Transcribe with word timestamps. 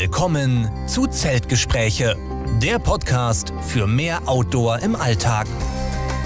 Willkommen 0.00 0.66
zu 0.88 1.06
Zeltgespräche, 1.06 2.16
der 2.62 2.78
Podcast 2.78 3.52
für 3.60 3.86
mehr 3.86 4.26
Outdoor 4.26 4.78
im 4.78 4.96
Alltag. 4.96 5.46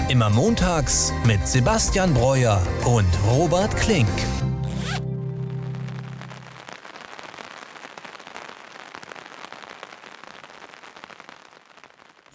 Immer 0.08 0.30
montags 0.30 1.12
mit 1.27 1.45
Sebastian 1.45 2.14
Breuer 2.14 2.64
und 2.84 3.08
Robert 3.29 3.76
Klink. 3.76 4.06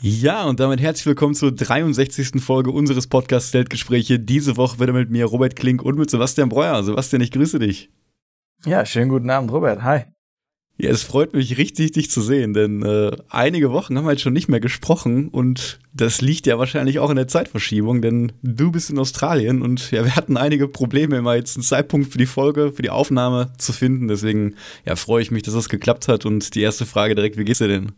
Ja, 0.01 0.43
und 0.43 0.59
damit 0.59 0.81
herzlich 0.81 1.05
willkommen 1.05 1.35
zur 1.35 1.53
63. 1.53 2.43
Folge 2.43 2.71
unseres 2.71 3.07
Podcasts 3.07 3.51
Zeltgespräche. 3.51 4.19
Diese 4.19 4.57
Woche 4.57 4.81
wieder 4.81 4.91
mit 4.91 5.09
mir 5.09 5.23
Robert 5.23 5.55
Klink 5.55 5.83
und 5.83 5.97
mit 5.97 6.09
Sebastian 6.09 6.49
Breuer. 6.49 6.83
Sebastian, 6.83 7.21
ich 7.21 7.31
grüße 7.31 7.59
dich. 7.59 7.89
Ja, 8.65 8.85
schönen 8.85 9.07
guten 9.07 9.29
Abend, 9.29 9.53
Robert. 9.53 9.83
Hi. 9.83 10.03
Ja, 10.81 10.91
es 10.91 11.03
freut 11.03 11.33
mich 11.33 11.57
richtig, 11.57 11.91
dich 11.91 12.09
zu 12.09 12.21
sehen, 12.21 12.53
denn 12.53 12.83
äh, 12.83 13.11
einige 13.27 13.73
Wochen 13.73 13.97
haben 13.97 14.05
wir 14.05 14.11
jetzt 14.11 14.21
schon 14.21 14.31
nicht 14.31 14.47
mehr 14.47 14.61
gesprochen 14.61 15.27
und 15.27 15.77
das 15.93 16.21
liegt 16.21 16.47
ja 16.47 16.57
wahrscheinlich 16.57 16.99
auch 16.99 17.09
in 17.09 17.17
der 17.17 17.27
Zeitverschiebung, 17.27 18.01
denn 18.01 18.31
du 18.43 18.71
bist 18.71 18.89
in 18.89 18.97
Australien 18.97 19.61
und 19.61 19.91
ja, 19.91 20.05
wir 20.05 20.15
hatten 20.15 20.37
einige 20.37 20.69
Probleme, 20.69 21.17
immer 21.17 21.35
jetzt 21.35 21.57
einen 21.57 21.63
Zeitpunkt 21.63 22.13
für 22.13 22.17
die 22.17 22.25
Folge, 22.25 22.71
für 22.71 22.81
die 22.81 22.91
Aufnahme 22.91 23.51
zu 23.57 23.73
finden. 23.73 24.07
Deswegen 24.07 24.55
ja, 24.85 24.95
freue 24.95 25.21
ich 25.21 25.31
mich, 25.31 25.43
dass 25.43 25.53
das 25.53 25.67
geklappt 25.67 26.07
hat 26.07 26.25
und 26.25 26.55
die 26.55 26.61
erste 26.61 26.85
Frage 26.85 27.13
direkt, 27.13 27.35
wie 27.35 27.43
geht's 27.43 27.59
dir 27.59 27.67
denn? 27.67 27.91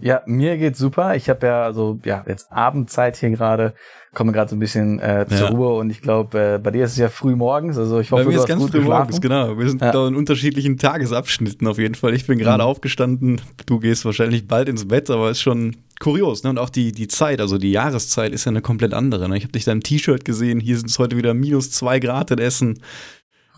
Ja, 0.00 0.22
mir 0.26 0.56
geht's 0.56 0.78
super. 0.78 1.14
Ich 1.14 1.28
habe 1.28 1.46
ja 1.46 1.72
so 1.72 1.98
ja 2.04 2.24
jetzt 2.26 2.50
Abendzeit 2.50 3.16
hier 3.16 3.30
gerade, 3.30 3.74
komme 4.14 4.32
gerade 4.32 4.50
so 4.50 4.56
ein 4.56 4.58
bisschen 4.58 4.98
äh, 4.98 5.26
zur 5.28 5.38
ja. 5.38 5.48
Ruhe 5.48 5.74
und 5.74 5.90
ich 5.90 6.00
glaube, 6.00 6.54
äh, 6.54 6.58
bei 6.58 6.70
dir 6.70 6.84
ist 6.84 6.92
es 6.92 6.98
ja 6.98 7.08
früh 7.08 7.36
morgens. 7.36 7.78
Also 7.78 8.00
ich 8.00 8.10
hoffe, 8.10 8.24
bei 8.24 8.30
mir 8.30 8.36
du 8.36 8.42
ist 8.42 8.48
ganz 8.48 8.62
früh 8.62 8.78
geschlafen. 8.78 8.88
morgens, 8.88 9.20
genau. 9.20 9.58
Wir 9.58 9.68
sind 9.68 9.82
ja. 9.82 9.92
da 9.92 10.08
in 10.08 10.16
unterschiedlichen 10.16 10.78
Tagesabschnitten 10.78 11.66
auf 11.66 11.78
jeden 11.78 11.94
Fall. 11.94 12.14
Ich 12.14 12.26
bin 12.26 12.38
gerade 12.38 12.62
mhm. 12.62 12.68
aufgestanden. 12.68 13.40
Du 13.66 13.78
gehst 13.78 14.04
wahrscheinlich 14.04 14.48
bald 14.48 14.68
ins 14.68 14.88
Bett, 14.88 15.10
aber 15.10 15.30
ist 15.30 15.40
schon 15.40 15.76
kurios. 16.00 16.42
Ne? 16.44 16.50
Und 16.50 16.58
auch 16.58 16.70
die 16.70 16.92
die 16.92 17.08
Zeit, 17.08 17.40
also 17.40 17.58
die 17.58 17.72
Jahreszeit 17.72 18.32
ist 18.32 18.46
ja 18.46 18.50
eine 18.50 18.62
komplett 18.62 18.94
andere. 18.94 19.28
Ne? 19.28 19.36
Ich 19.36 19.44
habe 19.44 19.52
dich 19.52 19.64
da 19.64 19.72
im 19.72 19.82
T-Shirt 19.82 20.24
gesehen. 20.24 20.60
Hier 20.60 20.76
sind 20.78 20.90
es 20.90 20.98
heute 20.98 21.16
wieder 21.16 21.34
minus 21.34 21.70
zwei 21.70 21.98
Grad 21.98 22.30
in 22.30 22.38
Essen. 22.38 22.80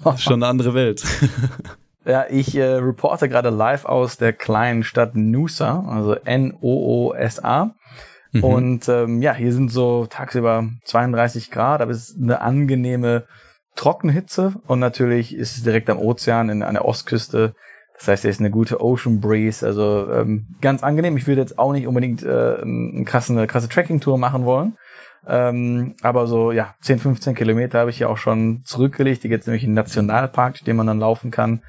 schon 0.16 0.34
eine 0.34 0.46
andere 0.46 0.74
Welt. 0.74 1.04
Ja, 2.04 2.26
ich 2.28 2.56
äh, 2.56 2.64
reporte 2.64 3.28
gerade 3.28 3.50
live 3.50 3.84
aus 3.84 4.16
der 4.16 4.32
kleinen 4.32 4.82
Stadt 4.82 5.14
Noosa, 5.14 5.84
also 5.88 6.14
N-O-O-S-A. 6.14 7.74
Mhm. 8.32 8.44
Und 8.44 8.88
ähm, 8.88 9.22
ja, 9.22 9.34
hier 9.34 9.52
sind 9.52 9.70
so 9.70 10.06
tagsüber 10.06 10.68
32 10.84 11.50
Grad, 11.50 11.80
aber 11.80 11.92
es 11.92 12.10
ist 12.10 12.22
eine 12.22 12.40
angenehme 12.40 13.24
Trockenhitze 13.76 14.54
und 14.66 14.80
natürlich 14.80 15.34
ist 15.34 15.56
es 15.56 15.62
direkt 15.62 15.88
am 15.90 15.98
Ozean 15.98 16.48
in, 16.48 16.62
an 16.62 16.74
der 16.74 16.84
Ostküste. 16.84 17.54
Das 17.98 18.08
heißt, 18.08 18.22
hier 18.22 18.30
ist 18.30 18.40
eine 18.40 18.50
gute 18.50 18.80
Ocean 18.80 19.20
Breeze, 19.20 19.64
also 19.64 20.10
ähm, 20.10 20.46
ganz 20.60 20.82
angenehm. 20.82 21.16
Ich 21.16 21.26
würde 21.26 21.40
jetzt 21.40 21.58
auch 21.58 21.72
nicht 21.72 21.86
unbedingt 21.86 22.22
äh, 22.22 22.56
eine 22.60 23.04
krasse, 23.04 23.32
eine 23.32 23.46
krasse 23.46 23.68
Tracking-Tour 23.68 24.18
machen 24.18 24.44
wollen, 24.44 24.76
ähm, 25.26 25.94
aber 26.02 26.26
so, 26.26 26.50
ja, 26.50 26.74
10, 26.80 26.98
15 26.98 27.34
Kilometer 27.34 27.80
habe 27.80 27.90
ich 27.90 27.98
ja 27.98 28.08
auch 28.08 28.16
schon 28.16 28.62
zurückgelegt. 28.64 29.22
Hier 29.22 29.30
gibt 29.30 29.46
nämlich 29.46 29.64
einen 29.64 29.74
Nationalpark, 29.74 30.64
den 30.64 30.76
man 30.76 30.88
dann 30.88 30.98
laufen 30.98 31.30
kann. 31.30 31.62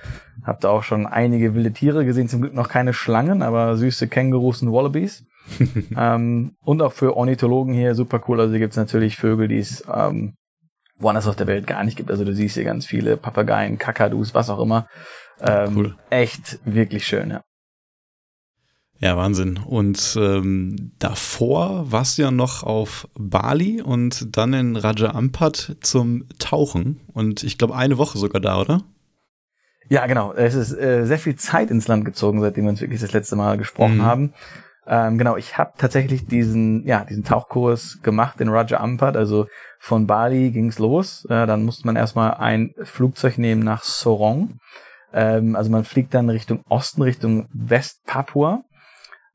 Hab 0.43 0.59
da 0.61 0.69
auch 0.69 0.83
schon 0.83 1.05
einige 1.05 1.53
wilde 1.53 1.71
Tiere 1.71 2.03
gesehen. 2.05 2.27
Zum 2.27 2.41
Glück 2.41 2.53
noch 2.53 2.67
keine 2.67 2.93
Schlangen, 2.93 3.43
aber 3.43 3.77
süße 3.77 4.07
Kängurus 4.07 4.63
und 4.63 4.71
Wallabies. 4.71 5.25
ähm, 5.97 6.55
und 6.61 6.81
auch 6.81 6.93
für 6.93 7.15
Ornithologen 7.15 7.73
hier 7.73 7.93
super 7.95 8.21
cool. 8.27 8.39
Also 8.39 8.51
hier 8.51 8.59
gibt's 8.59 8.77
natürlich 8.77 9.17
Vögel, 9.17 9.47
die 9.47 9.59
es 9.59 9.83
ähm, 9.93 10.33
woanders 10.97 11.27
auf 11.27 11.35
der 11.35 11.47
Welt 11.47 11.67
gar 11.67 11.83
nicht 11.83 11.97
gibt. 11.97 12.09
Also 12.09 12.25
du 12.25 12.33
siehst 12.33 12.55
hier 12.55 12.63
ganz 12.63 12.85
viele 12.87 13.17
Papageien, 13.17 13.77
Kakadus, 13.77 14.33
was 14.33 14.49
auch 14.49 14.59
immer. 14.59 14.87
Ähm, 15.41 15.75
cool. 15.75 15.95
Echt 16.09 16.59
wirklich 16.65 17.05
schön, 17.05 17.29
ja. 17.29 17.41
Ja, 18.99 19.17
Wahnsinn. 19.17 19.59
Und 19.65 20.17
ähm, 20.19 20.93
davor 20.99 21.91
warst 21.91 22.17
du 22.17 22.21
ja 22.21 22.31
noch 22.31 22.63
auf 22.63 23.07
Bali 23.15 23.81
und 23.81 24.37
dann 24.37 24.53
in 24.53 24.75
Raja 24.75 25.13
Ampat 25.13 25.77
zum 25.81 26.25
Tauchen. 26.39 27.01
Und 27.13 27.43
ich 27.43 27.57
glaube, 27.57 27.75
eine 27.75 27.97
Woche 27.97 28.17
sogar 28.17 28.39
da, 28.39 28.61
oder? 28.61 28.83
Ja, 29.89 30.05
genau. 30.07 30.33
Es 30.33 30.55
ist 30.55 30.71
äh, 30.73 31.05
sehr 31.05 31.19
viel 31.19 31.35
Zeit 31.35 31.69
ins 31.69 31.87
Land 31.87 32.05
gezogen, 32.05 32.39
seitdem 32.39 32.65
wir 32.65 32.69
uns 32.69 32.81
wirklich 32.81 33.01
das 33.01 33.11
letzte 33.11 33.35
Mal 33.35 33.57
gesprochen 33.57 33.97
mhm. 33.97 34.05
haben. 34.05 34.33
Ähm, 34.85 35.17
genau, 35.17 35.37
ich 35.37 35.57
habe 35.57 35.73
tatsächlich 35.77 36.25
diesen, 36.25 36.85
ja, 36.85 37.05
diesen 37.05 37.23
Tauchkurs 37.23 37.99
gemacht 38.03 38.41
in 38.41 38.49
Raja 38.49 38.79
Ampat. 38.79 39.15
Also 39.15 39.47
von 39.79 40.07
Bali 40.07 40.51
ging's 40.51 40.79
los. 40.79 41.25
Äh, 41.25 41.45
dann 41.45 41.63
musste 41.63 41.85
man 41.85 41.95
erstmal 41.95 42.35
ein 42.35 42.73
Flugzeug 42.83 43.37
nehmen 43.37 43.63
nach 43.63 43.83
Sorong. 43.83 44.57
Ähm, 45.13 45.55
also 45.55 45.69
man 45.69 45.83
fliegt 45.83 46.13
dann 46.13 46.29
Richtung 46.29 46.63
Osten, 46.69 47.01
Richtung 47.01 47.47
West-Papua. 47.53 48.63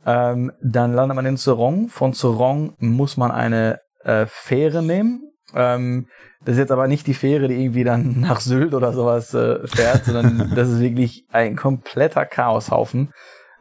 Ähm, 0.07 0.53
dann 0.63 0.95
landet 0.95 1.17
man 1.17 1.27
in 1.27 1.37
Sorong. 1.37 1.89
Von 1.89 2.13
Sorong 2.13 2.75
muss 2.79 3.17
man 3.17 3.31
eine 3.31 3.81
äh, 4.05 4.27
Fähre 4.27 4.83
nehmen. 4.83 5.31
Ähm, 5.55 6.07
das 6.45 6.55
ist 6.55 6.59
jetzt 6.59 6.73
aber 6.73 6.89
nicht 6.89 7.07
die 7.07 7.15
Fähre, 7.15 7.49
die 7.49 7.63
irgendwie 7.63 7.85
dann 7.85 8.21
nach 8.21 8.41
Sylt 8.41 8.75
oder 8.75 8.93
sowas 8.93 9.35
äh, 9.35 9.67
fährt, 9.67 10.05
sondern 10.05 10.53
das 10.55 10.69
ist 10.69 10.81
wirklich 10.81 11.25
ein 11.31 11.57
kompletter 11.57 12.25
Chaoshaufen. 12.25 13.11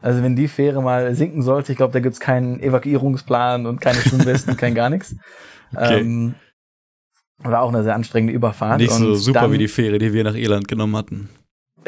Also 0.00 0.22
wenn 0.22 0.36
die 0.36 0.48
Fähre 0.48 0.80
mal 0.80 1.14
sinken 1.14 1.42
sollte, 1.42 1.72
ich 1.72 1.78
glaube, 1.78 1.92
da 1.92 2.00
gibt's 2.00 2.20
keinen 2.20 2.60
Evakuierungsplan 2.60 3.66
und 3.66 3.80
keine 3.80 3.98
Schwimmwesten, 3.98 4.56
kein 4.56 4.74
gar 4.74 4.90
nichts. 4.90 5.14
Okay. 5.76 6.00
Ähm, 6.00 6.34
war 7.36 7.60
auch 7.60 7.68
eine 7.68 7.82
sehr 7.82 7.94
anstrengende 7.94 8.32
Überfahrt. 8.32 8.80
Nicht 8.80 8.90
so 8.90 9.14
super 9.14 9.42
dann, 9.42 9.52
wie 9.52 9.58
die 9.58 9.68
Fähre, 9.68 9.98
die 9.98 10.14
wir 10.14 10.24
nach 10.24 10.34
Irland 10.34 10.66
genommen 10.66 10.96
hatten. 10.96 11.28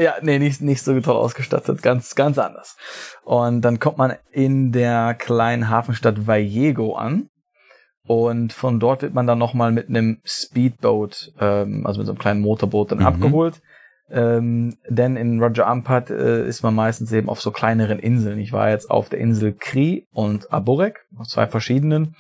Ja, 0.01 0.15
nee, 0.23 0.39
nicht, 0.39 0.63
nicht 0.63 0.83
so 0.83 0.99
toll 1.01 1.17
ausgestattet, 1.17 1.83
ganz, 1.83 2.15
ganz 2.15 2.39
anders. 2.39 2.77
Und 3.23 3.61
dann 3.63 3.79
kommt 3.79 3.99
man 3.99 4.15
in 4.33 4.73
der 4.73 5.15
kleinen 5.15 5.69
Hafenstadt 5.69 6.27
Vallejo 6.27 6.95
an. 6.95 7.29
Und 8.07 8.53
von 8.53 8.81
dort 8.81 9.03
wird 9.03 9.15
man 9.15 9.27
dann 9.27 9.39
nochmal 9.39 9.73
mit 9.73 9.89
einem 9.89 10.21
Speedboat, 10.25 11.33
ähm, 11.39 11.87
also 11.87 12.01
mit 12.01 12.07
so 12.07 12.13
einem 12.13 12.19
kleinen 12.19 12.41
Motorboot 12.41 12.93
dann 12.93 13.01
mhm. 13.01 13.07
abgeholt. 13.07 13.61
Ähm, 14.11 14.77
denn 14.89 15.17
in 15.17 15.41
Roger 15.41 15.67
Ampat 15.67 16.11
äh, 16.11 16.45
ist 16.47 16.63
man 16.63 16.75
meistens 16.75 17.13
eben 17.13 17.29
auf 17.29 17.41
so 17.41 17.53
kleineren 17.53 17.99
Inseln. 18.01 18.41
Ich 18.41 18.53
war 18.53 18.71
jetzt 18.71 18.91
auf 18.91 19.09
der 19.09 19.21
Insel 19.21 19.53
Kri 19.53 20.09
und 20.13 20.53
Aburek, 20.53 21.07
auf 21.17 21.29
zwei 21.29 21.47
verschiedenen. 21.47 22.17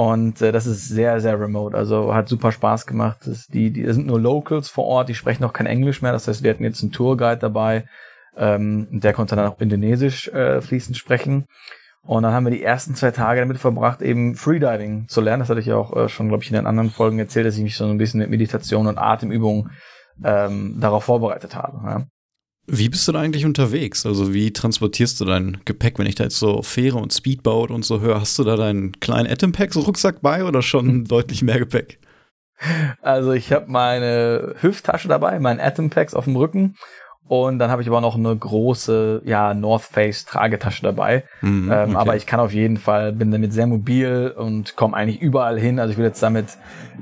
Und 0.00 0.40
äh, 0.40 0.50
das 0.50 0.64
ist 0.64 0.88
sehr, 0.88 1.20
sehr 1.20 1.38
remote. 1.38 1.76
Also 1.76 2.14
hat 2.14 2.26
super 2.26 2.52
Spaß 2.52 2.86
gemacht. 2.86 3.18
Das, 3.26 3.48
die, 3.48 3.70
die 3.70 3.82
das 3.82 3.96
sind 3.96 4.06
nur 4.06 4.18
Locals 4.18 4.70
vor 4.70 4.86
Ort, 4.86 5.10
die 5.10 5.14
sprechen 5.14 5.42
noch 5.42 5.52
kein 5.52 5.66
Englisch 5.66 6.00
mehr. 6.00 6.12
Das 6.12 6.26
heißt, 6.26 6.42
wir 6.42 6.50
hatten 6.50 6.64
jetzt 6.64 6.82
einen 6.82 6.90
Tourguide 6.90 7.36
dabei. 7.36 7.84
Ähm, 8.34 8.88
der 8.90 9.12
konnte 9.12 9.36
dann 9.36 9.46
auch 9.46 9.60
Indonesisch 9.60 10.28
äh, 10.28 10.62
fließend 10.62 10.96
sprechen. 10.96 11.44
Und 12.00 12.22
dann 12.22 12.32
haben 12.32 12.46
wir 12.46 12.50
die 12.50 12.62
ersten 12.62 12.94
zwei 12.94 13.10
Tage 13.10 13.40
damit 13.40 13.58
verbracht, 13.58 14.00
eben 14.00 14.36
Freediving 14.36 15.06
zu 15.06 15.20
lernen. 15.20 15.40
Das 15.40 15.50
hatte 15.50 15.60
ich 15.60 15.66
ja 15.66 15.76
auch 15.76 15.94
äh, 15.94 16.08
schon, 16.08 16.28
glaube 16.28 16.44
ich, 16.44 16.48
in 16.48 16.56
den 16.56 16.66
anderen 16.66 16.88
Folgen 16.88 17.18
erzählt, 17.18 17.44
dass 17.44 17.58
ich 17.58 17.62
mich 17.62 17.76
so 17.76 17.84
ein 17.84 17.98
bisschen 17.98 18.20
mit 18.20 18.30
Meditation 18.30 18.86
und 18.86 18.96
Atemübungen 18.96 19.70
ähm, 20.24 20.78
darauf 20.80 21.04
vorbereitet 21.04 21.54
habe. 21.54 21.78
Ja. 21.84 22.04
Wie 22.72 22.88
bist 22.88 23.08
du 23.08 23.12
da 23.12 23.20
eigentlich 23.20 23.44
unterwegs? 23.44 24.06
Also 24.06 24.32
wie 24.32 24.52
transportierst 24.52 25.20
du 25.20 25.24
dein 25.24 25.58
Gepäck, 25.64 25.98
wenn 25.98 26.06
ich 26.06 26.14
da 26.14 26.24
jetzt 26.24 26.38
so 26.38 26.62
Fähre 26.62 26.98
und 26.98 27.12
Speedboat 27.12 27.70
und 27.70 27.84
so 27.84 28.00
höre? 28.00 28.20
Hast 28.20 28.38
du 28.38 28.44
da 28.44 28.54
deinen 28.54 28.92
kleinen 29.00 29.28
Atompack-Rucksack 29.28 30.20
bei 30.22 30.44
oder 30.44 30.62
schon 30.62 31.04
deutlich 31.04 31.42
mehr 31.42 31.58
Gepäck? 31.58 31.98
Also 33.02 33.32
ich 33.32 33.52
habe 33.52 33.66
meine 33.68 34.54
Hüfttasche 34.60 35.08
dabei, 35.08 35.40
mein 35.40 35.58
Atompacks 35.58 36.14
auf 36.14 36.24
dem 36.24 36.36
Rücken 36.36 36.76
und 37.26 37.58
dann 37.58 37.70
habe 37.70 37.82
ich 37.82 37.88
aber 37.88 38.00
noch 38.00 38.16
eine 38.16 38.36
große, 38.36 39.22
ja, 39.24 39.52
North 39.52 39.82
Face 39.82 40.24
Tragetasche 40.24 40.82
dabei. 40.82 41.24
Ähm, 41.42 41.70
okay. 41.70 41.96
Aber 41.96 42.16
ich 42.16 42.26
kann 42.26 42.38
auf 42.38 42.52
jeden 42.52 42.76
Fall, 42.76 43.12
bin 43.12 43.32
damit 43.32 43.52
sehr 43.52 43.66
mobil 43.66 44.32
und 44.36 44.76
komme 44.76 44.96
eigentlich 44.96 45.20
überall 45.20 45.58
hin. 45.58 45.80
Also 45.80 45.92
ich 45.92 45.98
will 45.98 46.04
jetzt 46.04 46.22
damit 46.22 46.46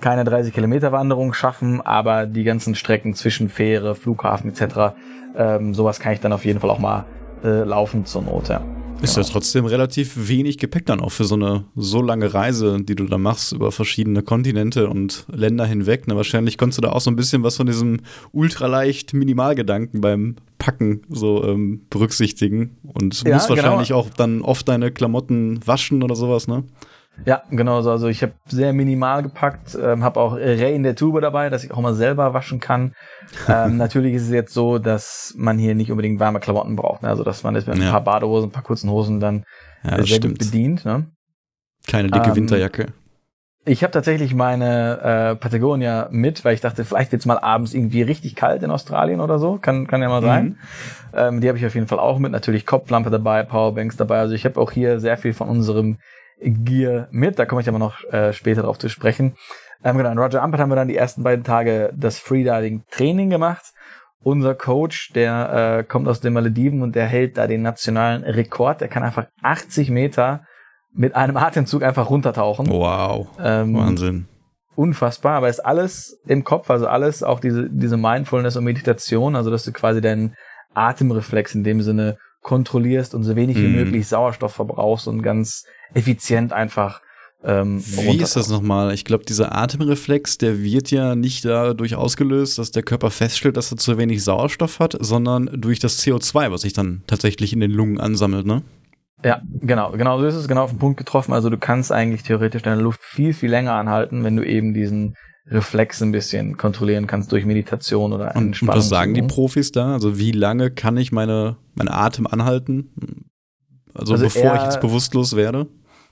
keine 0.01 0.25
30 0.25 0.55
Kilometer 0.55 0.93
Wanderung 0.93 1.35
schaffen, 1.35 1.83
aber 1.83 2.25
die 2.25 2.45
ganzen 2.45 2.75
Strecken 2.75 3.15
zwischen 3.15 3.51
Fähre, 3.51 3.95
Flughafen 3.95 4.51
etc 4.51 4.95
ähm, 5.37 5.75
sowas 5.75 6.01
kann 6.01 6.13
ich 6.13 6.21
dann 6.21 6.33
auf 6.33 6.45
jeden 6.45 6.61
Fall 6.61 6.71
auch 6.71 6.79
mal 6.79 7.05
äh, 7.45 7.65
laufen 7.65 8.05
zur 8.05 8.23
Not, 8.23 8.49
ja. 8.49 8.63
Ist 9.01 9.15
genau. 9.15 9.27
ja 9.27 9.33
trotzdem 9.33 9.65
relativ 9.65 10.29
wenig 10.29 10.59
Gepäck 10.59 10.87
dann 10.87 11.01
auch 11.01 11.13
für 11.13 11.25
so 11.25 11.37
eine 11.37 11.65
so 11.77 12.03
lange 12.03 12.35
Reise, 12.35 12.79
die 12.83 12.97
du 12.97 13.05
da 13.05 13.17
machst 13.17 13.53
über 13.53 13.71
verschiedene 13.71 14.23
Kontinente 14.23 14.89
und 14.89 15.25
Länder 15.31 15.67
hinweg. 15.67 16.09
Ne? 16.09 16.17
Wahrscheinlich 16.17 16.59
konntest 16.59 16.79
du 16.79 16.83
da 16.83 16.91
auch 16.91 17.01
so 17.01 17.11
ein 17.11 17.15
bisschen 17.15 17.45
was 17.45 17.57
von 17.57 17.69
diesem 17.69 17.99
ultraleicht 18.33 19.15
Minimalgedanken 19.15 20.01
beim 20.01 20.35
Packen 20.59 21.03
so 21.09 21.45
ähm, 21.45 21.83
berücksichtigen 21.91 22.77
und 22.83 23.23
ja, 23.23 23.35
musst 23.35 23.49
genau. 23.49 23.63
wahrscheinlich 23.63 23.93
auch 23.93 24.11
dann 24.11 24.43
oft 24.43 24.69
deine 24.69 24.91
Klamotten 24.91 25.61
waschen 25.65 26.03
oder 26.03 26.17
sowas, 26.17 26.49
ne? 26.49 26.65
Ja, 27.25 27.43
genau 27.51 27.83
so. 27.83 27.91
Also 27.91 28.09
ich 28.09 28.23
habe 28.23 28.33
sehr 28.47 28.73
minimal 28.73 29.23
gepackt, 29.23 29.77
ähm, 29.81 30.05
habe 30.05 30.21
auch 30.21 30.35
Ray 30.35 30.75
in 30.75 30.83
der 30.83 30.95
Tube 30.95 31.21
dabei, 31.21 31.51
dass 31.51 31.65
ich 31.65 31.73
auch 31.73 31.81
mal 31.81 31.95
selber 31.95 32.33
waschen 32.35 32.61
kann. 32.61 32.95
ähm, 33.49 33.77
natürlich 33.77 34.15
ist 34.15 34.23
es 34.23 34.31
jetzt 34.31 34.55
so, 34.55 34.79
dass 34.79 35.35
man 35.37 35.59
hier 35.59 35.75
nicht 35.75 35.91
unbedingt 35.91 36.21
warme 36.21 36.41
Klamotten 36.41 36.77
braucht. 36.77 37.03
Ne? 37.03 37.09
Also 37.09 37.25
dass 37.25 37.43
man 37.43 37.55
ist 37.57 37.67
mit 37.67 37.79
ja. 37.79 37.87
ein 37.87 37.91
paar 37.91 38.05
Badehosen, 38.05 38.49
ein 38.49 38.53
paar 38.53 38.63
kurzen 38.63 38.91
Hosen 38.91 39.21
dann 39.21 39.45
ja, 39.85 39.97
sehr 39.97 40.07
stimmt. 40.07 40.39
gut 40.39 40.51
bedient. 40.51 40.85
Ne? 40.85 41.07
Keine 41.87 42.09
dicke 42.11 42.31
ähm, 42.31 42.37
Winterjacke. 42.37 42.87
ich 43.65 43.83
habe 43.83 43.93
tatsächlich 43.93 44.35
meine 44.35 45.01
äh, 45.01 45.37
Patagonia 45.37 46.09
mit, 46.11 46.45
weil 46.45 46.55
ich 46.55 46.61
dachte, 46.61 46.85
vielleicht 46.85 47.13
wird's 47.13 47.27
mal 47.27 47.39
abends 47.39 47.75
irgendwie 47.75 48.03
richtig 48.03 48.37
kalt 48.37 48.63
in 48.63 48.71
Australien 48.71 49.21
oder 49.21 49.39
so. 49.39 49.59
Kann, 49.59 49.87
kann 49.87 50.03
ja 50.03 50.09
mal 50.09 50.23
sein. 50.23 50.45
Mhm. 50.45 50.57
Ähm, 51.15 51.41
die 51.41 51.49
habe 51.49 51.59
ich 51.59 51.67
auf 51.67 51.75
jeden 51.75 51.89
Fall 51.89 51.99
auch 51.99 52.19
mit. 52.19 52.33
Natürlich 52.33 52.65
Kopflampe 52.65 53.11
dabei, 53.11 53.43
Powerbanks 53.43 53.97
dabei. 53.97 54.19
Also 54.19 54.35
ich 54.35 54.45
habe 54.45 54.61
auch 54.61 54.71
hier 54.71 55.01
sehr 55.01 55.17
viel 55.17 55.35
von 55.35 55.49
unserem 55.49 55.99
Gear 56.41 57.09
mit. 57.11 57.39
Da 57.39 57.47
komme 57.47 57.61
ich 57.61 57.69
aber 57.69 57.79
noch 57.79 58.05
äh, 58.05 58.33
später 58.33 58.63
drauf 58.63 58.79
zu 58.79 58.89
sprechen. 58.89 59.35
Ähm, 59.85 59.97
genau, 59.97 60.11
in 60.11 60.19
Roger 60.19 60.43
Ampert 60.43 60.61
haben 60.61 60.71
wir 60.71 60.77
dann 60.77 60.89
die 60.89 60.97
ersten 60.97 61.23
beiden 61.23 61.45
Tage 61.45 61.93
das 61.97 62.19
Freediving-Training 62.19 63.31
gemacht. 63.31 63.73
Unser 64.21 64.55
Coach, 64.55 65.13
der 65.13 65.79
äh, 65.79 65.85
kommt 65.85 66.09
aus 66.09 66.21
den 66.21 66.33
Malediven 66.33 66.83
und 66.83 66.97
der 66.97 67.07
hält 67.07 67.39
da 67.39 67.47
den 67.47 67.63
nationalen 67.63 68.25
Rekord. 68.25 68.81
Der 68.81 68.89
kann 68.89 69.05
einfach 69.05 69.27
80 69.43 69.91
Meter 69.91 70.45
mit 70.93 71.15
einem 71.15 71.37
Atemzug 71.37 71.83
einfach 71.83 72.11
runtertauchen. 72.11 72.69
Wow. 72.69 73.29
Ähm, 73.41 73.75
Wahnsinn. 73.77 74.29
Unfassbar, 74.75 75.37
aber 75.37 75.49
ist 75.49 75.61
alles 75.61 76.21
im 76.27 76.45
Kopf, 76.45 76.71
also 76.71 76.87
alles, 76.87 77.23
auch 77.23 77.41
diese, 77.41 77.69
diese 77.69 77.97
Mindfulness 77.97 78.57
und 78.57 78.65
Meditation, 78.65 79.35
also 79.35 79.51
dass 79.51 79.65
du 79.65 79.73
quasi 79.73 80.01
deinen 80.01 80.35
Atemreflex 80.75 81.55
in 81.55 81.65
dem 81.65 81.83
Sinne 81.83 82.19
kontrollierst 82.43 83.15
und 83.15 83.25
so 83.25 83.37
wenig 83.37 83.57
wie 83.57 83.69
mhm. 83.69 83.77
möglich 83.77 84.07
Sauerstoff 84.07 84.55
verbrauchst 84.55 85.09
und 85.09 85.23
ganz 85.23 85.65
effizient 85.95 86.53
einfach 86.53 87.01
ähm, 87.45 87.81
Wie 87.85 88.17
ist 88.17 88.35
das 88.35 88.49
nochmal? 88.49 88.93
Ich 88.93 89.05
glaube, 89.05 89.25
dieser 89.25 89.55
Atemreflex, 89.55 90.39
der 90.39 90.61
wird 90.61 90.91
ja 90.91 91.15
nicht 91.15 91.45
dadurch 91.45 91.95
ausgelöst, 91.95 92.59
dass 92.59 92.73
der 92.73 92.83
Körper 92.83 93.11
feststellt, 93.11 93.57
dass 93.57 93.71
er 93.71 93.79
zu 93.79 93.97
wenig 93.97 94.25
Sauerstoff 94.25 94.81
hat, 94.81 94.97
sondern 94.99 95.49
durch 95.55 95.79
das 95.79 96.03
CO2, 96.03 96.51
was 96.51 96.63
sich 96.63 96.73
dann 96.73 97.05
tatsächlich 97.07 97.53
in 97.53 97.61
den 97.61 97.71
Lungen 97.71 98.01
ansammelt, 98.01 98.45
ne? 98.45 98.63
Ja, 99.25 99.41
genau, 99.61 99.93
genau 99.93 100.19
so 100.19 100.27
ist 100.27 100.35
es 100.35 100.47
genau 100.47 100.63
auf 100.63 100.71
den 100.71 100.79
Punkt 100.79 100.97
getroffen. 100.97 101.33
Also 101.33 101.51
du 101.51 101.59
kannst 101.59 101.91
eigentlich 101.91 102.23
theoretisch 102.23 102.63
deine 102.63 102.81
Luft 102.81 103.03
viel, 103.03 103.33
viel 103.33 103.51
länger 103.51 103.73
anhalten, 103.73 104.23
wenn 104.25 104.37
du 104.37 104.45
eben 104.45 104.75
diesen 104.75 105.15
Reflex 105.51 106.03
ein 106.03 106.13
bisschen 106.13 106.57
kontrollieren 106.57 107.07
kannst 107.07 107.33
durch 107.33 107.45
Meditation 107.47 108.13
oder 108.13 108.35
Entspannung. 108.37 108.75
Und 108.75 108.79
was 108.79 108.89
sagen 108.89 109.15
die 109.15 109.23
Profis 109.23 109.73
da? 109.73 109.93
Also 109.93 110.19
wie 110.19 110.33
lange 110.33 110.71
kann 110.71 110.97
ich 110.97 111.13
meine, 111.13 111.57
meine 111.75 111.93
Atem 111.93 112.27
anhalten? 112.27 113.31
Also, 113.95 114.13
also 114.13 114.25
bevor 114.25 114.57
ich 114.57 114.63
jetzt 114.63 114.81
bewusstlos 114.81 115.37
werde? 115.37 115.67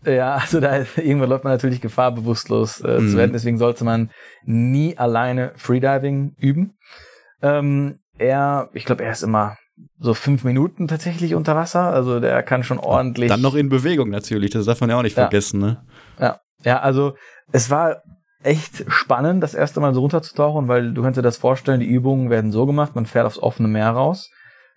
Ja, 0.05 0.37
also 0.37 0.61
da 0.61 0.79
irgendwann 0.97 1.29
läuft 1.29 1.45
man 1.45 1.53
natürlich 1.53 1.81
Gefahr, 1.81 2.13
bewusstlos 2.13 2.81
äh, 2.81 2.99
mhm. 2.99 3.11
zu 3.11 3.17
werden. 3.17 3.33
Deswegen 3.33 3.59
sollte 3.59 3.85
man 3.85 4.11
nie 4.45 4.97
alleine 4.97 5.53
Freediving 5.57 6.35
üben. 6.39 6.75
Ähm, 7.43 7.99
er, 8.19 8.71
ich 8.73 8.85
glaube, 8.85 9.05
er 9.05 9.13
ist 9.13 9.23
immer 9.23 9.57
so 9.99 10.15
fünf 10.15 10.45
Minuten 10.45 10.89
tatsächlich 10.89 11.35
unter 11.35 11.55
Wasser. 11.55 11.93
Also 11.93 12.21
der 12.21 12.43
kann 12.43 12.65
schon 12.65 12.79
ordentlich. 12.79 13.29
Dann 13.29 13.43
noch 13.43 13.55
in 13.55 13.69
Bewegung 13.69 14.09
natürlich, 14.09 14.51
das 14.51 14.65
darf 14.65 14.81
man 14.81 14.91
ja 14.91 14.99
auch 14.99 15.03
nicht 15.03 15.17
ja. 15.17 15.25
vergessen, 15.25 15.61
ne? 15.61 15.85
Ja, 16.19 16.41
ja, 16.65 16.81
also 16.81 17.15
es 17.53 17.71
war 17.71 18.03
echt 18.47 18.85
spannend, 18.89 19.43
das 19.43 19.55
erste 19.55 19.81
Mal 19.81 19.93
so 19.93 20.01
runterzutauchen, 20.01 20.69
weil 20.69 20.93
du 20.93 21.03
kannst 21.03 21.19
dir 21.19 21.23
das 21.23 21.37
vorstellen, 21.37 21.81
die 21.81 21.87
Übungen 21.87 22.31
werden 22.31 22.53
so 22.53 22.67
gemacht, 22.67 22.95
man 22.95 23.07
fährt 23.07 23.27
aufs 23.27 23.39
offene 23.39 23.69
Meer 23.69 23.91
raus, 23.91 24.31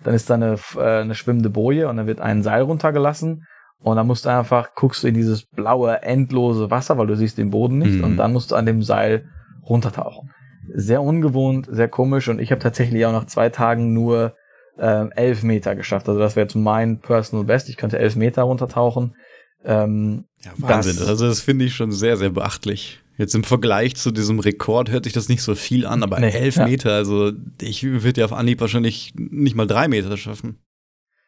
dann 0.04 0.14
ist 0.14 0.30
da 0.30 0.36
eine, 0.36 0.58
äh, 0.76 1.02
eine 1.02 1.16
schwimmende 1.16 1.50
Boje 1.50 1.88
und 1.88 1.98
dann 1.98 2.08
wird 2.08 2.22
ein 2.22 2.44
Seil 2.44 2.64
runtergelassen 2.64 3.46
und 3.82 3.96
dann 3.96 4.08
musst 4.08 4.26
du 4.26 4.30
einfach, 4.30 4.76
guckst 4.76 5.04
du 5.04 5.08
in 5.08 5.14
dieses 5.14 5.46
blaue, 5.46 6.02
endlose 6.02 6.70
Wasser, 6.70 6.98
weil 6.98 7.08
du 7.08 7.16
siehst 7.16 7.38
den 7.38 7.50
Boden 7.50 7.78
nicht. 7.78 7.98
Mhm. 7.98 8.04
Und 8.04 8.18
dann 8.18 8.34
musst 8.34 8.52
du 8.52 8.56
an 8.56 8.66
dem 8.66 8.84
Seil 8.84 9.30
runtertauchen. 9.68 10.32
Sehr 10.74 11.02
ungewohnt, 11.02 11.68
sehr 11.72 11.88
komisch. 11.88 12.28
Und 12.28 12.40
ich 12.40 12.52
habe 12.52 12.62
tatsächlich 12.62 13.06
auch 13.06 13.14
nach 13.14 13.26
zwei 13.26 13.50
Tagen 13.50 13.94
nur 13.94 14.34
äh, 14.78 15.10
elf 15.16 15.44
Meter 15.44 15.76
geschafft. 15.76 16.10
Also 16.10 16.20
das 16.20 16.36
wäre 16.36 16.46
jetzt 16.46 16.56
mein 16.56 17.00
Personal 17.00 17.46
Best. 17.46 17.70
Ich 17.70 17.78
könnte 17.78 18.00
elf 18.00 18.16
Meter 18.18 18.44
runtertauchen. 18.44 19.16
Ähm, 19.64 20.26
ja, 20.44 20.52
Wahnsinn. 20.58 20.98
Das, 20.98 21.08
also 21.08 21.28
das 21.28 21.40
finde 21.40 21.66
ich 21.66 21.74
schon 21.74 21.92
sehr, 21.92 22.18
sehr 22.18 22.30
beachtlich. 22.30 23.02
Jetzt 23.20 23.36
im 23.36 23.44
Vergleich 23.44 23.98
zu 23.98 24.12
diesem 24.12 24.40
Rekord 24.40 24.90
hört 24.90 25.04
sich 25.04 25.12
das 25.12 25.28
nicht 25.28 25.42
so 25.42 25.54
viel 25.54 25.86
an, 25.86 26.04
aber 26.04 26.22
nee, 26.22 26.30
elf 26.30 26.56
ja. 26.56 26.66
Meter, 26.66 26.94
also 26.94 27.34
ich 27.60 27.84
würde 27.84 28.22
ja 28.22 28.26
auf 28.26 28.32
Anhieb 28.32 28.62
wahrscheinlich 28.62 29.14
nicht 29.18 29.58
mal 29.58 29.68
drei 29.68 29.90
Meter 29.90 30.16
schaffen. 30.16 30.64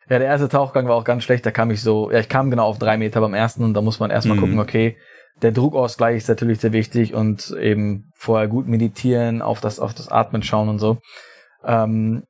Ja, 0.09 0.17
der 0.17 0.29
erste 0.29 0.47
Tauchgang 0.47 0.87
war 0.87 0.95
auch 0.95 1.03
ganz 1.03 1.25
schlecht. 1.25 1.45
Da 1.45 1.51
kam 1.51 1.69
ich 1.69 1.81
so, 1.81 2.09
ja, 2.09 2.19
ich 2.19 2.29
kam 2.29 2.49
genau 2.49 2.65
auf 2.65 2.79
drei 2.79 2.97
Meter 2.97 3.19
beim 3.19 3.33
ersten 3.33 3.65
und 3.65 3.73
da 3.73 3.81
muss 3.81 3.99
man 3.99 4.09
erstmal 4.09 4.37
mhm. 4.37 4.41
gucken, 4.41 4.59
okay, 4.59 4.95
der 5.41 5.51
Druckausgleich 5.51 6.15
ist 6.15 6.29
natürlich 6.29 6.61
sehr 6.61 6.71
wichtig 6.71 7.13
und 7.13 7.51
eben 7.59 8.09
vorher 8.15 8.47
gut 8.47 8.69
meditieren, 8.69 9.41
auf 9.41 9.59
das, 9.59 9.81
auf 9.81 9.93
das 9.93 10.07
Atmen 10.07 10.43
schauen 10.43 10.69
und 10.69 10.79
so. 10.79 10.99
Ähm, 11.65 12.23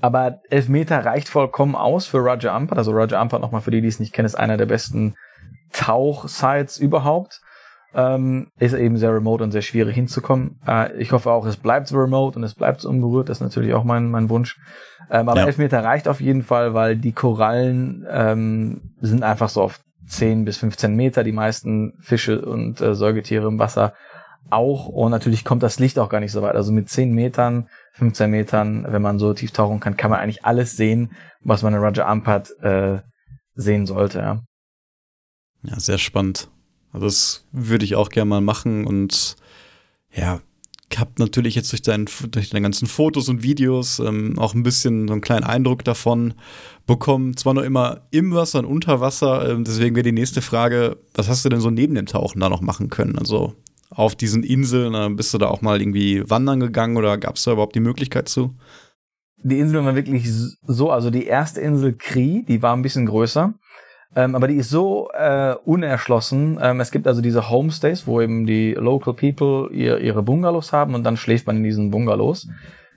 aber 0.00 0.40
elf 0.48 0.70
Meter 0.70 1.04
reicht 1.04 1.28
vollkommen 1.28 1.74
aus 1.74 2.06
für 2.06 2.18
Roger 2.18 2.54
Ampert. 2.54 2.78
Also 2.78 2.92
Roger 2.92 3.20
Ampert, 3.20 3.42
nochmal 3.42 3.60
für 3.60 3.70
die, 3.70 3.82
die 3.82 3.88
es 3.88 4.00
nicht 4.00 4.14
kennen, 4.14 4.24
ist 4.24 4.36
einer 4.36 4.56
der 4.56 4.66
besten 4.66 5.16
Tauchsites 5.72 6.78
überhaupt. 6.78 7.42
Ähm, 7.98 8.48
ist 8.58 8.74
eben 8.74 8.98
sehr 8.98 9.14
remote 9.14 9.42
und 9.42 9.52
sehr 9.52 9.62
schwierig 9.62 9.94
hinzukommen. 9.94 10.60
Äh, 10.66 10.94
ich 10.98 11.12
hoffe 11.12 11.30
auch, 11.30 11.46
es 11.46 11.56
bleibt 11.56 11.88
so 11.88 11.96
remote 11.96 12.38
und 12.38 12.44
es 12.44 12.54
bleibt 12.54 12.82
so 12.82 12.90
unberührt. 12.90 13.30
Das 13.30 13.38
ist 13.38 13.42
natürlich 13.42 13.72
auch 13.72 13.84
mein, 13.84 14.10
mein 14.10 14.28
Wunsch. 14.28 14.58
Ähm, 15.10 15.30
aber 15.30 15.40
ja. 15.40 15.46
elf 15.46 15.56
Meter 15.56 15.82
reicht 15.82 16.06
auf 16.06 16.20
jeden 16.20 16.42
Fall, 16.42 16.74
weil 16.74 16.96
die 16.96 17.12
Korallen 17.12 18.06
ähm, 18.10 18.92
sind 19.00 19.22
einfach 19.22 19.48
so 19.48 19.62
auf 19.62 19.80
10 20.08 20.44
bis 20.44 20.58
15 20.58 20.94
Meter, 20.94 21.24
die 21.24 21.32
meisten 21.32 21.94
Fische 22.00 22.44
und 22.44 22.82
äh, 22.82 22.94
Säugetiere 22.94 23.48
im 23.48 23.58
Wasser 23.58 23.94
auch. 24.50 24.88
Und 24.88 25.10
natürlich 25.10 25.44
kommt 25.44 25.62
das 25.62 25.78
Licht 25.78 25.98
auch 25.98 26.10
gar 26.10 26.20
nicht 26.20 26.32
so 26.32 26.42
weit. 26.42 26.54
Also 26.54 26.72
mit 26.72 26.90
10 26.90 27.12
Metern, 27.14 27.68
15 27.92 28.30
Metern, 28.30 28.86
wenn 28.88 29.00
man 29.00 29.18
so 29.18 29.32
tief 29.32 29.52
tauchen 29.52 29.80
kann, 29.80 29.96
kann 29.96 30.10
man 30.10 30.20
eigentlich 30.20 30.44
alles 30.44 30.76
sehen, 30.76 31.12
was 31.40 31.62
man 31.62 31.72
in 31.72 31.80
Roger 31.80 32.06
Ampert 32.06 32.50
äh, 32.60 32.98
sehen 33.54 33.86
sollte. 33.86 34.18
Ja. 34.18 34.42
ja, 35.62 35.80
sehr 35.80 35.98
spannend. 35.98 36.50
Also 36.96 37.08
das 37.08 37.44
würde 37.52 37.84
ich 37.84 37.94
auch 37.94 38.08
gerne 38.08 38.30
mal 38.30 38.40
machen 38.40 38.86
und 38.86 39.36
ja, 40.14 40.40
habe 40.96 41.10
natürlich 41.18 41.54
jetzt 41.54 41.70
durch, 41.72 41.82
dein, 41.82 42.06
durch 42.30 42.48
deine 42.48 42.62
ganzen 42.62 42.88
Fotos 42.88 43.28
und 43.28 43.42
Videos 43.42 43.98
ähm, 43.98 44.38
auch 44.38 44.54
ein 44.54 44.62
bisschen 44.62 45.06
so 45.06 45.12
einen 45.12 45.20
kleinen 45.20 45.44
Eindruck 45.44 45.84
davon 45.84 46.32
bekommen. 46.86 47.36
Zwar 47.36 47.52
noch 47.52 47.64
immer 47.64 48.06
im 48.12 48.32
Wasser 48.32 48.60
und 48.60 48.64
unter 48.64 49.02
Wasser, 49.02 49.46
ähm, 49.50 49.64
deswegen 49.64 49.94
wäre 49.94 50.04
die 50.04 50.12
nächste 50.12 50.40
Frage, 50.40 50.96
was 51.14 51.28
hast 51.28 51.44
du 51.44 51.50
denn 51.50 51.60
so 51.60 51.68
neben 51.68 51.94
dem 51.94 52.06
Tauchen 52.06 52.40
da 52.40 52.48
noch 52.48 52.62
machen 52.62 52.88
können? 52.88 53.18
Also 53.18 53.52
auf 53.90 54.14
diesen 54.14 54.42
Inseln, 54.42 54.94
äh, 54.94 55.14
bist 55.14 55.34
du 55.34 55.38
da 55.38 55.48
auch 55.48 55.60
mal 55.60 55.82
irgendwie 55.82 56.22
wandern 56.30 56.60
gegangen 56.60 56.96
oder 56.96 57.18
gab 57.18 57.36
es 57.36 57.44
da 57.44 57.52
überhaupt 57.52 57.74
die 57.74 57.80
Möglichkeit 57.80 58.30
zu? 58.30 58.54
Die 59.42 59.58
Inseln 59.58 59.84
waren 59.84 59.96
wirklich 59.96 60.30
so, 60.66 60.90
also 60.90 61.10
die 61.10 61.26
erste 61.26 61.60
Insel 61.60 61.92
Kri, 61.92 62.46
die 62.48 62.62
war 62.62 62.74
ein 62.74 62.80
bisschen 62.80 63.04
größer. 63.04 63.52
Ähm, 64.16 64.34
aber 64.34 64.48
die 64.48 64.56
ist 64.56 64.70
so 64.70 65.10
äh, 65.12 65.54
unerschlossen. 65.66 66.58
Ähm, 66.60 66.80
es 66.80 66.90
gibt 66.90 67.06
also 67.06 67.20
diese 67.20 67.50
Homestays, 67.50 68.06
wo 68.06 68.22
eben 68.22 68.46
die 68.46 68.72
Local 68.72 69.12
People 69.12 69.68
ihr, 69.72 69.98
ihre 69.98 70.22
Bungalows 70.22 70.72
haben 70.72 70.94
und 70.94 71.04
dann 71.04 71.18
schläft 71.18 71.46
man 71.46 71.58
in 71.58 71.64
diesen 71.64 71.90
Bungalows. 71.90 72.48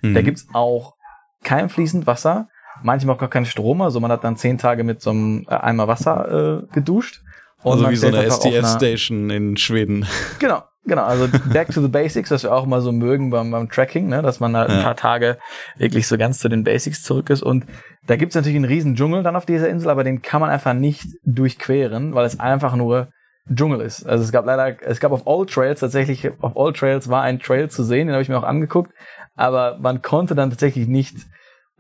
Mhm. 0.02 0.14
Da 0.14 0.22
gibt's 0.22 0.48
auch 0.54 0.96
kein 1.44 1.68
fließend 1.68 2.08
Wasser, 2.08 2.48
manchmal 2.84 3.16
auch 3.16 3.20
gar 3.20 3.30
keinen 3.30 3.46
Strom. 3.46 3.82
Also 3.82 4.00
man 4.00 4.12
hat 4.14 4.24
dann 4.24 4.38
zehn 4.38 4.58
Tage 4.58 4.86
mit 4.86 5.02
so 5.02 5.10
einem 5.10 5.46
äh, 5.50 5.56
Eimer 5.56 5.90
Wasser 5.90 6.64
äh, 6.64 6.74
geduscht. 6.74 7.22
Und 7.64 7.74
also 7.74 7.90
wie 7.90 7.96
so 7.96 8.08
eine 8.08 8.30
STS-Station 8.30 9.30
in 9.30 9.58
Schweden. 9.58 10.06
Genau, 10.40 10.64
Genau, 10.86 11.04
also 11.04 11.28
back 11.54 11.68
to 11.68 11.82
the 11.82 11.88
basics, 11.88 12.32
was 12.32 12.44
wir 12.44 12.54
auch 12.54 12.66
mal 12.66 12.82
so 12.82 12.92
mögen 12.92 13.30
beim, 13.30 13.52
beim 13.52 13.70
Tracking, 13.70 14.08
ne, 14.08 14.24
dass 14.24 14.40
man 14.40 14.56
halt 14.58 14.70
ja. 14.70 14.78
ein 14.78 14.84
paar 14.84 14.96
Tage 14.96 15.38
wirklich 15.78 16.08
so 16.08 16.18
ganz 16.18 16.40
zu 16.40 16.50
den 16.50 16.64
Basics 16.64 17.04
zurück 17.04 17.30
ist. 17.30 17.44
Und 17.44 17.66
da 18.08 18.16
gibt's 18.16 18.34
natürlich 18.34 18.56
einen 18.56 18.66
riesen 18.66 18.96
Dschungel 18.96 19.22
dann 19.22 19.36
auf 19.36 19.46
dieser 19.46 19.70
Insel, 19.70 19.90
aber 19.90 20.04
den 20.04 20.22
kann 20.22 20.42
man 20.42 20.50
einfach 20.50 20.74
nicht 20.74 21.06
durchqueren, 21.24 22.16
weil 22.16 22.26
es 22.26 22.40
einfach 22.40 22.76
nur 22.76 23.10
Dschungel 23.54 23.82
ist. 23.82 24.04
Also 24.06 24.24
es 24.24 24.32
gab 24.32 24.46
leider, 24.46 24.82
es 24.82 25.00
gab 25.00 25.12
auf 25.12 25.28
All 25.28 25.46
Trails 25.46 25.82
tatsächlich, 25.82 26.32
auf 26.42 26.58
All 26.58 26.74
Trails 26.74 27.10
war 27.10 27.22
ein 27.22 27.40
Trail 27.40 27.70
zu 27.70 27.84
sehen, 27.84 28.08
den 28.08 28.14
habe 28.14 28.24
ich 28.24 28.30
mir 28.30 28.38
auch 28.38 28.44
angeguckt, 28.44 28.92
aber 29.36 29.78
man 29.80 30.02
konnte 30.02 30.34
dann 30.34 30.50
tatsächlich 30.50 30.88
nicht 30.88 31.18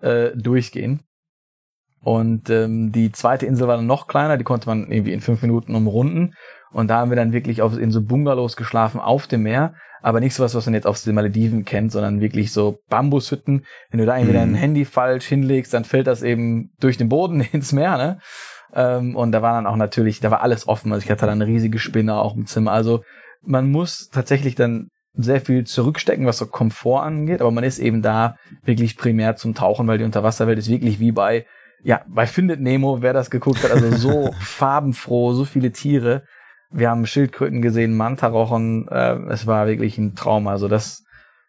äh, 0.01 0.31
durchgehen. 0.35 1.01
Und 2.01 2.49
ähm, 2.49 2.91
die 2.91 3.11
zweite 3.11 3.45
Insel 3.45 3.67
war 3.67 3.77
dann 3.77 3.87
noch 3.87 4.07
kleiner, 4.07 4.37
die 4.37 4.43
konnte 4.43 4.67
man 4.69 4.89
irgendwie 4.91 5.13
in 5.13 5.21
fünf 5.21 5.41
Minuten 5.41 5.75
umrunden. 5.75 6.33
Und 6.71 6.89
da 6.89 6.99
haben 6.99 7.11
wir 7.11 7.15
dann 7.15 7.33
wirklich 7.33 7.61
auf, 7.61 7.77
in 7.77 7.91
so 7.91 8.01
Bungalows 8.01 8.55
geschlafen 8.55 8.99
auf 8.99 9.27
dem 9.27 9.43
Meer. 9.43 9.73
Aber 10.01 10.21
nicht 10.21 10.33
so 10.33 10.43
was, 10.43 10.55
was 10.55 10.65
man 10.65 10.75
jetzt 10.75 10.87
auf 10.87 11.01
den 11.01 11.15
Malediven 11.15 11.65
kennt, 11.65 11.91
sondern 11.91 12.21
wirklich 12.21 12.53
so 12.53 12.79
Bambushütten. 12.89 13.65
Wenn 13.89 13.99
du 13.99 14.05
da 14.05 14.15
irgendwie 14.15 14.33
mhm. 14.33 14.39
dein 14.39 14.55
Handy 14.55 14.85
falsch 14.85 15.25
hinlegst, 15.25 15.73
dann 15.73 15.83
fällt 15.83 16.07
das 16.07 16.23
eben 16.23 16.71
durch 16.79 16.97
den 16.97 17.09
Boden 17.09 17.41
ins 17.51 17.73
Meer, 17.73 17.97
ne? 17.97 18.19
Ähm, 18.73 19.15
und 19.15 19.31
da 19.31 19.41
war 19.41 19.53
dann 19.53 19.65
auch 19.65 19.75
natürlich, 19.75 20.19
da 20.19 20.31
war 20.31 20.41
alles 20.41 20.67
offen. 20.67 20.93
Also 20.93 21.03
ich 21.03 21.11
hatte 21.11 21.25
dann 21.25 21.41
eine 21.41 21.47
riesige 21.47 21.79
Spinne 21.79 22.15
auch 22.15 22.35
im 22.35 22.45
Zimmer. 22.45 22.71
Also 22.71 23.03
man 23.41 23.71
muss 23.71 24.09
tatsächlich 24.09 24.55
dann 24.55 24.89
sehr 25.13 25.41
viel 25.41 25.65
zurückstecken, 25.65 26.25
was 26.25 26.37
so 26.37 26.45
Komfort 26.45 27.01
angeht, 27.01 27.41
aber 27.41 27.51
man 27.51 27.63
ist 27.63 27.79
eben 27.79 28.01
da 28.01 28.35
wirklich 28.63 28.95
primär 28.95 29.35
zum 29.35 29.55
Tauchen, 29.55 29.87
weil 29.87 29.97
die 29.97 30.03
Unterwasserwelt 30.03 30.59
ist 30.59 30.69
wirklich 30.69 30.99
wie 30.99 31.11
bei, 31.11 31.45
ja, 31.83 32.01
bei 32.07 32.27
Findet 32.27 32.61
Nemo, 32.61 33.01
wer 33.01 33.13
das 33.13 33.29
geguckt 33.29 33.63
hat, 33.63 33.71
also 33.71 33.95
so 33.95 34.31
farbenfroh, 34.39 35.33
so 35.33 35.45
viele 35.45 35.71
Tiere. 35.71 36.23
Wir 36.71 36.89
haben 36.89 37.05
Schildkröten 37.05 37.61
gesehen, 37.61 37.97
Mantarochen. 37.97 38.87
Äh, 38.89 39.15
es 39.29 39.47
war 39.47 39.67
wirklich 39.67 39.97
ein 39.97 40.15
Traum. 40.15 40.47
Also 40.47 40.67
das, 40.67 41.03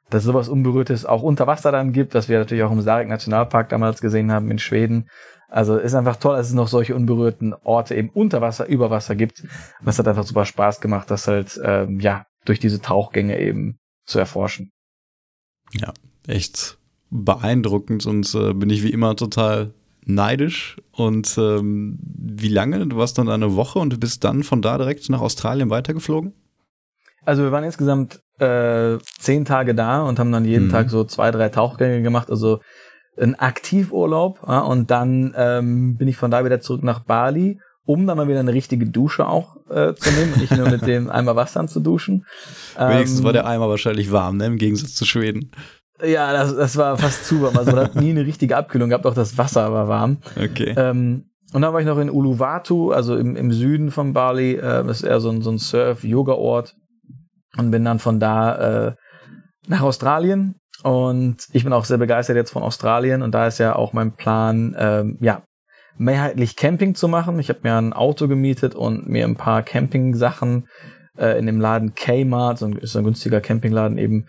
dass 0.08 0.22
es 0.22 0.26
sowas 0.26 0.48
Unberührtes 0.48 1.04
auch 1.04 1.22
unter 1.22 1.46
Wasser 1.46 1.72
dann 1.72 1.92
gibt, 1.92 2.14
was 2.14 2.28
wir 2.28 2.38
natürlich 2.38 2.64
auch 2.64 2.72
im 2.72 2.80
Sarek 2.80 3.08
Nationalpark 3.08 3.68
damals 3.68 4.00
gesehen 4.00 4.32
haben 4.32 4.50
in 4.50 4.58
Schweden. 4.58 5.08
Also 5.48 5.76
ist 5.76 5.94
einfach 5.94 6.16
toll, 6.16 6.36
dass 6.36 6.46
es 6.46 6.54
noch 6.54 6.68
solche 6.68 6.94
unberührten 6.94 7.54
Orte 7.54 7.96
eben 7.96 8.08
unter 8.10 8.40
Wasser, 8.40 8.66
über 8.66 8.90
Wasser 8.90 9.16
gibt. 9.16 9.42
Und 9.42 9.88
es 9.88 9.98
hat 9.98 10.06
einfach 10.06 10.24
super 10.24 10.46
Spaß 10.46 10.80
gemacht, 10.80 11.10
das 11.10 11.26
halt 11.26 11.60
ähm, 11.62 11.98
ja 12.00 12.24
durch 12.44 12.60
diese 12.60 12.80
Tauchgänge 12.80 13.38
eben 13.38 13.78
zu 14.06 14.18
erforschen. 14.18 14.70
Ja, 15.72 15.92
echt 16.26 16.78
beeindruckend 17.10 18.06
und 18.06 18.32
äh, 18.34 18.54
bin 18.54 18.70
ich 18.70 18.82
wie 18.82 18.92
immer 18.92 19.16
total 19.16 19.74
neidisch. 20.14 20.76
Und 20.92 21.36
ähm, 21.38 21.98
wie 22.02 22.48
lange? 22.48 22.86
Du 22.86 22.96
warst 22.96 23.18
dann 23.18 23.28
eine 23.28 23.56
Woche 23.56 23.78
und 23.78 23.92
du 23.92 23.98
bist 23.98 24.24
dann 24.24 24.42
von 24.42 24.62
da 24.62 24.78
direkt 24.78 25.08
nach 25.08 25.20
Australien 25.20 25.70
weitergeflogen? 25.70 26.34
Also 27.24 27.42
wir 27.42 27.52
waren 27.52 27.64
insgesamt 27.64 28.20
äh, 28.38 28.98
zehn 29.18 29.44
Tage 29.44 29.74
da 29.74 30.02
und 30.02 30.18
haben 30.18 30.32
dann 30.32 30.44
jeden 30.44 30.66
mhm. 30.66 30.70
Tag 30.70 30.90
so 30.90 31.04
zwei, 31.04 31.30
drei 31.30 31.48
Tauchgänge 31.48 32.02
gemacht. 32.02 32.30
Also 32.30 32.60
ein 33.20 33.34
Aktivurlaub. 33.38 34.40
Ja, 34.46 34.60
und 34.60 34.90
dann 34.90 35.34
ähm, 35.36 35.96
bin 35.96 36.08
ich 36.08 36.16
von 36.16 36.30
da 36.30 36.44
wieder 36.44 36.60
zurück 36.60 36.82
nach 36.82 37.00
Bali, 37.00 37.60
um 37.84 38.06
dann 38.06 38.16
mal 38.16 38.28
wieder 38.28 38.40
eine 38.40 38.52
richtige 38.52 38.86
Dusche 38.86 39.26
auch 39.26 39.56
äh, 39.68 39.94
zu 39.94 40.10
nehmen 40.12 40.32
und 40.34 40.40
nicht 40.40 40.56
nur 40.56 40.68
mit 40.70 40.82
dem 40.86 41.10
Eimer 41.10 41.36
Wasser 41.36 41.66
zu 41.66 41.80
duschen. 41.80 42.26
Wenigstens 42.76 43.20
ähm, 43.20 43.24
war 43.24 43.32
der 43.32 43.46
Eimer 43.46 43.68
wahrscheinlich 43.68 44.10
warm, 44.12 44.38
ne? 44.38 44.46
im 44.46 44.58
Gegensatz 44.58 44.94
zu 44.94 45.04
Schweden. 45.04 45.50
Ja, 46.04 46.32
das, 46.32 46.56
das 46.56 46.76
war 46.76 46.96
fast 46.96 47.26
zu 47.26 47.42
warm. 47.42 47.56
Also 47.56 47.72
man 47.72 47.84
hat 47.84 47.94
nie 47.96 48.10
eine 48.10 48.26
richtige 48.26 48.56
Abkühlung 48.56 48.88
gehabt, 48.90 49.06
auch 49.06 49.14
das 49.14 49.36
Wasser 49.38 49.72
war 49.72 49.88
warm. 49.88 50.18
Okay. 50.36 50.74
Ähm, 50.76 51.26
und 51.52 51.62
dann 51.62 51.72
war 51.72 51.80
ich 51.80 51.86
noch 51.86 51.98
in 51.98 52.10
Uluwatu, 52.10 52.92
also 52.92 53.16
im, 53.16 53.36
im 53.36 53.52
Süden 53.52 53.90
von 53.90 54.12
Bali. 54.12 54.54
Äh, 54.54 54.84
das 54.84 54.98
ist 54.98 55.02
eher 55.02 55.20
so 55.20 55.30
ein, 55.30 55.42
so 55.42 55.50
ein 55.50 55.58
Surf-Yoga-Ort. 55.58 56.74
Und 57.56 57.72
bin 57.72 57.84
dann 57.84 57.98
von 57.98 58.20
da 58.20 58.88
äh, 58.88 58.92
nach 59.66 59.82
Australien. 59.82 60.54
Und 60.84 61.48
ich 61.52 61.64
bin 61.64 61.72
auch 61.72 61.84
sehr 61.84 61.98
begeistert 61.98 62.36
jetzt 62.36 62.52
von 62.52 62.62
Australien. 62.62 63.22
Und 63.22 63.32
da 63.32 63.46
ist 63.46 63.58
ja 63.58 63.74
auch 63.74 63.92
mein 63.92 64.14
Plan, 64.14 64.76
ähm, 64.78 65.18
ja, 65.20 65.42
mehrheitlich 65.98 66.56
Camping 66.56 66.94
zu 66.94 67.08
machen. 67.08 67.38
Ich 67.40 67.48
habe 67.48 67.60
mir 67.64 67.76
ein 67.76 67.92
Auto 67.92 68.28
gemietet 68.28 68.74
und 68.74 69.08
mir 69.08 69.26
ein 69.26 69.36
paar 69.36 69.62
Camping-Sachen 69.62 70.68
äh, 71.18 71.38
in 71.38 71.46
dem 71.46 71.60
Laden 71.60 71.94
Kmart, 71.94 72.58
so 72.58 72.66
ein, 72.66 72.76
ist 72.76 72.96
ein 72.96 73.04
günstiger 73.04 73.40
Campingladen 73.40 73.98
eben, 73.98 74.26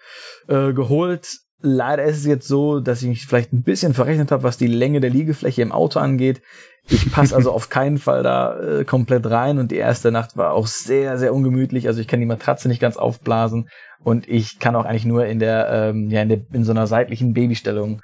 äh, 0.47 0.73
geholt. 0.73 1.37
Leider 1.61 2.03
ist 2.03 2.17
es 2.17 2.25
jetzt 2.25 2.47
so, 2.47 2.79
dass 2.79 3.01
ich 3.01 3.07
mich 3.07 3.25
vielleicht 3.25 3.53
ein 3.53 3.63
bisschen 3.63 3.93
verrechnet 3.93 4.31
habe, 4.31 4.43
was 4.43 4.57
die 4.57 4.67
Länge 4.67 4.99
der 4.99 5.09
Liegefläche 5.09 5.61
im 5.61 5.71
Auto 5.71 5.99
angeht. 5.99 6.41
Ich 6.89 7.11
passe 7.11 7.35
also 7.35 7.51
auf 7.51 7.69
keinen 7.69 7.99
Fall 7.99 8.23
da 8.23 8.59
äh, 8.59 8.85
komplett 8.85 9.29
rein 9.29 9.59
und 9.59 9.71
die 9.71 9.77
erste 9.77 10.11
Nacht 10.11 10.35
war 10.35 10.53
auch 10.53 10.67
sehr, 10.67 11.17
sehr 11.17 11.33
ungemütlich. 11.33 11.87
Also 11.87 12.01
ich 12.01 12.07
kann 12.07 12.19
die 12.19 12.25
Matratze 12.25 12.67
nicht 12.67 12.81
ganz 12.81 12.97
aufblasen 12.97 13.69
und 14.03 14.27
ich 14.27 14.59
kann 14.59 14.75
auch 14.75 14.85
eigentlich 14.85 15.05
nur 15.05 15.25
in 15.25 15.39
der, 15.39 15.69
ähm, 15.71 16.09
ja, 16.09 16.21
in, 16.23 16.29
der, 16.29 16.41
in 16.51 16.63
so 16.63 16.71
einer 16.71 16.87
seitlichen 16.87 17.33
Babystellung 17.33 18.01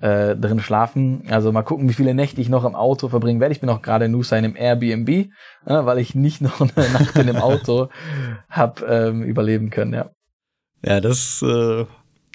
äh, 0.00 0.34
drin 0.36 0.60
schlafen. 0.60 1.22
Also 1.30 1.52
mal 1.52 1.62
gucken, 1.62 1.88
wie 1.88 1.94
viele 1.94 2.14
Nächte 2.14 2.40
ich 2.40 2.48
noch 2.48 2.64
im 2.64 2.74
Auto 2.74 3.08
verbringen 3.08 3.40
werde. 3.40 3.52
Ich 3.52 3.60
bin 3.60 3.70
auch 3.70 3.82
gerade 3.82 4.06
in 4.06 4.12
Nusa 4.12 4.36
in 4.36 4.44
einem 4.44 4.56
Airbnb, 4.56 5.08
äh, 5.08 5.28
weil 5.64 5.98
ich 5.98 6.14
nicht 6.14 6.40
noch 6.42 6.60
eine 6.60 6.88
Nacht 6.90 7.16
in 7.16 7.28
dem 7.28 7.36
Auto 7.36 7.88
hab 8.50 8.82
ähm, 8.82 9.22
überleben 9.22 9.70
können, 9.70 9.94
ja. 9.94 10.10
Ja, 10.84 11.00
das 11.00 11.42
äh, 11.42 11.84
das 11.84 11.88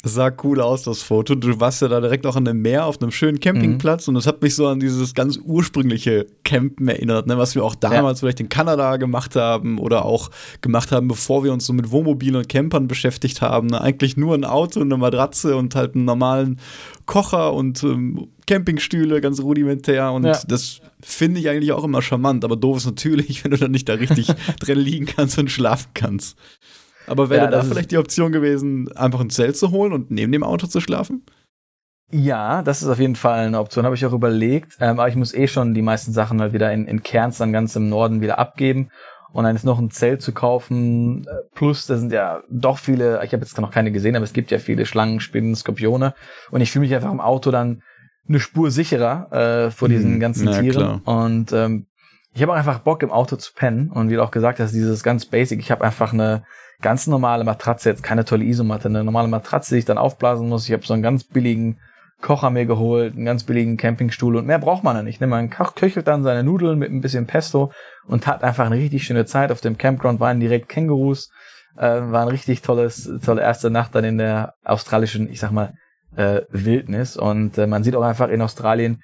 sah 0.04 0.32
cool 0.44 0.62
aus, 0.62 0.84
das 0.84 1.04
Foto. 1.04 1.36
Du 1.36 1.60
warst 1.60 1.82
ja 1.82 1.88
da 1.88 2.02
direkt 2.02 2.26
auch 2.26 2.36
an 2.36 2.46
dem 2.46 2.62
Meer 2.62 2.86
auf 2.86 3.02
einem 3.02 3.12
schönen 3.12 3.40
Campingplatz 3.40 4.08
mhm. 4.08 4.12
und 4.12 4.16
das 4.16 4.28
hat 4.28 4.42
mich 4.42 4.56
so 4.56 4.68
an 4.68 4.80
dieses 4.80 5.14
ganz 5.14 5.38
ursprüngliche 5.38 6.26
Campen 6.44 6.88
erinnert, 6.88 7.28
ne, 7.28 7.38
was 7.38 7.54
wir 7.54 7.64
auch 7.64 7.76
damals 7.76 8.20
ja. 8.20 8.26
vielleicht 8.26 8.40
in 8.40 8.50
Kanada 8.50 8.98
gemacht 8.98 9.36
haben 9.36 9.78
oder 9.78 10.06
auch 10.06 10.32
gemacht 10.62 10.92
haben, 10.92 11.08
bevor 11.08 11.44
wir 11.44 11.54
uns 11.54 11.66
so 11.66 11.74
mit 11.74 11.92
Wohnmobilen 11.92 12.36
und 12.38 12.50
Campern 12.50 12.88
beschäftigt 12.88 13.42
haben. 13.42 13.68
Ne? 13.68 13.80
Eigentlich 13.80 14.18
nur 14.18 14.34
ein 14.34 14.46
Auto, 14.46 14.82
eine 14.82 14.98
Matratze 14.98 15.56
und 15.56 15.76
halt 15.76 15.96
einen 15.96 16.06
normalen 16.06 16.60
Kocher 17.06 17.54
und 17.54 17.84
ähm, 17.84 18.28
Campingstühle, 18.48 19.22
ganz 19.22 19.40
rudimentär 19.42 20.12
und 20.12 20.26
ja. 20.26 20.40
das 20.48 20.82
finde 21.02 21.40
ich 21.40 21.50
eigentlich 21.50 21.72
auch 21.72 21.84
immer 21.84 22.02
charmant, 22.02 22.44
aber 22.44 22.56
doof 22.56 22.78
ist 22.78 22.86
natürlich, 22.86 23.44
wenn 23.44 23.52
du 23.52 23.58
dann 23.58 23.72
nicht 23.72 23.88
da 23.88 23.94
richtig 23.94 24.28
drin 24.60 24.80
liegen 24.80 25.06
kannst 25.06 25.38
und 25.38 25.52
schlafen 25.52 25.92
kannst. 25.94 26.38
Aber 27.12 27.30
wäre 27.30 27.46
ja, 27.46 27.52
da 27.52 27.64
vielleicht 27.64 27.92
die 27.92 27.98
Option 27.98 28.32
gewesen, 28.32 28.92
einfach 28.94 29.20
ein 29.20 29.30
Zelt 29.30 29.58
zu 29.58 29.72
holen 29.72 29.94
und 29.94 30.12
neben 30.12 30.32
dem 30.32 30.44
Auto 30.44 30.68
zu 30.68 30.80
schlafen? 30.82 31.24
Ja, 32.12 32.62
das 32.62 32.82
ist 32.82 32.90
auf 32.90 33.00
jeden 33.00 33.16
Fall 33.16 33.48
eine 33.48 33.60
Option, 33.60 33.86
habe 33.86 33.96
ich 33.96 34.06
auch 34.06 34.14
überlegt. 34.14 34.78
Ähm, 34.80 35.00
aber 35.00 35.08
ich 35.08 35.16
muss 35.16 35.34
eh 35.34 35.48
schon 35.48 35.74
die 35.74 35.82
meisten 35.82 36.12
Sachen 36.12 36.42
halt 36.42 36.54
wieder 36.54 36.72
in, 36.74 36.86
in 36.86 37.04
Kerns 37.04 37.38
dann 37.38 37.54
ganz 37.54 37.76
im 37.76 37.90
Norden 37.90 38.22
wieder 38.22 38.38
abgeben. 38.38 38.90
Und 39.34 39.46
dann 39.46 39.56
ist 39.56 39.64
noch 39.64 39.80
ein 39.80 39.92
Zelt 39.92 40.22
zu 40.22 40.34
kaufen. 40.34 41.26
Äh, 41.26 41.56
plus, 41.56 41.86
da 41.86 41.98
sind 41.98 42.12
ja 42.12 42.44
doch 42.50 42.78
viele, 42.78 43.24
ich 43.24 43.32
habe 43.32 43.44
jetzt 43.44 43.58
noch 43.60 43.72
keine 43.72 43.92
gesehen, 43.92 44.16
aber 44.16 44.26
es 44.26 44.34
gibt 44.34 44.52
ja 44.52 44.60
viele 44.60 44.86
Schlangen, 44.86 45.22
Spinnen, 45.22 45.56
Skorpione. 45.56 46.14
Und 46.52 46.62
ich 46.62 46.72
fühle 46.72 46.86
mich 46.86 46.94
einfach 46.94 47.12
im 47.12 47.22
Auto 47.22 47.50
dann 47.50 47.82
eine 48.28 48.40
Spur 48.40 48.72
sicherer 48.72 49.32
äh, 49.68 49.72
vor 49.72 49.88
diesen 49.88 50.14
hm, 50.14 50.20
ganzen 50.20 50.46
Na, 50.46 50.60
Tieren. 50.60 51.02
Klar. 51.02 51.02
Und 51.06 51.54
ähm, 51.54 51.88
ich 52.34 52.42
habe 52.42 52.52
auch 52.52 52.58
einfach 52.58 52.80
Bock 52.80 53.04
im 53.04 53.12
Auto 53.12 53.38
zu 53.38 53.54
pennen. 53.54 53.90
Und 53.90 54.10
wie 54.10 54.16
du 54.16 54.24
auch 54.24 54.32
gesagt 54.32 54.60
hast, 54.60 54.74
dieses 54.74 55.02
ganz 55.04 55.26
basic, 55.26 55.60
ich 55.60 55.72
habe 55.72 55.84
einfach 55.84 56.12
eine 56.12 56.44
ganz 56.82 57.08
normale 57.08 57.44
Matratze, 57.44 57.90
jetzt 57.90 58.04
keine 58.04 58.26
tolle 58.26 58.46
Isomatte, 58.46 58.88
eine 58.88 59.04
normale 59.04 59.28
Matratze, 59.28 59.76
die 59.76 59.80
ich 59.80 59.86
dann 59.86 59.98
aufblasen 59.98 60.50
muss. 60.50 60.68
Ich 60.68 60.74
habe 60.74 60.86
so 60.86 60.94
einen 60.94 61.04
ganz 61.04 61.24
billigen 61.24 61.80
Kocher 62.22 62.52
mir 62.52 62.66
geholt, 62.66 63.16
einen 63.16 63.26
ganz 63.26 63.44
billigen 63.44 63.78
Campingstuhl 63.78 64.36
und 64.36 64.46
mehr 64.46 64.60
braucht 64.60 64.84
man 64.84 64.96
ja 64.96 65.04
nicht. 65.04 65.22
Ne? 65.22 65.28
Man 65.28 65.50
köchelt 65.50 66.08
dann 66.08 66.24
seine 66.24 66.44
Nudeln 66.44 66.78
mit 66.78 66.92
ein 66.92 67.02
bisschen 67.02 67.26
Pesto 67.26 67.72
und 68.08 68.28
hat 68.28 68.44
einfach 68.44 68.68
eine 68.68 68.76
richtig 68.76 69.04
schöne 69.04 69.26
Zeit. 69.26 69.52
Auf 69.52 69.62
dem 69.62 69.78
Campground 69.78 70.20
waren 70.20 70.40
direkt 70.40 70.70
Kängurus, 70.70 71.32
äh, 71.78 71.82
war 71.88 72.24
ein 72.24 72.28
richtig 72.28 72.62
tolles, 72.62 73.12
tolle 73.26 73.42
erste 73.42 73.72
Nacht 73.72 73.96
dann 73.96 74.04
in 74.04 74.18
der 74.18 74.54
australischen, 74.64 75.30
ich 75.30 75.40
sag 75.40 75.52
mal, 75.52 75.74
äh, 76.16 76.42
Wildnis. 76.50 77.18
Und 77.18 77.58
äh, 77.58 77.68
man 77.68 77.84
sieht 77.84 77.96
auch 77.96 78.04
einfach 78.04 78.30
in 78.30 78.42
Australien, 78.42 79.02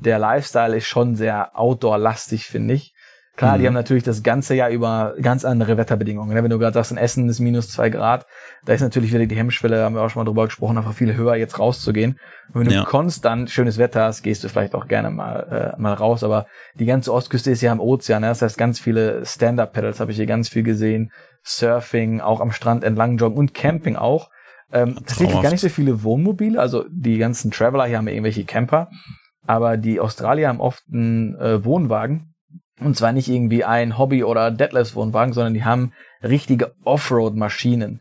der 0.00 0.18
Lifestyle 0.18 0.76
ist 0.76 0.86
schon 0.86 1.14
sehr 1.14 1.58
outdoor-lastig, 1.58 2.46
finde 2.46 2.74
ich. 2.74 2.94
Klar, 3.40 3.56
mhm. 3.56 3.60
die 3.60 3.66
haben 3.68 3.74
natürlich 3.74 4.02
das 4.02 4.22
ganze 4.22 4.54
Jahr 4.54 4.68
über 4.68 5.14
ganz 5.22 5.46
andere 5.46 5.78
Wetterbedingungen. 5.78 6.34
Ne? 6.34 6.42
Wenn 6.42 6.50
du 6.50 6.58
gerade 6.58 6.74
sagst, 6.74 6.92
in 6.92 6.98
Essen 6.98 7.26
ist 7.26 7.40
minus 7.40 7.70
zwei 7.70 7.88
Grad, 7.88 8.26
da 8.66 8.74
ist 8.74 8.82
natürlich 8.82 9.14
wieder 9.14 9.24
die 9.24 9.34
Hemmschwelle, 9.34 9.82
haben 9.82 9.94
wir 9.94 10.02
auch 10.02 10.10
schon 10.10 10.20
mal 10.20 10.26
drüber 10.26 10.44
gesprochen, 10.44 10.76
einfach 10.76 10.92
viel 10.92 11.16
höher, 11.16 11.36
jetzt 11.36 11.58
rauszugehen. 11.58 12.20
Und 12.52 12.60
wenn 12.60 12.68
du 12.68 12.74
ja. 12.74 12.84
konstant 12.84 13.48
schönes 13.48 13.78
Wetter 13.78 14.04
hast, 14.04 14.20
gehst 14.20 14.44
du 14.44 14.50
vielleicht 14.50 14.74
auch 14.74 14.88
gerne 14.88 15.08
mal, 15.08 15.72
äh, 15.74 15.80
mal 15.80 15.94
raus. 15.94 16.22
Aber 16.22 16.48
die 16.74 16.84
ganze 16.84 17.14
Ostküste 17.14 17.50
ist 17.50 17.62
ja 17.62 17.72
am 17.72 17.80
Ozean. 17.80 18.20
Ne? 18.20 18.28
Das 18.28 18.42
heißt, 18.42 18.58
ganz 18.58 18.78
viele 18.78 19.24
Stand-Up-Pedals 19.24 20.00
habe 20.00 20.10
ich 20.10 20.18
hier 20.18 20.26
ganz 20.26 20.50
viel 20.50 20.62
gesehen. 20.62 21.10
Surfing, 21.42 22.20
auch 22.20 22.42
am 22.42 22.52
Strand 22.52 22.84
entlang 22.84 23.16
joggen 23.16 23.38
und 23.38 23.54
Camping 23.54 23.96
auch. 23.96 24.28
Ähm, 24.70 24.96
tatsächlich 24.96 25.40
gar 25.40 25.50
nicht 25.50 25.62
so 25.62 25.70
viele 25.70 26.02
Wohnmobile. 26.02 26.60
Also 26.60 26.84
die 26.90 27.16
ganzen 27.16 27.50
Traveler 27.50 27.86
hier 27.86 27.96
haben 27.96 28.06
ja 28.06 28.12
irgendwelche 28.12 28.44
Camper. 28.44 28.90
Aber 29.46 29.78
die 29.78 29.98
Australier 29.98 30.48
haben 30.48 30.60
oft 30.60 30.84
einen 30.92 31.36
äh, 31.36 31.64
Wohnwagen 31.64 32.34
und 32.80 32.96
zwar 32.96 33.12
nicht 33.12 33.28
irgendwie 33.28 33.64
ein 33.64 33.98
Hobby- 33.98 34.24
oder 34.24 34.50
Deadlifts-Wohnwagen, 34.50 35.32
sondern 35.32 35.54
die 35.54 35.64
haben 35.64 35.92
richtige 36.22 36.72
Offroad-Maschinen. 36.84 38.00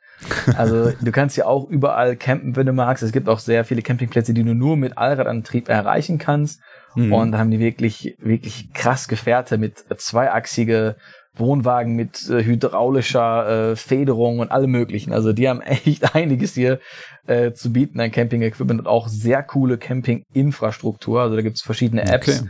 Also 0.55 0.91
du 1.01 1.11
kannst 1.11 1.37
ja 1.37 1.45
auch 1.45 1.69
überall 1.69 2.15
campen, 2.15 2.55
wenn 2.55 2.65
du 2.65 2.73
magst. 2.73 3.03
Es 3.03 3.11
gibt 3.11 3.29
auch 3.29 3.39
sehr 3.39 3.65
viele 3.65 3.81
Campingplätze, 3.81 4.33
die 4.33 4.43
du 4.43 4.53
nur 4.53 4.77
mit 4.77 4.97
Allradantrieb 4.97 5.69
erreichen 5.69 6.17
kannst. 6.17 6.61
Mhm. 6.95 7.13
Und 7.13 7.31
da 7.31 7.39
haben 7.39 7.51
die 7.51 7.59
wirklich, 7.59 8.15
wirklich 8.19 8.73
krass 8.73 9.07
Gefährte 9.07 9.57
mit 9.57 9.85
zweiachsige 9.97 10.95
Wohnwagen 11.35 11.95
mit 11.95 12.29
äh, 12.29 12.43
hydraulischer 12.43 13.71
äh, 13.71 13.75
Federung 13.75 14.39
und 14.39 14.51
allem 14.51 14.71
möglichen. 14.71 15.13
Also 15.13 15.31
die 15.31 15.47
haben 15.47 15.61
echt 15.61 16.15
einiges 16.15 16.55
hier 16.55 16.79
äh, 17.27 17.51
zu 17.53 17.71
bieten 17.71 17.99
an 17.99 18.11
Camping-Equipment 18.11 18.81
und 18.81 18.87
auch 18.87 19.07
sehr 19.07 19.43
coole 19.43 19.77
Camping-Infrastruktur. 19.77 21.21
Also 21.21 21.35
da 21.35 21.41
gibt's 21.41 21.61
verschiedene 21.61 22.01
Apps. 22.01 22.41
Okay 22.41 22.49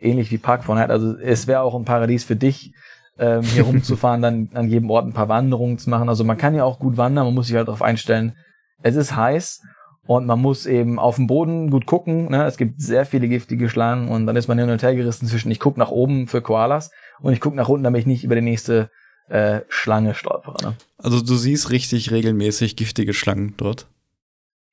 ähnlich 0.00 0.30
wie 0.30 0.38
Park 0.38 0.64
Fortnite. 0.64 0.90
Also 0.90 1.16
es 1.16 1.46
wäre 1.46 1.60
auch 1.60 1.74
ein 1.74 1.84
Paradies 1.84 2.24
für 2.24 2.36
dich, 2.36 2.72
ähm, 3.18 3.42
hier 3.42 3.64
rumzufahren, 3.64 4.22
dann 4.22 4.48
an 4.54 4.68
jedem 4.68 4.90
Ort 4.90 5.06
ein 5.06 5.12
paar 5.12 5.28
Wanderungen 5.28 5.78
zu 5.78 5.90
machen. 5.90 6.08
Also 6.08 6.24
man 6.24 6.38
kann 6.38 6.54
ja 6.54 6.64
auch 6.64 6.78
gut 6.78 6.96
wandern, 6.96 7.26
man 7.26 7.34
muss 7.34 7.46
sich 7.46 7.56
halt 7.56 7.68
darauf 7.68 7.82
einstellen. 7.82 8.36
Es 8.82 8.96
ist 8.96 9.14
heiß 9.14 9.60
und 10.06 10.26
man 10.26 10.40
muss 10.40 10.66
eben 10.66 10.98
auf 10.98 11.16
dem 11.16 11.26
Boden 11.26 11.70
gut 11.70 11.86
gucken. 11.86 12.30
Ne? 12.30 12.44
Es 12.44 12.56
gibt 12.56 12.80
sehr 12.80 13.06
viele 13.06 13.28
giftige 13.28 13.68
Schlangen 13.68 14.08
und 14.08 14.26
dann 14.26 14.36
ist 14.36 14.48
man 14.48 14.58
hin 14.58 14.70
und 14.70 14.82
her 14.82 14.94
gerissen 14.94 15.28
zwischen 15.28 15.50
ich 15.50 15.60
gucke 15.60 15.78
nach 15.78 15.90
oben 15.90 16.26
für 16.26 16.40
Koalas 16.40 16.90
und 17.20 17.32
ich 17.32 17.40
gucke 17.40 17.56
nach 17.56 17.68
unten, 17.68 17.84
damit 17.84 18.00
ich 18.00 18.06
nicht 18.06 18.24
über 18.24 18.34
die 18.34 18.40
nächste 18.40 18.90
äh, 19.28 19.60
Schlange 19.68 20.14
stolpere. 20.14 20.56
Ne? 20.62 20.74
Also 20.98 21.20
du 21.20 21.34
siehst 21.36 21.70
richtig 21.70 22.10
regelmäßig 22.10 22.76
giftige 22.76 23.14
Schlangen 23.14 23.54
dort? 23.56 23.86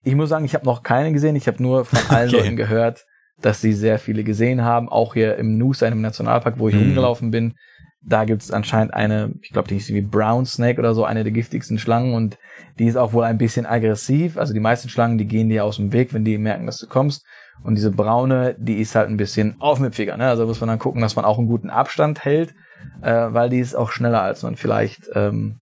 Ich 0.03 0.15
muss 0.15 0.29
sagen, 0.29 0.45
ich 0.45 0.55
habe 0.55 0.65
noch 0.65 0.83
keine 0.83 1.11
gesehen. 1.11 1.35
Ich 1.35 1.47
habe 1.47 1.61
nur 1.61 1.85
von 1.85 1.99
allen 2.09 2.29
okay. 2.33 2.37
Leuten 2.37 2.55
gehört, 2.55 3.05
dass 3.41 3.61
sie 3.61 3.73
sehr 3.73 3.99
viele 3.99 4.23
gesehen 4.23 4.63
haben. 4.63 4.89
Auch 4.89 5.13
hier 5.13 5.37
im 5.37 5.57
Noosa, 5.57 5.85
einem 5.85 6.01
Nationalpark, 6.01 6.59
wo 6.59 6.69
ich 6.69 6.75
mhm. 6.75 6.81
rumgelaufen 6.81 7.31
bin, 7.31 7.53
da 8.01 8.23
gibt 8.23 8.41
es 8.41 8.51
anscheinend 8.51 8.93
eine, 8.93 9.33
ich 9.41 9.51
glaube, 9.51 9.67
die 9.67 9.77
ist 9.77 9.89
wie 9.89 10.01
Brown 10.01 10.45
Snake 10.45 10.79
oder 10.79 10.93
so, 10.93 11.03
eine 11.03 11.23
der 11.23 11.33
giftigsten 11.33 11.77
Schlangen 11.77 12.13
und 12.13 12.37
die 12.79 12.85
ist 12.85 12.95
auch 12.95 13.11
wohl 13.11 13.25
ein 13.25 13.37
bisschen 13.37 13.65
aggressiv. 13.65 14.37
Also 14.37 14.53
die 14.53 14.61
meisten 14.61 14.87
Schlangen, 14.87 15.17
die 15.17 15.27
gehen 15.27 15.49
dir 15.49 15.65
aus 15.65 15.75
dem 15.75 15.91
Weg, 15.91 16.13
wenn 16.13 16.23
die 16.23 16.37
merken, 16.37 16.65
dass 16.65 16.77
du 16.77 16.87
kommst. 16.87 17.25
Und 17.63 17.75
diese 17.75 17.91
braune, 17.91 18.55
die 18.59 18.79
ist 18.79 18.95
halt 18.95 19.09
ein 19.09 19.17
bisschen 19.17 19.59
aufmüpfiger. 19.59 20.15
Ne? 20.15 20.27
Also 20.27 20.45
muss 20.45 20.61
man 20.61 20.69
dann 20.69 20.79
gucken, 20.79 21.01
dass 21.01 21.15
man 21.15 21.25
auch 21.25 21.37
einen 21.37 21.47
guten 21.47 21.69
Abstand 21.69 22.23
hält, 22.23 22.53
äh, 23.01 23.27
weil 23.29 23.49
die 23.49 23.59
ist 23.59 23.75
auch 23.75 23.91
schneller, 23.91 24.21
als 24.21 24.43
man 24.43 24.55
vielleicht 24.55 25.09
ähm, 25.13 25.59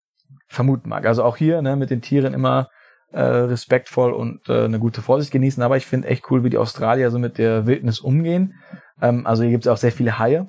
vermuten 0.48 0.90
mag. 0.90 1.06
Also 1.06 1.24
auch 1.24 1.38
hier 1.38 1.62
ne, 1.62 1.76
mit 1.76 1.92
den 1.92 2.02
Tieren 2.02 2.34
immer 2.34 2.70
äh, 3.12 3.22
respektvoll 3.22 4.14
und 4.14 4.48
äh, 4.50 4.66
eine 4.66 4.80
gute 4.80 5.02
Vorsicht 5.02 5.32
genießen. 5.32 5.62
Aber 5.64 5.78
ich 5.78 5.86
finde 5.86 6.08
echt 6.08 6.30
cool, 6.32 6.44
wie 6.44 6.50
die 6.50 6.58
Australier 6.58 7.12
so 7.12 7.20
mit 7.20 7.38
der 7.38 7.66
Wildnis 7.66 8.00
umgehen. 8.00 8.56
Ähm, 9.02 9.26
also 9.28 9.44
hier 9.44 9.52
gibt 9.52 9.66
es 9.66 9.72
auch 9.72 9.78
sehr 9.78 9.92
viele 9.92 10.20
Haie. 10.20 10.48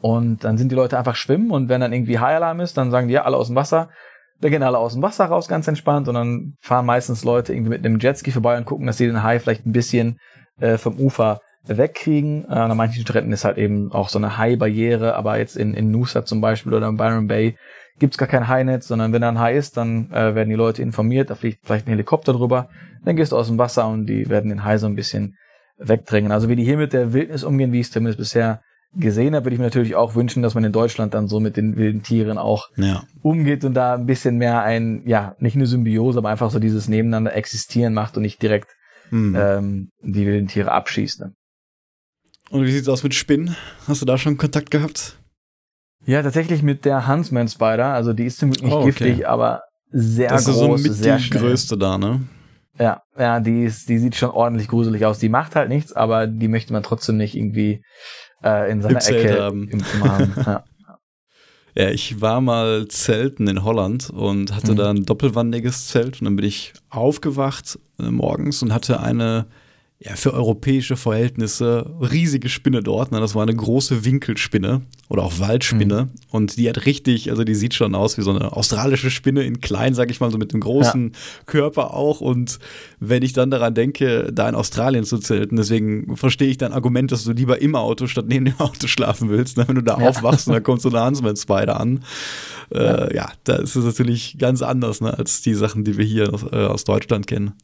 Und 0.00 0.44
dann 0.44 0.58
sind 0.58 0.70
die 0.70 0.76
Leute 0.76 0.98
einfach 0.98 1.16
schwimmen 1.16 1.50
und 1.50 1.68
wenn 1.68 1.80
dann 1.80 1.92
irgendwie 1.92 2.18
High-Alarm 2.18 2.60
ist, 2.60 2.76
dann 2.76 2.90
sagen 2.90 3.08
die 3.08 3.14
ja 3.14 3.24
alle 3.24 3.36
aus 3.36 3.46
dem 3.46 3.56
Wasser. 3.56 3.88
Da 4.40 4.50
gehen 4.50 4.62
alle 4.62 4.78
aus 4.78 4.92
dem 4.92 5.02
Wasser 5.02 5.24
raus, 5.24 5.48
ganz 5.48 5.66
entspannt. 5.66 6.08
Und 6.08 6.14
dann 6.14 6.54
fahren 6.60 6.84
meistens 6.84 7.24
Leute 7.24 7.54
irgendwie 7.54 7.70
mit 7.70 7.84
einem 7.84 7.98
Jetski 7.98 8.30
vorbei 8.30 8.58
und 8.58 8.66
gucken, 8.66 8.86
dass 8.86 8.98
sie 8.98 9.06
den 9.06 9.22
Hai 9.22 9.40
vielleicht 9.40 9.64
ein 9.64 9.72
bisschen 9.72 10.18
äh, 10.60 10.76
vom 10.76 10.98
Ufer 10.98 11.40
wegkriegen. 11.64 12.44
Äh, 12.44 12.54
an 12.54 12.76
manchen 12.76 13.02
Stränden 13.02 13.32
ist 13.32 13.44
halt 13.44 13.56
eben 13.56 13.90
auch 13.92 14.10
so 14.10 14.18
eine 14.18 14.36
Hai-Barriere, 14.36 15.16
aber 15.16 15.38
jetzt 15.38 15.56
in, 15.56 15.74
in 15.74 15.90
Noosa 15.90 16.24
zum 16.24 16.40
Beispiel 16.40 16.74
oder 16.74 16.88
in 16.88 16.96
Byron 16.96 17.26
Bay 17.26 17.56
gibt's 17.98 18.18
gar 18.18 18.28
kein 18.28 18.48
Hainetz, 18.48 18.86
sondern 18.88 19.12
wenn 19.12 19.22
da 19.22 19.28
ein 19.28 19.38
Hai 19.38 19.56
ist, 19.56 19.76
dann 19.76 20.10
äh, 20.10 20.34
werden 20.34 20.48
die 20.50 20.54
Leute 20.54 20.82
informiert, 20.82 21.30
da 21.30 21.34
fliegt 21.34 21.60
vielleicht 21.64 21.86
ein 21.86 21.90
Helikopter 21.90 22.32
drüber, 22.32 22.68
dann 23.04 23.16
gehst 23.16 23.32
du 23.32 23.36
aus 23.36 23.46
dem 23.48 23.58
Wasser 23.58 23.88
und 23.88 24.06
die 24.06 24.28
werden 24.28 24.50
den 24.50 24.64
Hai 24.64 24.78
so 24.78 24.86
ein 24.86 24.94
bisschen 24.96 25.36
wegdrängen. 25.78 26.32
Also 26.32 26.48
wie 26.48 26.56
die 26.56 26.64
hier 26.64 26.76
mit 26.76 26.92
der 26.92 27.12
Wildnis 27.12 27.44
umgehen, 27.44 27.72
wie 27.72 27.80
ich 27.80 27.86
es 27.86 27.92
zumindest 27.92 28.18
bisher 28.18 28.60
gesehen 28.94 29.34
habe, 29.34 29.44
würde 29.46 29.54
ich 29.54 29.58
mir 29.58 29.66
natürlich 29.66 29.94
auch 29.94 30.14
wünschen, 30.14 30.42
dass 30.42 30.54
man 30.54 30.64
in 30.64 30.72
Deutschland 30.72 31.12
dann 31.12 31.28
so 31.28 31.38
mit 31.40 31.56
den 31.56 31.76
wilden 31.76 32.02
Tieren 32.02 32.38
auch 32.38 32.68
Ja. 32.76 33.02
umgeht 33.22 33.64
und 33.64 33.74
da 33.74 33.94
ein 33.94 34.06
bisschen 34.06 34.38
mehr 34.38 34.62
ein, 34.62 35.02
ja, 35.06 35.34
nicht 35.38 35.54
eine 35.56 35.66
Symbiose, 35.66 36.18
aber 36.18 36.30
einfach 36.30 36.50
so 36.50 36.58
dieses 36.58 36.88
Nebeneinander 36.88 37.34
existieren 37.34 37.92
macht 37.94 38.16
und 38.16 38.22
nicht 38.22 38.40
direkt 38.42 38.70
Hm. 39.10 39.36
ähm, 39.38 39.90
die 40.02 40.26
wilden 40.26 40.48
Tiere 40.48 40.72
abschießt. 40.72 41.20
Ne? 41.20 41.32
Und 42.50 42.64
wie 42.64 42.72
sieht's 42.72 42.88
aus 42.88 43.02
mit 43.02 43.14
Spinnen? 43.14 43.54
Hast 43.86 44.02
du 44.02 44.06
da 44.06 44.18
schon 44.18 44.36
Kontakt 44.36 44.70
gehabt? 44.70 45.18
Ja, 46.06 46.22
tatsächlich 46.22 46.62
mit 46.62 46.84
der 46.84 47.08
Huntsman 47.08 47.48
Spider, 47.48 47.86
also 47.92 48.12
die 48.12 48.24
ist 48.24 48.38
zum 48.38 48.50
Glück 48.50 48.62
nicht 48.64 48.72
Oh, 48.72 48.78
okay. 48.78 48.86
giftig, 48.86 49.28
aber 49.28 49.62
sehr 49.90 50.30
das 50.30 50.46
ist 50.46 50.54
so 50.54 50.66
groß, 50.68 50.82
mit 50.82 50.92
sehr 50.94 51.16
die 51.16 51.22
schnell. 51.24 51.42
größte 51.42 51.76
da, 51.76 51.98
ne? 51.98 52.20
Ja, 52.78 53.02
ja, 53.18 53.40
die 53.40 53.64
ist, 53.64 53.88
die 53.88 53.98
sieht 53.98 54.14
schon 54.16 54.30
ordentlich 54.30 54.68
gruselig 54.68 55.04
aus. 55.06 55.18
Die 55.18 55.28
macht 55.30 55.56
halt 55.56 55.68
nichts, 55.68 55.92
aber 55.94 56.26
die 56.26 56.48
möchte 56.48 56.72
man 56.72 56.82
trotzdem 56.82 57.16
nicht 57.16 57.34
irgendwie 57.34 57.82
äh, 58.44 58.70
in 58.70 58.82
seiner 58.82 58.96
Im 58.96 59.00
Zelt 59.00 59.24
Ecke 59.24 59.42
haben. 59.42 59.68
im 59.68 59.82
Zimmer 59.84 60.08
haben. 60.10 60.34
Ja. 60.46 60.64
Ja, 61.78 61.90
ich 61.90 62.22
war 62.22 62.40
mal 62.40 62.88
zelten 62.88 63.48
in 63.48 63.62
Holland 63.62 64.08
und 64.08 64.54
hatte 64.54 64.72
Mhm. 64.72 64.76
da 64.76 64.90
ein 64.90 65.02
doppelwandiges 65.04 65.88
Zelt 65.88 66.20
und 66.22 66.24
dann 66.24 66.36
bin 66.36 66.46
ich 66.46 66.72
aufgewacht 66.88 67.78
äh, 67.98 68.10
morgens 68.10 68.62
und 68.62 68.72
hatte 68.72 69.00
eine 69.00 69.44
ja, 69.98 70.14
für 70.14 70.34
europäische 70.34 70.94
Verhältnisse 70.96 71.90
riesige 72.00 72.50
Spinne 72.50 72.82
dort. 72.82 73.12
Ne? 73.12 73.20
Das 73.20 73.34
war 73.34 73.42
eine 73.42 73.54
große 73.56 74.04
Winkelspinne 74.04 74.82
oder 75.08 75.22
auch 75.22 75.38
Waldspinne. 75.38 76.10
Und 76.30 76.58
die 76.58 76.68
hat 76.68 76.84
richtig, 76.84 77.30
also 77.30 77.44
die 77.44 77.54
sieht 77.54 77.72
schon 77.72 77.94
aus 77.94 78.18
wie 78.18 78.22
so 78.22 78.30
eine 78.30 78.52
australische 78.52 79.10
Spinne 79.10 79.44
in 79.44 79.62
klein, 79.62 79.94
sag 79.94 80.10
ich 80.10 80.20
mal, 80.20 80.30
so 80.30 80.36
mit 80.36 80.52
einem 80.52 80.60
großen 80.60 81.12
Körper 81.46 81.94
auch. 81.94 82.20
Und 82.20 82.58
wenn 83.00 83.22
ich 83.22 83.32
dann 83.32 83.50
daran 83.50 83.72
denke, 83.74 84.30
da 84.34 84.46
in 84.50 84.54
Australien 84.54 85.04
zu 85.04 85.16
zelten, 85.18 85.56
deswegen 85.56 86.14
verstehe 86.16 86.48
ich 86.48 86.58
dein 86.58 86.74
Argument, 86.74 87.10
dass 87.10 87.24
du 87.24 87.32
lieber 87.32 87.62
im 87.62 87.74
Auto 87.74 88.06
statt 88.06 88.26
neben 88.28 88.44
dem 88.44 88.60
Auto 88.60 88.88
schlafen 88.88 89.30
willst. 89.30 89.56
Ne? 89.56 89.64
Wenn 89.66 89.76
du 89.76 89.82
da 89.82 89.98
Ja. 89.98 90.10
aufwachst 90.10 90.46
und 90.46 90.52
da 90.52 90.60
kommt 90.60 90.82
so 90.82 90.90
eine 90.90 91.02
Huntsman 91.02 91.36
Spider 91.36 91.80
an. 91.80 92.04
Äh, 92.70 93.16
ja. 93.16 93.30
da 93.44 93.56
ist 93.56 93.76
es 93.76 93.84
natürlich 93.84 94.36
ganz 94.38 94.60
anders 94.60 95.00
ne, 95.00 95.16
als 95.16 95.40
die 95.40 95.54
Sachen, 95.54 95.84
die 95.84 95.96
wir 95.96 96.04
hier 96.04 96.34
aus, 96.34 96.42
äh, 96.42 96.56
aus 96.56 96.84
Deutschland 96.84 97.26
kennen. 97.26 97.54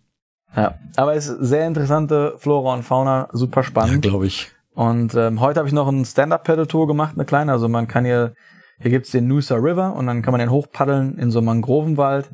Ja. 0.56 0.75
Aber 0.97 1.14
es 1.14 1.28
ist 1.28 1.38
sehr 1.49 1.66
interessante 1.66 2.35
Flora 2.38 2.75
und 2.75 2.82
Fauna, 2.82 3.28
super 3.32 3.61
Ja, 3.61 3.64
spannend. 3.66 4.02
glaube 4.02 4.26
ich. 4.26 4.50
Und 4.75 5.14
ähm, 5.14 5.40
heute 5.40 5.59
habe 5.61 5.68
ich 5.68 5.75
noch 5.75 5.88
eine 5.88 6.04
Stand-Up-Pedal-Tour 6.04 6.87
gemacht, 6.87 7.12
eine 7.14 7.25
kleine. 7.25 7.52
Also 7.52 7.68
man 7.68 7.88
kann 7.88 8.04
hier, 8.04 8.35
hier 8.80 8.90
gibt's 8.90 9.11
den 9.11 9.28
Noosa 9.28 9.56
River 9.56 9.94
und 9.94 10.06
dann 10.06 10.23
kann 10.23 10.32
man 10.32 10.40
den 10.40 10.50
hochpaddeln 10.50 11.18
in 11.18 11.30
so 11.30 11.38
einem 11.40 11.47
Mangrovenwald. 11.47 12.30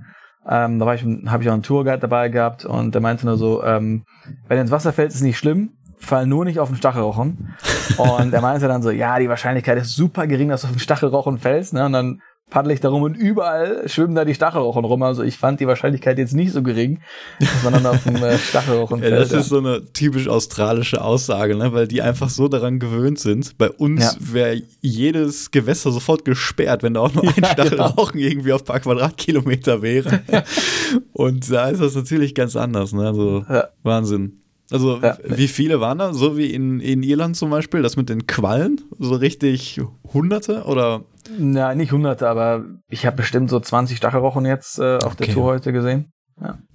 Ähm, 0.49 0.79
da 0.79 0.87
war 0.87 0.95
ich, 0.95 1.05
habe 1.27 1.43
ich 1.43 1.49
auch 1.49 1.55
einen 1.55 1.63
Tourguide 1.63 1.99
dabei 1.99 2.29
gehabt 2.29 2.65
und 2.65 2.95
der 2.95 3.03
meinte 3.03 3.27
nur 3.27 3.37
so, 3.37 3.63
ähm, 3.65 4.05
wenn 4.47 4.57
du 4.57 4.61
ins 4.63 4.71
Wasser 4.71 4.93
fällst, 4.93 5.17
ist 5.17 5.23
nicht 5.23 5.37
schlimm, 5.37 5.73
fall 5.99 6.27
nur 6.27 6.45
nicht 6.45 6.59
auf 6.61 6.69
den 6.69 6.77
Stachelrochen. 6.77 7.55
und 7.99 8.33
er 8.33 8.41
meinte 8.41 8.69
dann 8.69 8.83
so, 8.83 8.91
ja, 8.91 9.19
die 9.19 9.29
Wahrscheinlichkeit 9.29 9.77
ist 9.79 9.95
super 9.95 10.27
gering, 10.27 10.49
dass 10.49 10.63
du 10.63 10.69
auf 10.69 10.73
den 10.73 10.79
Stachelrochen 10.81 11.39
fällst. 11.39 11.75
Ne? 11.75 11.85
Und 11.85 11.93
dann 11.93 12.23
paddel 12.50 12.73
ich 12.73 12.81
da 12.81 12.88
rum 12.88 13.02
und 13.02 13.14
überall 13.14 13.88
schwimmen 13.88 14.14
da 14.14 14.25
die 14.25 14.35
Stachelrochen 14.35 14.85
rum. 14.85 15.02
Also 15.02 15.23
ich 15.23 15.37
fand 15.37 15.61
die 15.61 15.67
Wahrscheinlichkeit 15.67 16.17
jetzt 16.19 16.33
nicht 16.35 16.52
so 16.52 16.62
gering, 16.62 17.00
dass 17.40 17.62
man 17.62 17.73
dann 17.75 17.87
auf 17.87 18.02
dem 18.05 18.17
äh, 18.17 18.38
Stachelrochen 18.38 19.02
Ja, 19.02 19.09
fällt. 19.11 19.21
das 19.21 19.33
ist 19.33 19.49
so 19.50 19.59
eine 19.59 19.93
typisch 19.93 20.28
australische 20.28 21.02
Aussage, 21.02 21.55
ne? 21.57 21.73
weil 21.73 21.87
die 21.88 22.00
einfach 22.02 22.31
so 22.31 22.49
daran 22.49 22.78
gewöhnt 22.78 23.19
sind. 23.19 23.59
Bei 23.59 23.71
uns 23.71 24.02
Ja. 24.02 24.12
wäre 24.19 24.62
jedes 24.81 25.50
Gewässer 25.50 25.92
sofort 25.92 26.25
gesperrt, 26.25 26.83
wenn 26.83 26.94
da 26.94 27.01
auch 27.01 27.12
nur 27.14 27.25
ein 27.29 27.35
Ja, 27.42 27.51
Stachelrauchen 27.53 28.18
irgendwie 28.18 28.53
auf 28.53 28.62
ein 28.62 28.66
paar 28.66 28.81
Quadratkilometer 28.81 29.83
wäre. 29.83 30.20
Und 31.12 31.51
da 31.53 31.68
ist 31.68 31.81
das 31.83 31.94
natürlich 31.94 32.35
ganz 32.35 32.57
anders. 32.57 32.92
Ne? 32.92 33.07
Also 33.07 33.44
Ja. 33.49 33.68
Wahnsinn. 33.83 34.40
Also 34.70 34.98
Ja. 35.02 35.16
wie 35.24 35.48
viele 35.48 35.81
waren 35.81 35.98
da? 35.98 36.12
So 36.12 36.37
wie 36.37 36.52
in, 36.52 36.81
in 36.81 37.02
Irland 37.02 37.37
zum 37.37 37.50
Beispiel, 37.50 37.83
das 37.83 37.96
mit 37.96 38.09
den 38.09 38.26
Quallen? 38.26 38.81
So 38.98 39.14
richtig 39.14 39.81
Hunderte 40.12 40.64
oder? 40.64 41.04
Na, 41.38 41.74
nicht 41.74 41.92
hunderte, 41.92 42.28
aber 42.28 42.64
ich 42.88 43.07
habe 43.07 43.16
bestimmt 43.16 43.50
so 43.50 43.61
20 43.61 43.96
Stachelrochen 43.96 44.44
jetzt 44.46 44.78
äh, 44.78 44.96
auf 44.98 45.16
der 45.16 45.26
Okay. 45.26 45.35
Tour 45.35 45.44
heute 45.44 45.72
gesehen. 45.72 46.12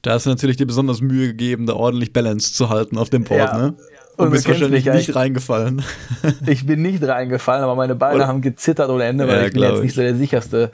Da 0.01 0.11
hast 0.11 0.25
du 0.25 0.29
natürlich 0.29 0.57
dir 0.57 0.67
besonders 0.67 0.99
Mühe 0.99 1.27
gegeben, 1.27 1.65
da 1.67 1.73
ordentlich 1.73 2.11
Balance 2.11 2.51
zu 2.53 2.69
halten 2.69 2.97
auf 2.97 3.09
dem 3.09 3.23
Port, 3.23 3.39
Ja. 3.39 3.57
ne? 3.57 3.75
Und 4.17 4.25
Und 4.25 4.31
bist 4.31 4.47
wahrscheinlich 4.47 4.83
ja, 4.85 4.93
nicht 4.93 5.09
ich- 5.09 5.15
reingefallen. 5.15 5.81
Ich 6.47 6.65
bin 6.65 6.81
nicht 6.81 7.01
reingefallen, 7.01 7.63
aber 7.63 7.75
meine 7.75 7.95
Beine 7.95 8.15
Oder- 8.17 8.27
haben 8.27 8.41
gezittert 8.41 8.89
ohne 8.89 9.05
Ende, 9.05 9.27
weil 9.27 9.39
Ja, 9.41 9.47
ich 9.47 9.53
bin 9.53 9.61
jetzt 9.63 9.77
ich. 9.77 9.81
nicht 9.83 9.95
so 9.95 10.01
der 10.01 10.15
sicherste 10.15 10.71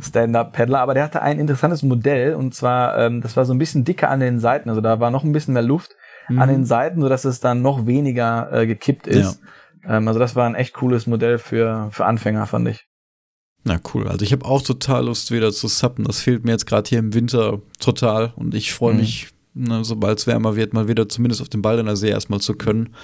Stand-Up-Paddler. 0.00 0.80
Aber 0.80 0.94
der 0.94 1.04
hatte 1.04 1.22
ein 1.22 1.38
interessantes 1.38 1.82
Modell 1.82 2.34
und 2.34 2.54
zwar, 2.54 2.98
ähm, 2.98 3.20
das 3.20 3.36
war 3.36 3.44
so 3.44 3.52
ein 3.52 3.58
bisschen 3.58 3.84
dicker 3.84 4.08
an 4.10 4.20
den 4.20 4.38
Seiten. 4.38 4.68
Also 4.68 4.80
da 4.80 5.00
war 5.00 5.10
noch 5.10 5.24
ein 5.24 5.32
bisschen 5.32 5.54
mehr 5.54 5.62
Luft 5.62 5.96
Mhm. 6.28 6.38
an 6.38 6.48
den 6.48 6.64
Seiten, 6.64 7.00
sodass 7.00 7.24
es 7.24 7.40
dann 7.40 7.62
noch 7.62 7.86
weniger 7.86 8.52
äh, 8.52 8.66
gekippt 8.66 9.06
ist. 9.06 9.40
Ähm, 9.86 10.06
also 10.08 10.18
das 10.20 10.36
war 10.36 10.46
ein 10.46 10.54
echt 10.54 10.74
cooles 10.74 11.06
Modell 11.06 11.38
für, 11.38 11.88
für 11.92 12.04
Anfänger, 12.04 12.46
fand 12.46 12.68
ich. 12.68 12.86
Na 13.64 13.78
cool. 13.94 14.06
Also 14.08 14.24
ich 14.24 14.32
habe 14.32 14.44
auch 14.44 14.62
total 14.62 15.06
Lust 15.06 15.30
wieder 15.30 15.52
zu 15.52 15.68
suppen. 15.68 16.04
Das 16.04 16.20
fehlt 16.20 16.44
mir 16.44 16.52
jetzt 16.52 16.66
gerade 16.66 16.88
hier 16.88 16.98
im 17.00 17.12
Winter 17.14 17.60
total. 17.80 18.32
Und 18.36 18.54
ich 18.54 18.72
freue 18.72 18.94
Mhm. 18.94 19.00
mich, 19.00 19.28
ne, 19.54 19.84
sobald 19.84 20.18
es 20.18 20.26
wärmer 20.26 20.54
wird, 20.56 20.72
mal 20.74 20.88
wieder 20.88 21.08
zumindest 21.08 21.42
auf 21.42 21.48
dem 21.48 21.62
Baldener 21.62 21.96
See 21.96 22.08
erstmal 22.10 22.40
zu 22.40 22.54
können. 22.54 22.94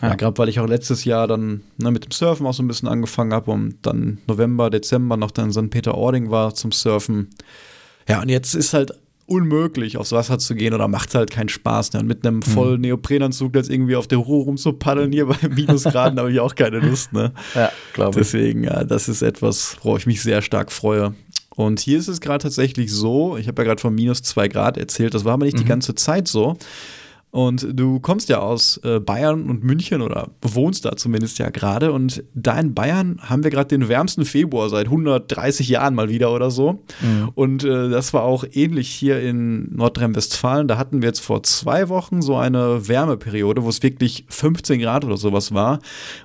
Ja, 0.00 0.08
Ja. 0.08 0.14
gerade 0.16 0.36
weil 0.38 0.48
ich 0.48 0.58
auch 0.58 0.66
letztes 0.66 1.04
Jahr 1.04 1.28
dann 1.28 1.62
ne, 1.78 1.90
mit 1.92 2.04
dem 2.04 2.10
Surfen 2.10 2.46
auch 2.46 2.54
so 2.54 2.62
ein 2.62 2.68
bisschen 2.68 2.88
angefangen 2.88 3.32
habe 3.32 3.50
und 3.52 3.76
dann 3.82 4.18
November, 4.26 4.70
Dezember 4.70 5.16
noch 5.16 5.30
dann 5.30 5.46
in 5.46 5.52
St. 5.52 5.70
Peter-Ording 5.70 6.30
war 6.30 6.54
zum 6.54 6.72
Surfen. 6.72 7.30
Ja, 8.08 8.20
und 8.20 8.28
jetzt 8.28 8.54
ist 8.54 8.74
halt 8.74 8.92
unmöglich, 9.26 9.96
aufs 9.96 10.12
Wasser 10.12 10.38
zu 10.38 10.54
gehen 10.54 10.74
oder 10.74 10.88
macht 10.88 11.14
halt 11.14 11.30
keinen 11.30 11.48
Spaß. 11.48 11.92
Ne? 11.92 12.00
Und 12.00 12.06
mit 12.06 12.26
einem 12.26 12.42
vollen 12.42 12.80
Neoprenanzug 12.80 13.54
jetzt 13.54 13.70
irgendwie 13.70 13.96
auf 13.96 14.06
der 14.06 14.18
Ruhe 14.18 14.44
rumzupaddeln 14.44 15.12
hier 15.12 15.26
bei 15.26 15.36
Minusgraden 15.48 16.18
habe 16.18 16.32
ich 16.32 16.40
auch 16.40 16.54
keine 16.54 16.80
Lust, 16.80 17.12
ne? 17.12 17.32
Ja, 17.54 17.70
glaube 17.94 18.20
ich. 18.20 18.26
Deswegen, 18.26 18.64
ja, 18.64 18.84
das 18.84 19.08
ist 19.08 19.22
etwas, 19.22 19.76
worauf 19.82 19.98
ich 19.98 20.06
mich 20.06 20.22
sehr 20.22 20.42
stark 20.42 20.72
freue. 20.72 21.14
Und 21.54 21.80
hier 21.80 21.98
ist 21.98 22.08
es 22.08 22.20
gerade 22.20 22.42
tatsächlich 22.42 22.90
so, 22.92 23.36
ich 23.36 23.46
habe 23.46 23.60
ja 23.62 23.68
gerade 23.68 23.80
von 23.80 23.94
minus 23.94 24.22
zwei 24.22 24.48
Grad 24.48 24.78
erzählt, 24.78 25.12
das 25.14 25.24
war 25.24 25.34
aber 25.34 25.44
nicht 25.44 25.58
die 25.58 25.64
Mhm. 25.64 25.68
ganze 25.68 25.94
Zeit 25.94 26.26
so. 26.28 26.56
Und 27.32 27.66
du 27.72 27.98
kommst 27.98 28.28
ja 28.28 28.40
aus 28.40 28.78
äh, 28.84 29.00
Bayern 29.00 29.48
und 29.48 29.64
München 29.64 30.02
oder 30.02 30.28
wohnst 30.42 30.84
da 30.84 30.96
zumindest 30.96 31.38
ja 31.38 31.48
gerade. 31.48 31.90
Und 31.90 32.22
da 32.34 32.60
in 32.60 32.74
Bayern 32.74 33.18
haben 33.22 33.42
wir 33.42 33.50
gerade 33.50 33.68
den 33.68 33.88
wärmsten 33.88 34.26
Februar 34.26 34.68
seit 34.68 34.84
130 34.86 35.66
Jahren 35.66 35.94
mal 35.94 36.10
wieder 36.10 36.30
oder 36.30 36.50
so. 36.50 36.84
Mhm. 37.00 37.30
Und 37.34 37.64
äh, 37.64 37.88
das 37.88 38.12
war 38.12 38.24
auch 38.24 38.44
ähnlich 38.52 38.90
hier 38.90 39.18
in 39.22 39.74
Nordrhein-Westfalen. 39.74 40.68
Da 40.68 40.76
hatten 40.76 41.00
wir 41.00 41.08
jetzt 41.08 41.20
vor 41.20 41.42
zwei 41.42 41.88
Wochen 41.88 42.20
so 42.20 42.36
eine 42.36 42.86
Wärmeperiode, 42.86 43.64
wo 43.64 43.70
es 43.70 43.82
wirklich 43.82 44.26
15 44.28 44.78
Grad 44.80 45.06
oder 45.06 45.16
sowas 45.16 45.54
war. 45.54 45.78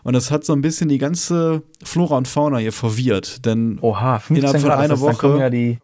Und 0.04 0.12
das 0.12 0.30
hat 0.30 0.44
so 0.44 0.52
ein 0.52 0.62
bisschen 0.62 0.90
die 0.90 0.98
ganze 0.98 1.64
Flora 1.84 2.18
und 2.18 2.28
Fauna 2.28 2.58
hier 2.58 2.74
verwirrt. 2.74 3.46
Denn 3.46 3.80
Oha, 3.80 4.20
15 4.20 4.36
Innerhalb 4.36 4.60
von 4.62 4.70
Grad, 4.70 4.80
einer 4.80 5.00
Woche- 5.00 5.38
ja 5.40 5.50
die, 5.50 5.78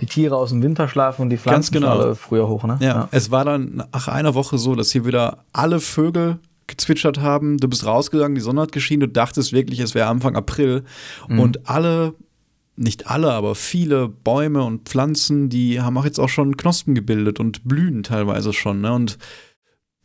die 0.00 0.06
Tiere 0.06 0.36
aus 0.36 0.50
dem 0.50 0.62
Winterschlaf 0.62 1.18
und 1.18 1.30
die 1.30 1.38
Pflanzen 1.38 1.72
genau. 1.72 1.98
alle 1.98 2.14
früher 2.14 2.48
hoch, 2.48 2.64
ne? 2.64 2.78
Ja, 2.80 3.08
es 3.12 3.30
war 3.30 3.44
dann 3.44 3.84
nach 3.92 4.08
einer 4.08 4.34
Woche 4.34 4.58
so, 4.58 4.74
dass 4.74 4.90
hier 4.90 5.06
wieder 5.06 5.44
alle 5.52 5.80
Vögel 5.80 6.38
gezwitschert 6.66 7.20
haben. 7.20 7.58
Du 7.58 7.68
bist 7.68 7.86
rausgegangen, 7.86 8.34
die 8.34 8.40
Sonne 8.40 8.62
hat 8.62 8.72
geschienen, 8.72 9.00
du 9.00 9.08
dachtest 9.08 9.52
wirklich, 9.52 9.80
es 9.80 9.94
wäre 9.94 10.08
Anfang 10.08 10.36
April. 10.36 10.84
Mhm. 11.28 11.38
Und 11.38 11.68
alle, 11.68 12.14
nicht 12.76 13.08
alle, 13.08 13.32
aber 13.32 13.54
viele 13.54 14.08
Bäume 14.08 14.64
und 14.64 14.88
Pflanzen, 14.88 15.48
die 15.48 15.80
haben 15.80 15.96
auch 15.96 16.04
jetzt 16.04 16.18
auch 16.18 16.28
schon 16.28 16.56
Knospen 16.56 16.94
gebildet 16.94 17.40
und 17.40 17.64
blühen 17.64 18.02
teilweise 18.02 18.52
schon. 18.52 18.82
Ne? 18.82 18.92
Und 18.92 19.18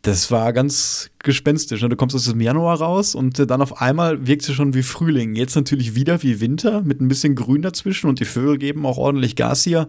das 0.01 0.31
war 0.31 0.51
ganz 0.51 1.11
gespenstisch. 1.19 1.81
Ne? 1.81 1.89
Du 1.89 1.95
kommst 1.95 2.15
aus 2.15 2.25
dem 2.25 2.41
Januar 2.41 2.81
raus 2.81 3.13
und 3.13 3.37
äh, 3.37 3.45
dann 3.45 3.61
auf 3.61 3.81
einmal 3.81 4.25
wirkt 4.25 4.47
es 4.49 4.55
schon 4.55 4.73
wie 4.73 4.81
Frühling. 4.81 5.35
Jetzt 5.35 5.55
natürlich 5.55 5.93
wieder 5.93 6.23
wie 6.23 6.39
Winter 6.39 6.81
mit 6.81 7.01
ein 7.01 7.07
bisschen 7.07 7.35
Grün 7.35 7.61
dazwischen 7.61 8.09
und 8.09 8.19
die 8.19 8.25
Vögel 8.25 8.57
geben 8.57 8.85
auch 8.85 8.97
ordentlich 8.97 9.35
Gas 9.35 9.63
hier. 9.63 9.87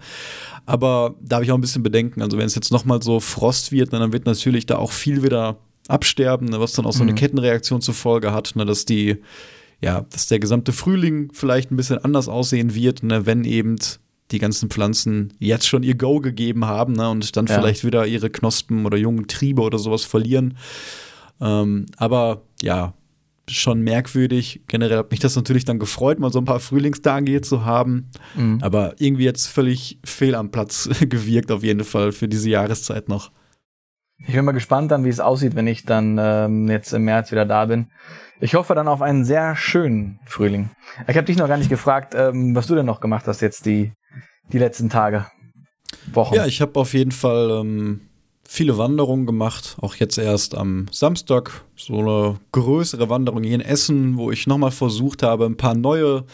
Aber 0.66 1.14
da 1.22 1.37
habe 1.37 1.44
ich 1.44 1.51
auch 1.53 1.57
ein 1.57 1.62
bisschen 1.62 1.83
Bedenken. 1.83 2.20
Also 2.20 2.37
wenn 2.37 2.46
es 2.46 2.55
jetzt 2.55 2.72
nochmal 2.72 3.03
so 3.03 3.20
Frost 3.20 3.72
wird, 3.72 3.92
ne, 3.92 3.98
dann 3.98 4.12
wird 4.12 4.27
natürlich 4.27 4.66
da 4.66 4.77
auch 4.77 4.92
viel 4.92 5.22
wieder 5.22 5.57
absterben, 5.88 6.48
ne, 6.48 6.61
was 6.61 6.72
dann 6.72 6.85
auch 6.85 6.92
so 6.92 7.03
eine 7.03 7.12
Mhm. 7.12 7.16
Kettenreaktion 7.16 7.81
zur 7.81 7.94
Folge 7.94 8.33
hat, 8.33 8.55
ne, 8.55 8.66
dass 8.66 8.85
die, 8.85 9.16
ja, 9.81 10.05
dass 10.11 10.27
der 10.27 10.38
gesamte 10.40 10.72
Frühling 10.72 11.31
vielleicht 11.33 11.70
ein 11.72 11.77
bisschen 11.77 11.98
anders 11.98 12.29
aussehen 12.29 12.75
wird, 12.75 13.03
ne, 13.03 13.25
wenn 13.25 13.44
eben 13.44 13.77
die 14.33 14.38
ganzen 14.38 14.71
Pflanzen 14.71 15.35
jetzt 15.38 15.66
schon 15.66 15.83
ihr 15.83 15.97
Go 15.97 16.21
gegeben 16.21 16.64
haben 16.64 16.95
ne, 16.95 17.09
und 17.09 17.37
dann 17.37 17.47
ja. 17.47 17.55
vielleicht 17.55 17.85
wieder 17.85 18.07
ihre 18.07 18.31
Knospen 18.31 18.87
oder 18.87 18.97
jungen 18.97 19.29
Triebe 19.29 19.62
oder 19.62 19.79
sowas 19.79 20.05
verlieren. 20.05 20.57
Ähm, 21.40 21.87
aber 21.97 22.42
ja, 22.62 22.95
schon 23.49 23.83
merkwürdig. 23.83 24.62
Generell 24.68 24.99
hat 24.99 25.11
mich 25.11 25.21
das 25.21 25.37
natürlich 25.37 25.64
dann 25.64 25.79
gefreut, 25.79 26.18
mal 26.18 26.33
so 26.33 26.38
ein 26.38 26.45
paar 26.45 26.61
Frühlingstage 26.61 27.40
zu 27.40 27.64
haben. 27.64 28.11
Mhm. 28.35 28.59
Aber 28.62 28.95
irgendwie 28.99 29.25
jetzt 29.25 29.47
völlig 29.47 29.99
fehl 30.05 30.35
am 30.35 30.51
Platz 30.51 30.88
gewirkt, 31.01 31.51
auf 31.51 31.62
jeden 31.62 31.85
Fall 31.85 32.12
für 32.12 32.29
diese 32.29 32.51
Jahreszeit 32.51 33.09
noch. 33.09 33.31
Ich 34.25 34.35
bin 34.35 34.45
mal 34.45 34.53
gespannt 34.53 34.90
dann, 34.92 35.05
wie 35.05 35.09
es 35.09 35.18
aussieht, 35.18 35.57
wenn 35.57 35.66
ich 35.66 35.85
dann 35.85 36.16
ähm, 36.21 36.68
jetzt 36.68 36.92
im 36.92 37.05
März 37.05 37.33
wieder 37.33 37.45
da 37.45 37.66
bin. 37.66 37.88
Ich 38.40 38.55
hoffe 38.55 38.75
dann 38.75 38.88
auf 38.88 39.03
einen 39.03 39.25
sehr 39.25 39.57
schönen 39.57 40.21
Frühling. 40.27 40.71
Ich 41.09 41.16
habe 41.16 41.25
dich 41.25 41.37
noch 41.37 41.49
gar 41.49 41.57
nicht 41.57 41.71
gefragt, 41.71 42.14
ähm, 42.16 42.55
was 42.55 42.68
du 42.68 42.75
denn 42.75 42.87
noch 42.87 43.01
gemacht 43.01 43.27
hast 43.27 43.40
jetzt 43.40 43.66
die, 43.66 43.92
die 44.51 44.59
letzten 44.59 44.91
Tage, 44.91 45.27
Wochen. 46.13 46.35
Ja, 46.35 46.47
ich 46.47 46.61
habe 46.61 46.79
auf 46.79 46.95
jeden 46.95 47.13
Fall 47.13 47.51
ähm, 47.61 48.09
viele 48.53 48.77
Wanderungen 48.77 49.25
gemacht, 49.25 49.79
auch 49.81 49.95
jetzt 49.95 50.19
erst 50.19 50.55
am 50.55 50.85
Samstag 50.91 51.65
so 51.75 52.01
eine 52.01 52.37
größere 52.53 53.09
Wanderung 53.09 53.43
hier 53.43 53.55
in 53.55 53.62
Essen, 53.62 54.19
wo 54.19 54.31
ich 54.31 54.47
nochmal 54.47 54.71
versucht 54.71 55.23
habe, 55.23 55.47
ein 55.47 55.57
paar 55.57 55.75
neue 55.75 56.25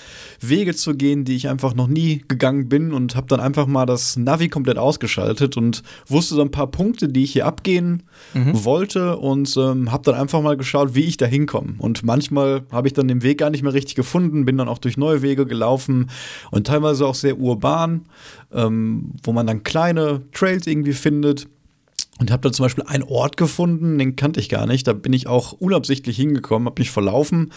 Wege 0.41 0.75
zu 0.75 0.97
gehen, 0.97 1.25
die 1.25 1.37
ich 1.37 1.49
einfach 1.49 1.77
noch 1.77 1.87
nie 1.87 2.25
gegangen 2.27 2.69
bin 2.69 2.93
und 2.93 3.15
habe 3.15 3.29
dann 3.29 3.39
einfach 3.39 3.69
mal 3.69 3.87
das 3.87 4.17
Navi 4.17 4.49
komplett 4.49 4.79
ausgeschaltet 4.79 5.57
und 5.57 5.85
wusste 6.09 6.35
so 6.35 6.43
ein 6.43 6.51
paar 6.51 6.67
Punkte, 6.67 7.09
die 7.09 7.23
ich 7.23 7.35
hier 7.35 7.47
abgehen 7.47 8.03
mhm. 8.35 8.65
wollte 8.65 9.17
und 9.17 9.57
ähm, 9.57 9.93
habe 9.93 10.03
dann 10.03 10.21
einfach 10.21 10.43
mal 10.43 10.57
geschaut, 10.57 10.97
wie 10.97 11.05
ich 11.05 11.19
da 11.19 11.27
hinkomme. 11.27 11.77
Und 11.79 12.03
manchmal 12.03 12.65
habe 12.73 12.89
ich 12.89 12.95
dann 12.95 13.07
den 13.07 13.23
Weg 13.23 13.39
gar 13.39 13.51
nicht 13.51 13.63
mehr 13.63 13.75
richtig 13.75 13.95
gefunden, 13.95 14.45
bin 14.45 14.59
dann 14.59 14.69
auch 14.69 14.79
durch 14.79 14.97
neue 14.97 15.23
Wege 15.23 15.47
gelaufen 15.47 16.11
und 16.51 16.67
teilweise 16.67 17.07
auch 17.07 17.15
sehr 17.15 17.39
urban, 17.39 18.07
ähm, 18.53 19.13
wo 19.23 19.31
man 19.33 19.47
dann 19.47 19.63
kleine 19.63 20.23
Trails 20.33 20.67
irgendwie 20.67 20.95
findet. 20.95 21.47
Und 22.19 22.33
habe 22.33 22.43
da 22.43 22.53
zum 22.53 22.65
Beispiel 22.65 22.85
einen 22.85 23.05
Ort 23.05 23.37
gefunden, 23.37 23.97
den 23.99 24.17
kannte 24.17 24.41
ich 24.41 24.49
gar 24.49 24.67
nicht. 24.67 24.87
Da 24.87 24.93
bin 24.93 25.13
ich 25.13 25.29
auch 25.29 25.53
unabsichtlich 25.53 26.17
hingekommen, 26.17 26.67
habe 26.67 26.81
mich 26.81 26.91
verlaufen. 26.91 27.53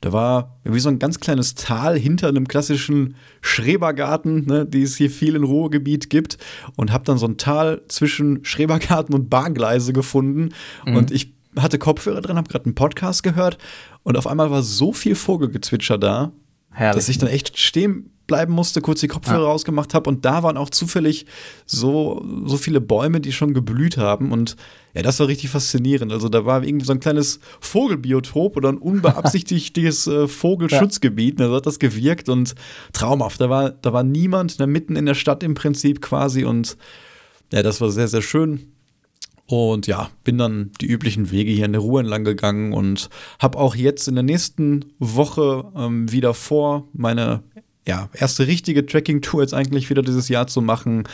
Da 0.00 0.12
war 0.12 0.60
wie 0.62 0.78
so 0.78 0.88
ein 0.88 1.00
ganz 1.00 1.18
kleines 1.18 1.54
Tal 1.56 1.98
hinter 1.98 2.28
einem 2.28 2.46
klassischen 2.46 3.16
Schrebergarten, 3.40 4.46
ne, 4.46 4.66
die 4.66 4.82
es 4.82 4.96
hier 4.96 5.10
viel 5.10 5.34
in 5.34 5.42
Ruhrgebiet 5.42 6.10
gibt. 6.10 6.38
Und 6.76 6.92
habe 6.92 7.04
dann 7.04 7.18
so 7.18 7.26
ein 7.26 7.38
Tal 7.38 7.82
zwischen 7.88 8.44
Schrebergarten 8.44 9.14
und 9.14 9.30
Bahngleise 9.30 9.92
gefunden. 9.92 10.50
Mhm. 10.86 10.96
Und 10.96 11.10
ich 11.10 11.34
hatte 11.58 11.78
Kopfhörer 11.78 12.20
drin, 12.20 12.36
habe 12.36 12.48
gerade 12.48 12.66
einen 12.66 12.74
Podcast 12.76 13.24
gehört. 13.24 13.58
Und 14.04 14.16
auf 14.16 14.26
einmal 14.26 14.50
war 14.50 14.62
so 14.62 14.92
viel 14.92 15.16
Vogelgezwitscher 15.16 15.98
da, 15.98 16.32
Herrlich. 16.70 16.96
dass 16.96 17.08
ich 17.08 17.18
dann 17.18 17.30
echt 17.30 17.58
stehen 17.58 18.13
bleiben 18.26 18.52
musste, 18.52 18.80
kurz 18.80 19.00
die 19.00 19.08
Kopfhörer 19.08 19.42
ja. 19.42 19.46
rausgemacht 19.46 19.94
habe 19.94 20.08
und 20.08 20.24
da 20.24 20.42
waren 20.42 20.56
auch 20.56 20.70
zufällig 20.70 21.26
so, 21.66 22.24
so 22.46 22.56
viele 22.56 22.80
Bäume, 22.80 23.20
die 23.20 23.32
schon 23.32 23.54
geblüht 23.54 23.96
haben 23.96 24.32
und 24.32 24.56
ja, 24.94 25.02
das 25.02 25.18
war 25.18 25.26
richtig 25.26 25.50
faszinierend. 25.50 26.12
Also 26.12 26.28
da 26.28 26.46
war 26.46 26.62
irgendwie 26.62 26.86
so 26.86 26.92
ein 26.92 27.00
kleines 27.00 27.40
Vogelbiotop 27.60 28.56
oder 28.56 28.68
ein 28.68 28.78
unbeabsichtigtes 28.78 30.06
äh, 30.06 30.28
Vogelschutzgebiet. 30.28 31.40
Ja. 31.40 31.48
Da 31.48 31.54
hat 31.56 31.66
das 31.66 31.80
gewirkt 31.80 32.28
und 32.28 32.54
traumhaft. 32.92 33.40
Da 33.40 33.50
war, 33.50 33.70
da 33.70 33.92
war 33.92 34.04
niemand, 34.04 34.60
ne, 34.60 34.68
mitten 34.68 34.94
in 34.94 35.04
der 35.04 35.14
Stadt 35.14 35.42
im 35.42 35.54
Prinzip 35.54 36.00
quasi 36.00 36.44
und 36.44 36.76
ja, 37.52 37.62
das 37.62 37.80
war 37.80 37.90
sehr, 37.90 38.08
sehr 38.08 38.22
schön. 38.22 38.74
Und 39.46 39.86
ja, 39.86 40.10
bin 40.22 40.38
dann 40.38 40.70
die 40.80 40.86
üblichen 40.86 41.30
Wege 41.30 41.50
hier 41.50 41.66
in 41.66 41.72
der 41.72 41.82
Ruhe 41.82 42.00
entlang 42.00 42.24
gegangen 42.24 42.72
und 42.72 43.10
habe 43.38 43.58
auch 43.58 43.74
jetzt 43.74 44.08
in 44.08 44.14
der 44.14 44.24
nächsten 44.24 44.86
Woche 44.98 45.70
ähm, 45.76 46.10
wieder 46.10 46.32
vor, 46.32 46.88
meine 46.94 47.42
ja, 47.86 48.08
erste 48.14 48.46
richtige 48.46 48.86
Tracking-Tour 48.86 49.42
jetzt 49.42 49.52
eigentlich 49.52 49.90
wieder 49.90 50.02
dieses 50.02 50.28
Jahr 50.28 50.46
zu 50.46 50.62
machen. 50.62 51.04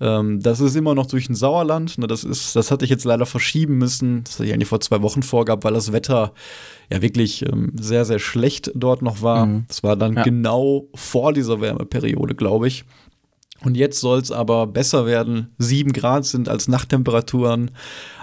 Ähm, 0.00 0.40
das 0.40 0.60
ist 0.60 0.76
immer 0.76 0.94
noch 0.94 1.06
durch 1.06 1.28
ein 1.30 1.34
Sauerland. 1.34 1.96
Ne, 1.98 2.06
das, 2.06 2.24
ist, 2.24 2.54
das 2.56 2.70
hatte 2.70 2.84
ich 2.84 2.90
jetzt 2.90 3.04
leider 3.04 3.24
verschieben 3.24 3.78
müssen. 3.78 4.24
Das 4.24 4.34
hatte 4.34 4.46
ich 4.46 4.52
eigentlich 4.52 4.68
vor 4.68 4.80
zwei 4.80 5.00
Wochen 5.00 5.22
vorgab, 5.22 5.64
weil 5.64 5.72
das 5.72 5.92
Wetter 5.92 6.32
ja 6.90 7.00
wirklich 7.00 7.46
ähm, 7.46 7.72
sehr, 7.74 8.04
sehr 8.04 8.18
schlecht 8.18 8.70
dort 8.74 9.00
noch 9.00 9.22
war. 9.22 9.46
Mhm. 9.46 9.64
Das 9.68 9.82
war 9.82 9.96
dann 9.96 10.14
ja. 10.14 10.22
genau 10.22 10.88
vor 10.94 11.32
dieser 11.32 11.60
Wärmeperiode, 11.60 12.34
glaube 12.34 12.68
ich. 12.68 12.84
Und 13.62 13.76
jetzt 13.76 14.00
soll 14.00 14.20
es 14.20 14.30
aber 14.30 14.66
besser 14.66 15.04
werden. 15.06 15.54
Sieben 15.58 15.92
Grad 15.92 16.24
sind 16.24 16.48
als 16.48 16.66
Nachttemperaturen 16.68 17.70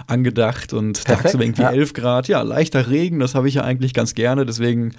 angedacht 0.06 0.72
und 0.72 1.04
tagsüber 1.04 1.44
irgendwie 1.44 1.62
ja. 1.62 1.70
elf 1.70 1.92
Grad. 1.92 2.28
Ja, 2.28 2.42
leichter 2.42 2.90
Regen, 2.90 3.20
das 3.20 3.34
habe 3.34 3.48
ich 3.48 3.54
ja 3.54 3.62
eigentlich 3.62 3.94
ganz 3.94 4.14
gerne. 4.14 4.46
Deswegen 4.46 4.94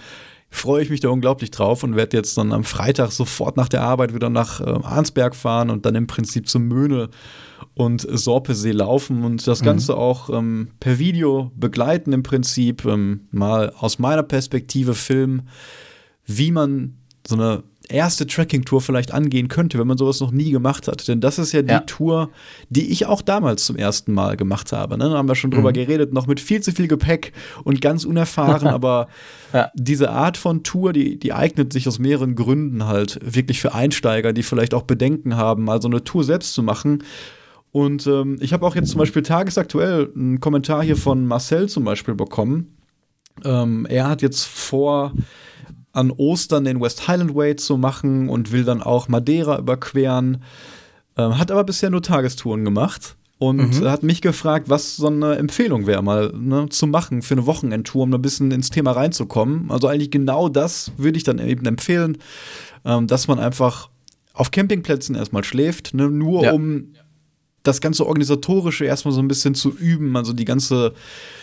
freue 0.50 0.82
ich 0.82 0.90
mich 0.90 1.00
da 1.00 1.10
unglaublich 1.10 1.52
drauf 1.52 1.84
und 1.84 1.96
werde 1.96 2.18
jetzt 2.18 2.38
dann 2.38 2.52
am 2.54 2.64
Freitag 2.64 3.12
sofort 3.12 3.56
nach 3.56 3.70
der 3.70 3.84
Arbeit 3.84 4.14
wieder 4.14 4.30
nach 4.30 4.62
äh, 4.62 4.66
Arnsberg 4.66 5.36
fahren 5.36 5.70
und 5.70 5.86
dann 5.86 5.96
im 5.96 6.08
Prinzip 6.08 6.50
zum 6.50 6.68
Möhne 6.68 7.10
und 7.76 8.06
Sorpesee 8.10 8.72
laufen 8.72 9.24
und 9.24 9.46
das 9.48 9.62
mhm. 9.62 9.66
Ganze 9.66 9.96
auch 9.98 10.30
ähm, 10.30 10.70
per 10.80 11.00
Video 11.00 11.52
begleiten 11.56 12.14
im 12.14 12.24
Prinzip, 12.24 12.86
ähm, 12.86 13.28
mal 13.32 13.72
aus 13.78 14.00
meiner 14.00 14.24
Perspektive 14.24 14.96
filmen, 14.96 15.48
wie 16.26 16.52
man 16.52 16.98
so 17.28 17.36
eine 17.36 17.64
erste 17.90 18.28
Tracking-Tour 18.28 18.82
vielleicht 18.82 19.12
angehen 19.12 19.48
könnte, 19.48 19.80
wenn 19.80 19.88
man 19.88 19.98
sowas 19.98 20.20
noch 20.20 20.32
nie 20.32 20.52
gemacht 20.52 20.88
hat. 20.88 21.08
Denn 21.08 21.22
das 21.22 21.40
ist 21.40 21.52
ja 21.52 21.62
die 21.62 21.72
ja. 21.72 21.80
Tour, 21.82 22.30
die 22.70 22.92
ich 22.92 23.08
auch 23.08 23.22
damals 23.22 23.66
zum 23.66 23.76
ersten 23.76 24.14
Mal 24.14 24.38
gemacht 24.38 24.72
habe. 24.72 24.98
Ne? 24.98 25.10
Da 25.10 25.18
haben 25.18 25.28
wir 25.28 25.36
schon 25.36 25.52
drüber 25.52 25.70
mhm. 25.70 25.74
geredet, 25.74 26.14
noch 26.14 26.28
mit 26.28 26.40
viel 26.40 26.62
zu 26.62 26.72
viel 26.72 26.88
Gepäck 26.88 27.34
und 27.64 27.82
ganz 27.82 28.06
unerfahren, 28.06 28.68
aber 28.70 29.08
ja. 29.54 29.72
diese 29.74 30.12
Art 30.12 30.38
von 30.38 30.64
Tour, 30.64 30.94
die, 30.94 31.18
die 31.18 31.34
eignet 31.34 31.74
sich 31.74 31.88
aus 31.88 32.00
mehreren 32.00 32.36
Gründen 32.36 32.86
halt 32.86 33.20
wirklich 33.24 33.60
für 33.60 33.74
Einsteiger, 33.74 34.34
die 34.34 34.44
vielleicht 34.44 34.74
auch 34.74 34.84
Bedenken 34.84 35.36
haben, 35.36 35.64
mal 35.64 35.82
so 35.82 35.88
eine 35.88 36.04
Tour 36.04 36.24
selbst 36.24 36.54
zu 36.54 36.64
machen. 36.64 37.04
Und 37.72 38.08
ähm, 38.08 38.38
ich 38.40 38.54
habe 38.54 38.66
auch 38.66 38.76
jetzt 38.76 38.90
zum 38.90 39.00
Beispiel 39.00 39.22
tagesaktuell 39.22 40.12
einen 40.16 40.40
Kommentar 40.40 40.84
hier 40.84 40.96
von 40.96 41.26
Marcel 41.26 41.70
zum 41.70 41.84
Beispiel 41.84 42.16
bekommen. 42.16 42.78
Ähm, 43.46 43.86
er 43.90 44.08
hat 44.08 44.22
jetzt 44.22 44.46
vor, 44.46 45.14
an 46.00 46.12
Ostern 46.12 46.64
den 46.64 46.82
West 46.82 47.08
Highland 47.08 47.36
Way 47.36 47.58
zu 47.58 47.78
machen 47.78 48.30
und 48.30 48.52
will 48.52 48.64
dann 48.64 48.82
auch 48.82 49.08
Madeira 49.08 49.60
überqueren. 49.60 50.44
Ähm, 51.18 51.38
hat 51.38 51.52
aber 51.52 51.64
bisher 51.64 51.90
nur 51.90 52.02
Tagestouren 52.02 52.64
gemacht 52.64 53.18
und 53.38 53.80
mhm. 53.80 53.90
hat 53.90 54.04
mich 54.04 54.22
gefragt, 54.22 54.70
was 54.70 54.96
so 54.96 55.08
eine 55.08 55.36
Empfehlung 55.36 55.88
wäre, 55.88 56.02
mal 56.02 56.32
ne, 56.36 56.68
zu 56.70 56.88
machen 56.88 57.22
für 57.22 57.36
eine 57.36 57.46
Wochenendtour, 57.46 58.04
um 58.04 58.14
ein 58.14 58.22
bisschen 58.22 58.52
ins 58.52 58.70
Thema 58.70 58.92
reinzukommen. 58.92 59.72
Also 59.72 59.88
eigentlich 59.88 60.12
genau 60.12 60.50
das 60.50 60.92
würde 60.98 61.18
ich 61.18 61.24
dann 61.24 61.40
eben 61.40 61.66
empfehlen, 61.66 62.18
ähm, 62.86 63.08
dass 63.08 63.28
man 63.28 63.40
einfach 63.40 63.90
auf 64.34 64.52
Campingplätzen 64.52 65.16
erstmal 65.16 65.44
schläft, 65.44 65.94
ne, 65.94 66.10
nur 66.10 66.44
ja. 66.44 66.54
um 66.54 66.94
das 67.64 67.82
ganze 67.82 68.08
organisatorische 68.08 68.86
erstmal 68.86 69.14
so 69.14 69.22
ein 69.22 69.28
bisschen 69.28 69.54
zu 69.54 69.70
üben, 69.76 70.16
also 70.16 70.32
die 70.32 70.46
ganze, 70.46 70.94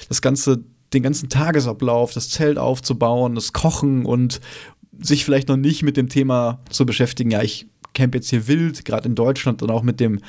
das 0.08 0.22
ganze 0.22 0.64
den 0.92 1.02
ganzen 1.02 1.28
Tagesablauf, 1.28 2.12
das 2.12 2.30
Zelt 2.30 2.58
aufzubauen, 2.58 3.34
das 3.34 3.52
Kochen 3.52 4.04
und 4.04 4.40
sich 4.98 5.24
vielleicht 5.24 5.48
noch 5.48 5.56
nicht 5.56 5.82
mit 5.82 5.96
dem 5.96 6.08
Thema 6.08 6.60
zu 6.70 6.86
beschäftigen, 6.86 7.30
ja, 7.30 7.42
ich 7.42 7.66
camp 7.94 8.14
jetzt 8.14 8.30
hier 8.30 8.46
wild, 8.46 8.84
gerade 8.84 9.08
in 9.08 9.14
Deutschland 9.14 9.62
und 9.62 9.70
auch 9.70 9.82
mit 9.82 10.00
dem 10.00 10.20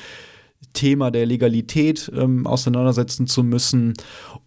Thema 0.74 1.12
der 1.12 1.26
Legalität 1.26 2.12
ähm, 2.15 2.46
auseinandersetzen 2.46 3.28
zu 3.28 3.43
müssen. 3.43 3.93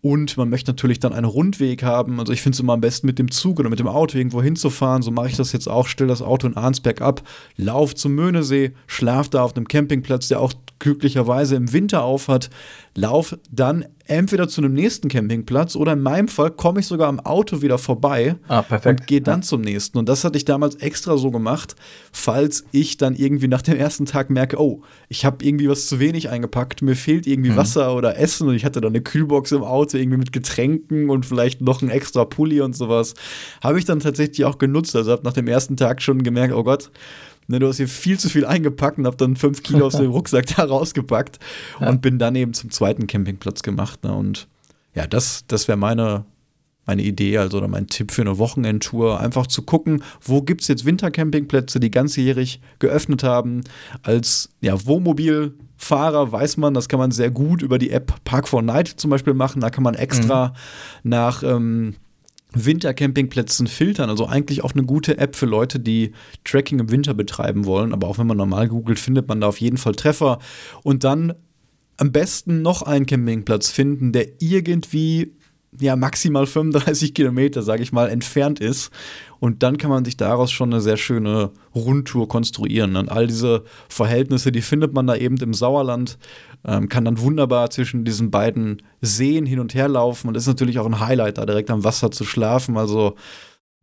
Und 0.00 0.36
man 0.36 0.48
möchte 0.48 0.70
natürlich 0.70 1.00
dann 1.00 1.12
einen 1.12 1.26
Rundweg 1.26 1.82
haben. 1.82 2.20
Also 2.20 2.32
ich 2.32 2.42
finde 2.42 2.54
es 2.54 2.60
immer 2.60 2.72
am 2.72 2.80
besten 2.80 3.06
mit 3.06 3.18
dem 3.18 3.30
Zug 3.30 3.58
oder 3.60 3.68
mit 3.68 3.78
dem 3.78 3.88
Auto 3.88 4.16
irgendwo 4.16 4.42
hinzufahren. 4.42 5.02
So 5.02 5.10
mache 5.10 5.28
ich 5.28 5.36
das 5.36 5.52
jetzt 5.52 5.68
auch. 5.68 5.86
Stell 5.86 6.06
das 6.06 6.22
Auto 6.22 6.46
in 6.46 6.56
Arnsberg 6.56 7.00
ab, 7.00 7.22
lauf 7.56 7.94
zum 7.94 8.14
Möhnesee, 8.14 8.72
schlaf 8.86 9.28
da 9.28 9.42
auf 9.42 9.56
einem 9.56 9.68
Campingplatz, 9.68 10.28
der 10.28 10.40
auch 10.40 10.52
glücklicherweise 10.80 11.54
im 11.54 11.72
Winter 11.72 12.02
aufhat, 12.02 12.50
lauf 12.96 13.38
dann 13.52 13.86
entweder 14.06 14.48
zu 14.48 14.60
einem 14.60 14.72
nächsten 14.72 15.08
Campingplatz 15.08 15.76
oder 15.76 15.92
in 15.92 16.00
meinem 16.00 16.26
Fall 16.26 16.50
komme 16.50 16.80
ich 16.80 16.86
sogar 16.86 17.08
am 17.08 17.20
Auto 17.20 17.62
wieder 17.62 17.78
vorbei 17.78 18.34
ah, 18.48 18.64
und 18.84 19.06
gehe 19.06 19.20
dann 19.20 19.40
ja. 19.40 19.46
zum 19.46 19.60
nächsten. 19.60 19.98
Und 19.98 20.08
das 20.08 20.24
hatte 20.24 20.36
ich 20.36 20.44
damals 20.44 20.74
extra 20.76 21.16
so 21.16 21.30
gemacht, 21.30 21.76
falls 22.10 22.64
ich 22.72 22.96
dann 22.96 23.14
irgendwie 23.14 23.46
nach 23.46 23.62
dem 23.62 23.76
ersten 23.76 24.06
Tag 24.06 24.28
merke, 24.28 24.60
oh, 24.60 24.82
ich 25.08 25.24
habe 25.24 25.44
irgendwie 25.44 25.68
was 25.68 25.86
zu 25.86 26.00
wenig 26.00 26.28
eingepackt, 26.28 26.82
mir 26.82 26.96
fehlt 26.96 27.28
irgendwie 27.28 27.50
mhm. 27.50 27.56
Wasser 27.56 27.94
oder 27.94 28.18
Essen 28.18 28.48
und 28.48 28.56
ich 28.56 28.64
hatte 28.64 28.80
dann 28.80 28.90
eine 28.90 29.02
Kühlbox 29.02 29.52
im 29.52 29.62
Auto 29.62 29.96
irgendwie 29.96 30.18
mit 30.18 30.32
Getränken 30.32 31.08
und 31.08 31.24
vielleicht 31.24 31.60
noch 31.60 31.80
ein 31.82 31.90
extra 31.90 32.24
Pulli 32.24 32.60
und 32.60 32.74
sowas. 32.74 33.14
Habe 33.62 33.78
ich 33.78 33.84
dann 33.84 34.00
tatsächlich 34.00 34.44
auch 34.44 34.58
genutzt. 34.58 34.96
Also 34.96 35.12
habe 35.12 35.22
nach 35.22 35.32
dem 35.32 35.46
ersten 35.46 35.76
Tag 35.76 36.02
schon 36.02 36.24
gemerkt, 36.24 36.52
oh 36.54 36.64
Gott, 36.64 36.90
Ne, 37.50 37.58
du 37.58 37.66
hast 37.66 37.78
hier 37.78 37.88
viel 37.88 38.16
zu 38.16 38.28
viel 38.28 38.46
eingepackt 38.46 38.98
und 38.98 39.08
hab 39.08 39.18
dann 39.18 39.34
fünf 39.34 39.64
Kilo 39.64 39.86
aus 39.86 39.96
dem 39.96 40.10
Rucksack 40.12 40.46
da 40.54 40.62
rausgepackt 40.62 41.40
ja. 41.80 41.88
und 41.88 42.00
bin 42.00 42.20
dann 42.20 42.36
eben 42.36 42.54
zum 42.54 42.70
zweiten 42.70 43.08
Campingplatz 43.08 43.62
gemacht. 43.62 44.04
Ne, 44.04 44.14
und 44.14 44.46
ja, 44.94 45.08
das, 45.08 45.44
das 45.48 45.66
wäre 45.66 45.76
meine, 45.76 46.24
meine 46.86 47.02
Idee, 47.02 47.38
also 47.38 47.58
oder 47.58 47.66
mein 47.66 47.88
Tipp 47.88 48.12
für 48.12 48.22
eine 48.22 48.38
Wochenendtour, 48.38 49.18
einfach 49.18 49.48
zu 49.48 49.62
gucken, 49.62 50.04
wo 50.22 50.42
gibt 50.42 50.60
es 50.60 50.68
jetzt 50.68 50.84
Wintercampingplätze, 50.84 51.80
die 51.80 51.90
ganzjährig 51.90 52.60
geöffnet 52.78 53.24
haben. 53.24 53.64
Als 54.04 54.50
ja, 54.60 54.86
Wohnmobilfahrer 54.86 56.30
weiß 56.30 56.56
man, 56.56 56.72
das 56.72 56.88
kann 56.88 57.00
man 57.00 57.10
sehr 57.10 57.32
gut 57.32 57.62
über 57.62 57.78
die 57.78 57.90
App 57.90 58.14
Park 58.22 58.46
for 58.46 58.62
Night 58.62 58.86
zum 58.86 59.10
Beispiel 59.10 59.34
machen. 59.34 59.60
Da 59.60 59.70
kann 59.70 59.82
man 59.82 59.96
extra 59.96 60.48
mhm. 61.02 61.10
nach 61.10 61.42
ähm, 61.42 61.96
Wintercampingplätzen 62.54 63.66
filtern. 63.66 64.10
Also 64.10 64.26
eigentlich 64.26 64.62
auch 64.64 64.72
eine 64.72 64.84
gute 64.84 65.18
App 65.18 65.36
für 65.36 65.46
Leute, 65.46 65.80
die 65.80 66.12
Tracking 66.44 66.78
im 66.78 66.90
Winter 66.90 67.14
betreiben 67.14 67.64
wollen. 67.64 67.92
Aber 67.92 68.08
auch 68.08 68.18
wenn 68.18 68.26
man 68.26 68.36
normal 68.36 68.68
googelt, 68.68 68.98
findet 68.98 69.28
man 69.28 69.40
da 69.40 69.48
auf 69.48 69.60
jeden 69.60 69.76
Fall 69.76 69.94
Treffer. 69.94 70.38
Und 70.82 71.04
dann 71.04 71.34
am 71.96 72.12
besten 72.12 72.62
noch 72.62 72.82
einen 72.82 73.06
Campingplatz 73.06 73.70
finden, 73.70 74.12
der 74.12 74.40
irgendwie 74.40 75.34
ja 75.78 75.96
maximal 75.96 76.46
35 76.46 77.14
Kilometer, 77.14 77.62
sage 77.62 77.82
ich 77.82 77.92
mal, 77.92 78.08
entfernt 78.08 78.60
ist. 78.60 78.90
Und 79.38 79.62
dann 79.62 79.78
kann 79.78 79.90
man 79.90 80.04
sich 80.04 80.16
daraus 80.16 80.50
schon 80.50 80.72
eine 80.72 80.80
sehr 80.80 80.96
schöne 80.96 81.50
Rundtour 81.74 82.28
konstruieren. 82.28 82.96
Und 82.96 83.08
all 83.08 83.26
diese 83.26 83.64
Verhältnisse, 83.88 84.52
die 84.52 84.62
findet 84.62 84.92
man 84.92 85.06
da 85.06 85.16
eben 85.16 85.36
im 85.38 85.54
Sauerland, 85.54 86.18
ähm, 86.64 86.88
kann 86.88 87.04
dann 87.04 87.20
wunderbar 87.20 87.70
zwischen 87.70 88.04
diesen 88.04 88.30
beiden 88.30 88.82
Seen 89.00 89.46
hin 89.46 89.60
und 89.60 89.74
her 89.74 89.88
laufen. 89.88 90.28
Und 90.28 90.36
ist 90.36 90.46
natürlich 90.46 90.78
auch 90.78 90.86
ein 90.86 91.00
Highlight, 91.00 91.38
da 91.38 91.46
direkt 91.46 91.70
am 91.70 91.84
Wasser 91.84 92.10
zu 92.10 92.24
schlafen. 92.24 92.76
Also 92.76 93.14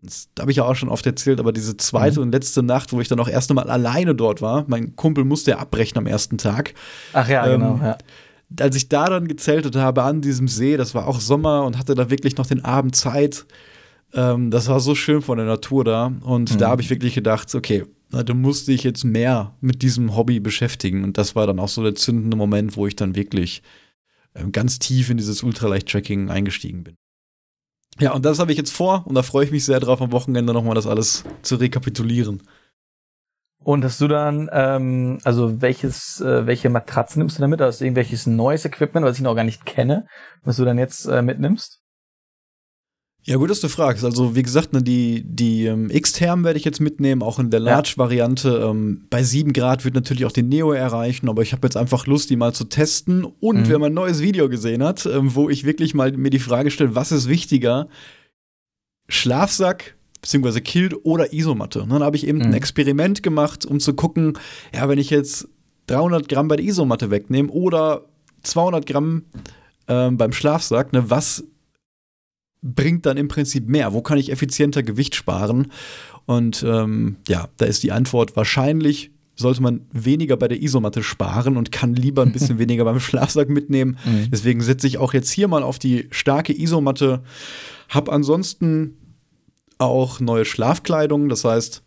das 0.01 0.29
habe 0.39 0.51
ich 0.51 0.57
ja 0.57 0.63
auch 0.63 0.75
schon 0.75 0.89
oft 0.89 1.05
erzählt, 1.07 1.39
aber 1.39 1.51
diese 1.51 1.75
zweite 1.75 2.19
mhm. 2.19 2.27
und 2.27 2.31
letzte 2.31 2.61
Nacht, 2.61 2.93
wo 2.93 3.01
ich 3.01 3.07
dann 3.07 3.19
auch 3.19 3.27
erst 3.27 3.49
einmal 3.49 3.69
alleine 3.69 4.13
dort 4.13 4.43
war, 4.43 4.65
mein 4.67 4.95
Kumpel 4.95 5.23
musste 5.23 5.51
ja 5.51 5.57
abbrechen 5.57 5.97
am 5.97 6.05
ersten 6.05 6.37
Tag. 6.37 6.75
Ach 7.13 7.27
ja, 7.27 7.47
ähm, 7.47 7.61
genau, 7.61 7.79
ja 7.81 7.97
als 8.59 8.75
ich 8.75 8.89
da 8.89 9.07
dann 9.07 9.27
gezeltet 9.27 9.75
habe 9.75 10.03
an 10.03 10.21
diesem 10.21 10.47
See, 10.47 10.77
das 10.77 10.95
war 10.95 11.07
auch 11.07 11.19
Sommer 11.19 11.65
und 11.65 11.77
hatte 11.77 11.95
da 11.95 12.09
wirklich 12.09 12.37
noch 12.37 12.45
den 12.45 12.63
Abend 12.63 12.95
Zeit. 12.95 13.45
Ähm, 14.13 14.51
das 14.51 14.67
war 14.67 14.79
so 14.79 14.95
schön 14.95 15.21
von 15.21 15.37
der 15.37 15.47
Natur 15.47 15.83
da. 15.83 16.13
Und 16.21 16.53
mhm. 16.53 16.57
da 16.57 16.69
habe 16.69 16.81
ich 16.81 16.89
wirklich 16.89 17.13
gedacht, 17.13 17.53
okay, 17.53 17.85
du 18.09 18.33
musst 18.33 18.67
dich 18.67 18.83
jetzt 18.83 19.03
mehr 19.03 19.55
mit 19.59 19.81
diesem 19.81 20.15
Hobby 20.15 20.39
beschäftigen. 20.39 21.03
Und 21.03 21.17
das 21.17 21.35
war 21.35 21.45
dann 21.47 21.59
auch 21.59 21.67
so 21.67 21.83
der 21.83 21.95
zündende 21.95 22.37
Moment, 22.37 22.77
wo 22.77 22.87
ich 22.87 22.95
dann 22.95 23.15
wirklich 23.15 23.61
äh, 24.33 24.47
ganz 24.49 24.79
tief 24.79 25.09
in 25.09 25.17
dieses 25.17 25.43
Ultraleicht-Tracking 25.43 26.29
eingestiegen 26.29 26.83
bin. 26.83 26.95
Ja, 27.99 28.13
und 28.13 28.25
das 28.25 28.39
habe 28.39 28.51
ich 28.51 28.57
jetzt 28.57 28.71
vor 28.71 29.05
und 29.07 29.15
da 29.15 29.23
freue 29.23 29.45
ich 29.45 29.51
mich 29.51 29.65
sehr 29.65 29.79
drauf, 29.79 30.01
am 30.01 30.11
Wochenende 30.11 30.53
nochmal 30.53 30.75
das 30.75 30.85
alles 30.85 31.23
zu 31.41 31.55
rekapitulieren. 31.55 32.43
Und 33.67 33.83
hast 33.83 33.99
du 33.99 34.07
dann, 34.07 34.49
ähm, 34.53 35.17
also 35.25 35.61
welches, 35.61 36.21
äh, 36.21 36.47
welche 36.47 36.69
Matratzen 36.69 37.19
nimmst 37.19 37.37
du 37.37 37.41
damit? 37.41 37.61
Also 37.61 37.83
irgendwelches 37.83 38.25
neues 38.25 38.63
Equipment, 38.63 39.05
was 39.05 39.17
ich 39.17 39.21
noch 39.21 39.35
gar 39.35 39.43
nicht 39.43 39.65
kenne, 39.65 40.07
was 40.45 40.55
du 40.55 40.63
dann 40.63 40.77
jetzt 40.77 41.05
äh, 41.05 41.21
mitnimmst? 41.21 41.81
Ja, 43.23 43.35
gut, 43.35 43.49
dass 43.49 43.59
du 43.59 43.67
fragst. 43.67 44.05
Also, 44.05 44.37
wie 44.37 44.43
gesagt, 44.43 44.71
ne, 44.71 44.81
die, 44.81 45.21
die 45.25 45.65
ähm, 45.65 45.89
X-Term 45.89 46.45
werde 46.45 46.57
ich 46.57 46.63
jetzt 46.63 46.79
mitnehmen, 46.79 47.21
auch 47.21 47.39
in 47.39 47.49
der 47.49 47.59
Large-Variante. 47.59 48.69
Ähm, 48.69 49.05
bei 49.09 49.21
7 49.21 49.51
Grad 49.51 49.83
wird 49.83 49.95
natürlich 49.95 50.23
auch 50.23 50.31
den 50.31 50.47
Neo 50.47 50.71
erreichen, 50.71 51.27
aber 51.27 51.41
ich 51.41 51.51
habe 51.51 51.67
jetzt 51.67 51.75
einfach 51.75 52.07
Lust, 52.07 52.29
die 52.29 52.37
mal 52.37 52.53
zu 52.53 52.69
testen. 52.69 53.25
Und 53.25 53.63
mhm. 53.63 53.67
wer 53.67 53.79
mein 53.79 53.93
neues 53.93 54.21
Video 54.21 54.47
gesehen 54.47 54.81
hat, 54.81 55.05
ähm, 55.05 55.35
wo 55.35 55.49
ich 55.49 55.65
wirklich 55.65 55.93
mal 55.93 56.13
mir 56.13 56.29
die 56.29 56.39
Frage 56.39 56.71
stelle, 56.71 56.95
was 56.95 57.11
ist 57.11 57.27
wichtiger? 57.27 57.89
Schlafsack 59.09 59.96
beziehungsweise 60.27 60.59
Kilt 60.59 60.93
oder 61.05 61.31
Isomatte. 61.31 61.81
Und 61.81 61.89
dann 61.89 62.03
habe 62.03 62.17
ich 62.17 62.27
eben 62.27 62.39
mhm. 62.39 62.47
ein 62.47 62.53
Experiment 62.53 63.23
gemacht, 63.23 63.65
um 63.65 63.79
zu 63.79 63.93
gucken, 63.93 64.37
ja, 64.75 64.89
wenn 64.89 64.99
ich 64.99 65.09
jetzt 65.09 65.47
300 65.87 66.27
Gramm 66.27 66.49
bei 66.49 66.57
der 66.57 66.65
Isomatte 66.65 67.09
wegnehme 67.09 67.49
oder 67.49 68.03
200 68.43 68.85
Gramm 68.85 69.23
ähm, 69.87 70.17
beim 70.17 70.33
Schlafsack, 70.33 70.91
ne, 70.91 71.09
was 71.09 71.45
bringt 72.61 73.05
dann 73.05 73.15
im 73.15 73.29
Prinzip 73.29 73.69
mehr? 73.69 73.93
Wo 73.93 74.01
kann 74.01 74.17
ich 74.17 74.29
effizienter 74.29 74.83
Gewicht 74.83 75.15
sparen? 75.15 75.71
Und 76.25 76.61
ähm, 76.67 77.15
ja, 77.29 77.47
da 77.55 77.65
ist 77.65 77.83
die 77.83 77.93
Antwort 77.93 78.35
wahrscheinlich 78.35 79.11
sollte 79.39 79.61
man 79.61 79.81
weniger 79.91 80.35
bei 80.35 80.47
der 80.47 80.63
Isomatte 80.63 81.03
sparen 81.03 81.57
und 81.57 81.71
kann 81.71 81.93
lieber 81.93 82.23
ein 82.23 82.31
bisschen 82.31 82.57
weniger 82.57 82.83
beim 82.85 82.99
Schlafsack 82.99 83.49
mitnehmen. 83.49 83.99
Mhm. 84.03 84.29
Deswegen 84.31 84.61
setze 84.61 84.87
ich 84.87 84.97
auch 84.97 85.13
jetzt 85.13 85.29
hier 85.29 85.47
mal 85.47 85.61
auf 85.61 85.77
die 85.77 86.07
starke 86.09 86.59
Isomatte. 86.59 87.21
Hab 87.87 88.09
ansonsten 88.09 88.95
auch 89.77 90.19
neue 90.19 90.45
Schlafkleidung. 90.45 91.29
Das 91.29 91.43
heißt, 91.43 91.83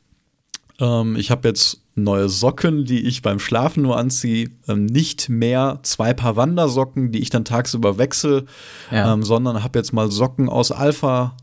ähm, 0.80 1.16
ich 1.16 1.30
habe 1.30 1.48
jetzt 1.48 1.82
neue 1.94 2.28
Socken, 2.28 2.84
die 2.84 3.00
ich 3.00 3.22
beim 3.22 3.38
Schlafen 3.38 3.82
nur 3.82 3.96
anziehe. 3.96 4.50
Ähm, 4.68 4.86
nicht 4.86 5.28
mehr 5.28 5.80
zwei 5.82 6.14
Paar 6.14 6.36
Wandersocken, 6.36 7.12
die 7.12 7.20
ich 7.20 7.30
dann 7.30 7.44
tagsüber 7.44 7.98
wechsle, 7.98 8.46
ja. 8.90 9.12
ähm, 9.12 9.22
sondern 9.22 9.62
habe 9.62 9.78
jetzt 9.78 9.92
mal 9.92 10.10
Socken 10.10 10.48
aus 10.48 10.72
Alpha 10.72 11.36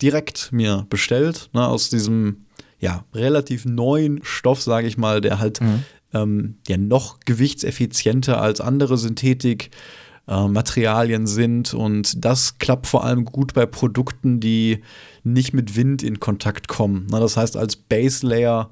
direkt 0.00 0.52
mir 0.52 0.86
bestellt. 0.88 1.50
Ne, 1.52 1.66
aus 1.66 1.90
diesem 1.90 2.44
ja, 2.78 3.04
relativ 3.14 3.64
neuen 3.64 4.20
Stoff, 4.22 4.62
sage 4.62 4.86
ich 4.86 4.98
mal, 4.98 5.20
der 5.20 5.38
halt 5.38 5.60
mhm. 5.60 5.84
ähm, 6.12 6.56
ja 6.68 6.76
noch 6.76 7.20
gewichtseffizienter 7.24 8.40
als 8.40 8.60
andere 8.60 8.98
Synthetik. 8.98 9.70
Äh, 10.26 10.48
Materialien 10.48 11.26
sind 11.26 11.74
und 11.74 12.24
das 12.24 12.58
klappt 12.58 12.86
vor 12.86 13.04
allem 13.04 13.26
gut 13.26 13.52
bei 13.52 13.66
Produkten, 13.66 14.40
die 14.40 14.82
nicht 15.22 15.52
mit 15.52 15.76
Wind 15.76 16.02
in 16.02 16.18
Kontakt 16.18 16.66
kommen. 16.66 17.08
Das 17.10 17.36
heißt, 17.36 17.58
als 17.58 17.76
Base 17.76 18.26
Layer 18.26 18.70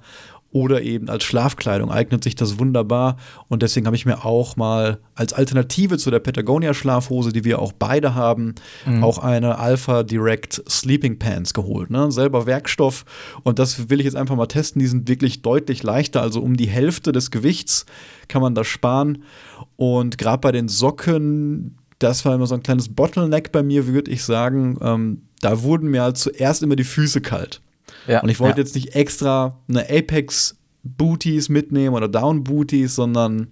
oder 0.52 0.82
eben 0.82 1.08
als 1.08 1.24
Schlafkleidung 1.24 1.90
eignet 1.90 2.22
sich 2.22 2.34
das 2.36 2.58
wunderbar. 2.58 3.16
Und 3.48 3.62
deswegen 3.62 3.86
habe 3.86 3.96
ich 3.96 4.06
mir 4.06 4.24
auch 4.24 4.56
mal 4.56 4.98
als 5.14 5.32
Alternative 5.32 5.96
zu 5.98 6.10
der 6.10 6.18
Patagonia 6.18 6.74
Schlafhose, 6.74 7.32
die 7.32 7.44
wir 7.44 7.58
auch 7.58 7.72
beide 7.72 8.14
haben, 8.14 8.54
mhm. 8.86 9.02
auch 9.02 9.18
eine 9.18 9.58
Alpha 9.58 10.02
Direct 10.02 10.62
Sleeping 10.68 11.18
Pants 11.18 11.54
geholt. 11.54 11.90
Ne? 11.90 12.12
Selber 12.12 12.46
Werkstoff. 12.46 13.04
Und 13.42 13.58
das 13.58 13.88
will 13.88 14.00
ich 14.00 14.04
jetzt 14.04 14.16
einfach 14.16 14.36
mal 14.36 14.46
testen. 14.46 14.80
Die 14.80 14.86
sind 14.86 15.08
wirklich 15.08 15.42
deutlich 15.42 15.82
leichter. 15.82 16.20
Also 16.20 16.42
um 16.42 16.56
die 16.56 16.68
Hälfte 16.68 17.12
des 17.12 17.30
Gewichts 17.30 17.86
kann 18.28 18.42
man 18.42 18.54
das 18.54 18.66
sparen. 18.66 19.24
Und 19.76 20.18
gerade 20.18 20.40
bei 20.40 20.52
den 20.52 20.68
Socken, 20.68 21.78
das 21.98 22.24
war 22.24 22.34
immer 22.34 22.46
so 22.46 22.54
ein 22.54 22.62
kleines 22.62 22.94
Bottleneck 22.94 23.52
bei 23.52 23.62
mir, 23.62 23.86
würde 23.86 24.10
ich 24.10 24.22
sagen. 24.22 24.76
Ähm, 24.82 25.22
da 25.40 25.62
wurden 25.62 25.90
mir 25.90 26.02
halt 26.02 26.18
zuerst 26.18 26.62
immer 26.62 26.76
die 26.76 26.84
Füße 26.84 27.22
kalt. 27.22 27.62
Ja, 28.06 28.22
und 28.22 28.28
ich 28.28 28.40
wollte 28.40 28.58
ja. 28.58 28.64
jetzt 28.64 28.74
nicht 28.74 28.94
extra 28.94 29.60
eine 29.68 29.88
Apex 29.88 30.56
Booties 30.82 31.48
mitnehmen 31.48 31.94
oder 31.94 32.08
Down 32.08 32.44
Booties, 32.44 32.94
sondern 32.94 33.48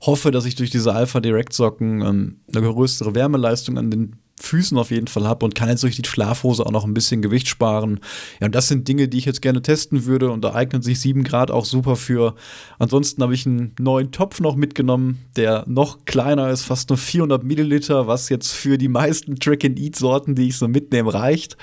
hoffe, 0.00 0.30
dass 0.30 0.44
ich 0.44 0.54
durch 0.54 0.70
diese 0.70 0.92
Alpha 0.94 1.20
Direct 1.20 1.52
Socken 1.52 2.02
ähm, 2.02 2.40
eine 2.54 2.62
größere 2.62 3.14
Wärmeleistung 3.14 3.78
an 3.78 3.90
den 3.90 4.16
Füßen 4.40 4.76
auf 4.76 4.90
jeden 4.90 5.06
Fall 5.06 5.26
habe 5.26 5.44
und 5.44 5.54
kann 5.54 5.68
jetzt 5.68 5.84
durch 5.84 5.96
die 5.96 6.08
Schlafhose 6.08 6.66
auch 6.66 6.72
noch 6.72 6.84
ein 6.84 6.92
bisschen 6.92 7.22
Gewicht 7.22 7.48
sparen. 7.48 8.00
Ja, 8.40 8.46
und 8.46 8.54
das 8.54 8.66
sind 8.66 8.88
Dinge, 8.88 9.06
die 9.08 9.18
ich 9.18 9.24
jetzt 9.24 9.42
gerne 9.42 9.62
testen 9.62 10.06
würde 10.06 10.30
und 10.30 10.42
da 10.42 10.54
eignet 10.54 10.82
sich 10.82 11.00
7 11.00 11.22
Grad 11.22 11.52
auch 11.52 11.64
super 11.64 11.94
für. 11.94 12.34
Ansonsten 12.78 13.22
habe 13.22 13.34
ich 13.34 13.46
einen 13.46 13.74
neuen 13.78 14.10
Topf 14.10 14.40
noch 14.40 14.56
mitgenommen, 14.56 15.20
der 15.36 15.64
noch 15.68 16.04
kleiner 16.04 16.50
ist, 16.50 16.62
fast 16.62 16.90
nur 16.90 16.98
400 16.98 17.44
Milliliter, 17.44 18.08
was 18.08 18.28
jetzt 18.28 18.52
für 18.52 18.76
die 18.76 18.88
meisten 18.88 19.36
Track-and-Eat-Sorten, 19.36 20.34
die 20.34 20.48
ich 20.48 20.56
so 20.56 20.66
mitnehme, 20.66 21.14
reicht. 21.14 21.56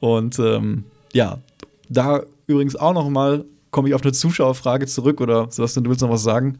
Und 0.00 0.38
ähm, 0.40 0.84
ja, 1.12 1.38
da 1.88 2.22
übrigens 2.46 2.76
auch 2.76 2.92
noch 2.92 3.08
mal 3.08 3.44
komme 3.70 3.88
ich 3.88 3.94
auf 3.94 4.02
eine 4.02 4.12
Zuschauerfrage 4.12 4.86
zurück 4.86 5.20
oder 5.20 5.50
Sebastian, 5.50 5.84
du 5.84 5.90
willst 5.90 6.02
noch 6.02 6.10
was 6.10 6.22
sagen? 6.22 6.58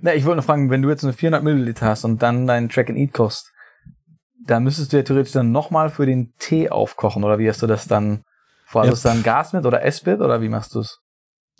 Na, 0.00 0.14
ich 0.14 0.24
wollte 0.24 0.38
noch 0.38 0.44
fragen, 0.44 0.70
wenn 0.70 0.82
du 0.82 0.88
jetzt 0.88 1.02
nur 1.02 1.12
400 1.12 1.42
Milliliter 1.42 1.86
hast 1.86 2.04
und 2.04 2.22
dann 2.22 2.46
deinen 2.46 2.68
Track-and-Eat 2.68 3.12
kostet, 3.12 3.52
da 4.46 4.60
müsstest 4.60 4.92
du 4.92 4.98
ja 4.98 5.02
theoretisch 5.02 5.32
dann 5.32 5.52
nochmal 5.52 5.90
für 5.90 6.06
den 6.06 6.32
Tee 6.38 6.70
aufkochen 6.70 7.24
oder 7.24 7.38
wie 7.38 7.48
hast 7.48 7.62
du 7.62 7.66
das 7.66 7.86
dann 7.86 8.22
vor? 8.64 8.82
Hast 8.82 9.04
ja. 9.04 9.10
du 9.10 9.16
dann 9.16 9.22
Gas 9.22 9.52
mit 9.52 9.66
oder 9.66 9.82
Essbit 9.84 10.20
oder 10.20 10.40
wie 10.40 10.48
machst 10.48 10.74
du 10.74 10.80
es? 10.80 11.00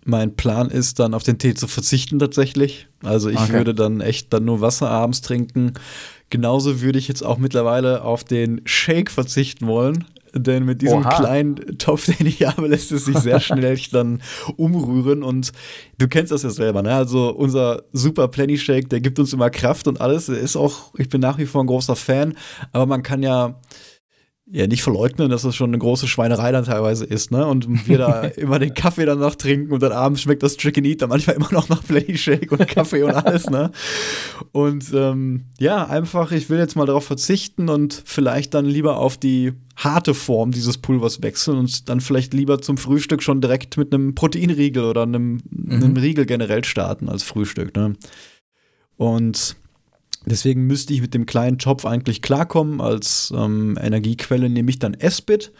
Mein 0.05 0.37
Plan 0.37 0.70
ist 0.70 1.01
dann 1.01 1.14
auf 1.14 1.25
den 1.25 1.38
Tee 1.38 1.55
zu 1.55 1.66
verzichten 1.66 2.20
tatsächlich. 2.20 2.88
Also 3.03 3.29
ich 3.29 3.40
okay. 3.40 3.55
würde 3.55 3.75
dann 3.75 4.01
echt 4.01 4.33
dann 4.33 4.44
nur 4.44 4.61
Wasser 4.61 4.88
abends 4.88 5.20
trinken. 5.20 5.75
Genauso 6.31 6.81
würde 6.81 6.99
ich 6.99 7.09
jetzt 7.09 7.22
auch 7.22 7.38
mittlerweile 7.38 8.03
auf 8.03 8.22
den 8.22 8.61
Shake 8.64 9.11
verzichten 9.11 9.66
wollen. 9.66 10.05
Denn 10.35 10.65
mit 10.65 10.83
diesem 10.83 11.01
Oha. 11.01 11.17
kleinen 11.17 11.79
Topf, 11.79 12.07
den 12.07 12.27
ich 12.27 12.47
habe, 12.47 12.67
lässt 12.69 12.93
es 12.93 13.05
sich 13.05 13.19
sehr 13.19 13.41
schnell 13.41 13.79
dann 13.93 14.23
umrühren. 14.57 15.23
Und 15.23 15.53
du 15.99 16.09
kennst 16.09 16.33
das 16.33 16.43
ja 16.43 16.51
selber, 16.51 16.83
ne? 16.83 16.95
Also 16.95 17.31
unser 17.31 17.83
Super 17.93 18.29
Plenty 18.29 18.59
Shake, 18.59 18.89
der 18.89 19.01
gibt 19.01 19.19
uns 19.19 19.33
immer 19.33 19.51
Kraft 19.51 19.89
und 19.89 20.01
alles. 20.01 20.27
Der 20.27 20.39
ist 20.39 20.57
auch, 20.57 20.93
ich 20.97 21.09
bin 21.09 21.21
nach 21.21 21.39
wie 21.39 21.47
vor 21.47 21.62
ein 21.62 21.67
großer 21.67 21.97
Fan. 21.97 22.35
Aber 22.73 22.87
man 22.87 23.03
kann 23.03 23.23
ja 23.23 23.61
ja 24.49 24.67
nicht 24.69 24.83
verleugnen, 24.83 25.29
dass 25.29 25.43
das 25.43 25.57
schon 25.57 25.71
eine 25.71 25.79
große 25.79 26.07
Schweinerei 26.07 26.53
dann 26.53 26.65
teilweise 26.65 27.05
ist, 27.05 27.33
ne? 27.33 27.47
Und 27.47 27.89
wir 27.89 27.99
da 27.99 28.23
immer 28.37 28.59
den 28.61 28.75
Kaffee 28.75 29.05
dann 29.05 29.19
noch 29.19 29.35
trinken 29.35 29.73
und 29.73 29.83
dann 29.83 29.93
abends 29.93 30.23
schmeckt 30.23 30.43
das 30.43 30.57
Chicken 30.57 30.85
Eat 30.85 31.03
dann 31.03 31.09
manchmal 31.09 31.37
immer 31.37 31.53
noch 31.53 31.69
nach 31.69 31.83
Plenty 31.83 32.17
Shake 32.17 32.53
und 32.53 32.67
Kaffee 32.69 33.03
und 33.03 33.13
alles, 33.13 33.51
ne? 33.51 33.73
Und 34.53 34.93
ähm, 34.95 35.47
ja, 35.59 35.87
einfach, 35.87 36.31
ich 36.31 36.49
will 36.49 36.59
jetzt 36.59 36.77
mal 36.77 36.87
darauf 36.87 37.05
verzichten 37.05 37.69
und 37.69 38.03
vielleicht 38.05 38.55
dann 38.55 38.67
lieber 38.67 38.99
auf 38.99 39.17
die 39.17 39.53
harte 39.77 40.15
Form 40.15 40.53
dieses 40.53 40.79
Pulvers 40.79 41.23
wechseln 41.23 41.59
und 41.59 41.89
dann 41.89 42.01
vielleicht 42.01 42.33
lieber 42.33 42.63
zum 42.63 42.79
Frühstück 42.79 43.23
schon 43.23 43.41
direkt 43.41 43.77
mit 43.77 43.93
einem 43.93 44.15
Proteinriegel 44.15 44.85
oder 44.85 45.03
einem, 45.03 45.41
mhm. 45.51 45.73
einem 45.73 45.97
Riegel 45.97 46.25
generell 46.25 46.65
starten 46.65 47.09
als 47.09 47.25
Frühstück, 47.25 47.75
ne? 47.75 47.95
Und 48.97 49.57
Deswegen 50.27 50.67
müsste 50.67 50.93
ich 50.93 51.01
mit 51.01 51.15
dem 51.15 51.25
kleinen 51.25 51.59
Topf 51.59 51.87
eigentlich 51.87 52.21
klarkommen. 52.21 52.81
Als 52.81 53.33
ähm, 53.35 53.79
Energiequelle 53.81 54.51
nehme 54.51 54.71
ich 54.71 54.81
dann 54.81 54.95
S-Bit. 54.95 55.53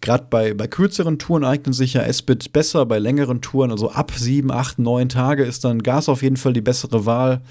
Gerade 0.00 0.28
bei, 0.30 0.54
bei 0.54 0.68
kürzeren 0.68 1.18
Touren 1.18 1.44
eignen 1.44 1.72
sich 1.72 1.94
ja 1.94 2.02
S-Bit 2.02 2.52
besser, 2.52 2.86
bei 2.86 3.00
längeren 3.00 3.40
Touren, 3.40 3.72
also 3.72 3.90
ab 3.90 4.12
sieben, 4.14 4.52
acht, 4.52 4.78
neun 4.78 5.08
Tage 5.08 5.42
ist 5.42 5.64
dann 5.64 5.82
Gas 5.82 6.08
auf 6.08 6.22
jeden 6.22 6.36
Fall 6.36 6.52
die 6.52 6.60
bessere 6.60 7.04
Wahl. 7.04 7.42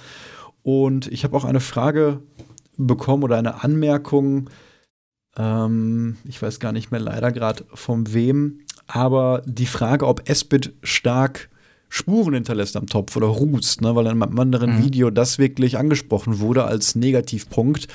Und 0.63 1.07
ich 1.07 1.25
habe 1.25 1.35
auch 1.35 1.43
eine 1.43 1.59
Frage 1.59 2.21
bekommen 2.77 3.23
oder 3.23 3.37
eine 3.37 3.63
Anmerkung. 3.63 4.49
Ähm, 5.35 6.15
ich 6.23 6.41
weiß 6.41 6.61
gar 6.61 6.71
nicht 6.71 6.91
mehr 6.91 7.01
leider 7.01 7.33
gerade 7.33 7.65
von 7.73 8.13
wem. 8.13 8.61
Aber 8.87 9.41
die 9.45 9.65
Frage, 9.65 10.07
ob 10.07 10.29
Esbit 10.29 10.73
stark 10.81 11.49
Spuren 11.89 12.33
hinterlässt 12.33 12.75
am 12.75 12.87
Topf 12.87 13.15
oder 13.15 13.27
rußt, 13.27 13.81
ne, 13.81 13.95
weil 13.95 14.05
in 14.05 14.21
einem 14.21 14.39
anderen 14.39 14.77
mhm. 14.77 14.83
Video 14.83 15.09
das 15.09 15.37
wirklich 15.37 15.77
angesprochen 15.77 16.39
wurde 16.39 16.65
als 16.65 16.95
Negativpunkt. 16.95 17.87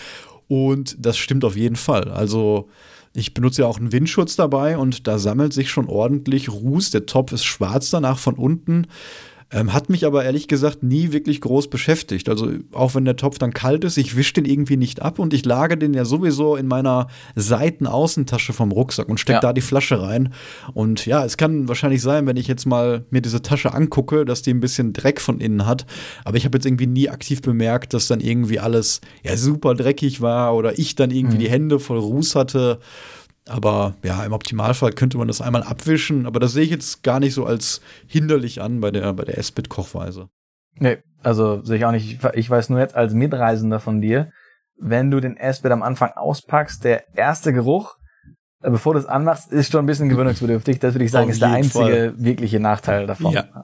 Und 0.48 0.96
das 0.98 1.18
stimmt 1.18 1.44
auf 1.44 1.56
jeden 1.56 1.76
Fall. 1.76 2.10
Also 2.10 2.68
ich 3.14 3.34
benutze 3.34 3.62
ja 3.62 3.68
auch 3.68 3.78
einen 3.78 3.92
Windschutz 3.92 4.36
dabei 4.36 4.78
und 4.78 5.06
da 5.06 5.18
sammelt 5.18 5.52
sich 5.52 5.70
schon 5.70 5.86
ordentlich 5.86 6.50
Ruß. 6.50 6.90
Der 6.90 7.06
Topf 7.06 7.32
ist 7.32 7.44
schwarz 7.44 7.90
danach 7.90 8.18
von 8.18 8.34
unten. 8.34 8.86
Ähm, 9.52 9.72
hat 9.72 9.90
mich 9.90 10.06
aber 10.06 10.24
ehrlich 10.24 10.48
gesagt 10.48 10.82
nie 10.82 11.12
wirklich 11.12 11.42
groß 11.42 11.68
beschäftigt. 11.68 12.28
Also 12.30 12.50
auch 12.72 12.94
wenn 12.94 13.04
der 13.04 13.16
Topf 13.16 13.38
dann 13.38 13.52
kalt 13.52 13.84
ist, 13.84 13.98
ich 13.98 14.16
wische 14.16 14.34
den 14.34 14.46
irgendwie 14.46 14.78
nicht 14.78 15.02
ab 15.02 15.18
und 15.18 15.34
ich 15.34 15.44
lage 15.44 15.76
den 15.76 15.92
ja 15.92 16.06
sowieso 16.06 16.56
in 16.56 16.66
meiner 16.66 17.08
Seitenaußentasche 17.36 18.54
vom 18.54 18.72
Rucksack 18.72 19.08
und 19.08 19.20
stecke 19.20 19.36
ja. 19.36 19.40
da 19.40 19.52
die 19.52 19.60
Flasche 19.60 20.00
rein. 20.00 20.32
Und 20.72 21.04
ja, 21.04 21.24
es 21.24 21.36
kann 21.36 21.68
wahrscheinlich 21.68 22.00
sein, 22.00 22.26
wenn 22.26 22.38
ich 22.38 22.48
jetzt 22.48 22.64
mal 22.64 23.04
mir 23.10 23.20
diese 23.20 23.42
Tasche 23.42 23.74
angucke, 23.74 24.24
dass 24.24 24.40
die 24.40 24.54
ein 24.54 24.60
bisschen 24.60 24.94
Dreck 24.94 25.20
von 25.20 25.38
innen 25.38 25.66
hat. 25.66 25.84
Aber 26.24 26.38
ich 26.38 26.46
habe 26.46 26.56
jetzt 26.56 26.64
irgendwie 26.64 26.86
nie 26.86 27.10
aktiv 27.10 27.42
bemerkt, 27.42 27.92
dass 27.92 28.06
dann 28.06 28.20
irgendwie 28.20 28.58
alles 28.58 29.02
ja 29.22 29.36
super 29.36 29.74
dreckig 29.74 30.22
war 30.22 30.54
oder 30.54 30.78
ich 30.78 30.94
dann 30.94 31.10
irgendwie 31.10 31.36
mhm. 31.36 31.40
die 31.40 31.50
Hände 31.50 31.78
voll 31.78 31.98
Ruß 31.98 32.36
hatte. 32.36 32.78
Aber 33.48 33.94
ja, 34.02 34.24
im 34.24 34.32
Optimalfall 34.32 34.92
könnte 34.92 35.18
man 35.18 35.26
das 35.26 35.40
einmal 35.40 35.62
abwischen, 35.62 36.26
aber 36.26 36.38
das 36.38 36.52
sehe 36.52 36.62
ich 36.62 36.70
jetzt 36.70 37.02
gar 37.02 37.18
nicht 37.18 37.34
so 37.34 37.44
als 37.44 37.80
hinderlich 38.06 38.62
an 38.62 38.80
bei 38.80 38.90
der, 38.90 39.12
bei 39.12 39.24
der 39.24 39.38
S-Bit-Kochweise. 39.38 40.28
Nee, 40.78 40.98
also 41.22 41.62
sehe 41.64 41.78
ich 41.78 41.84
auch 41.84 41.92
nicht. 41.92 42.20
Ich 42.34 42.48
weiß 42.48 42.68
nur 42.68 42.78
jetzt 42.78 42.94
als 42.94 43.14
Mitreisender 43.14 43.80
von 43.80 44.00
dir, 44.00 44.30
wenn 44.76 45.10
du 45.10 45.20
den 45.20 45.36
S-Bit 45.36 45.72
am 45.72 45.82
Anfang 45.82 46.12
auspackst, 46.12 46.84
der 46.84 47.16
erste 47.16 47.52
Geruch, 47.52 47.96
äh, 48.62 48.70
bevor 48.70 48.94
du 48.94 49.00
es 49.00 49.06
anmachst, 49.06 49.52
ist 49.52 49.72
schon 49.72 49.84
ein 49.84 49.86
bisschen 49.86 50.08
gewöhnungsbedürftig. 50.08 50.78
Das 50.78 50.94
würde 50.94 51.04
ich 51.04 51.10
sagen, 51.10 51.26
Auf 51.26 51.32
ist 51.32 51.42
der 51.42 51.50
einzige 51.50 51.84
Fall. 51.84 52.14
wirkliche 52.16 52.60
Nachteil 52.60 53.06
davon. 53.06 53.32
Ja. 53.32 53.62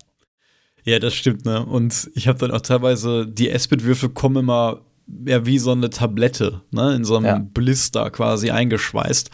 Ja, 0.85 0.99
das 0.99 1.15
stimmt, 1.15 1.45
ne? 1.45 1.65
Und 1.67 2.11
ich 2.15 2.29
habe 2.29 2.39
dann 2.39 2.51
auch 2.51 2.63
teilweise, 2.63 3.27
die 3.27 3.51
S-Bit-Würfel 3.51 4.09
kommen 4.09 4.37
immer 4.37 4.81
ja 5.25 5.47
wie 5.47 5.59
so 5.59 5.73
eine 5.73 5.91
Tablette, 5.91 6.63
ne, 6.71 6.95
in 6.95 7.05
so 7.05 7.17
einem 7.17 7.27
ja. 7.27 7.39
Blister 7.39 8.11
quasi 8.11 8.51
eingeschweißt. 8.51 9.31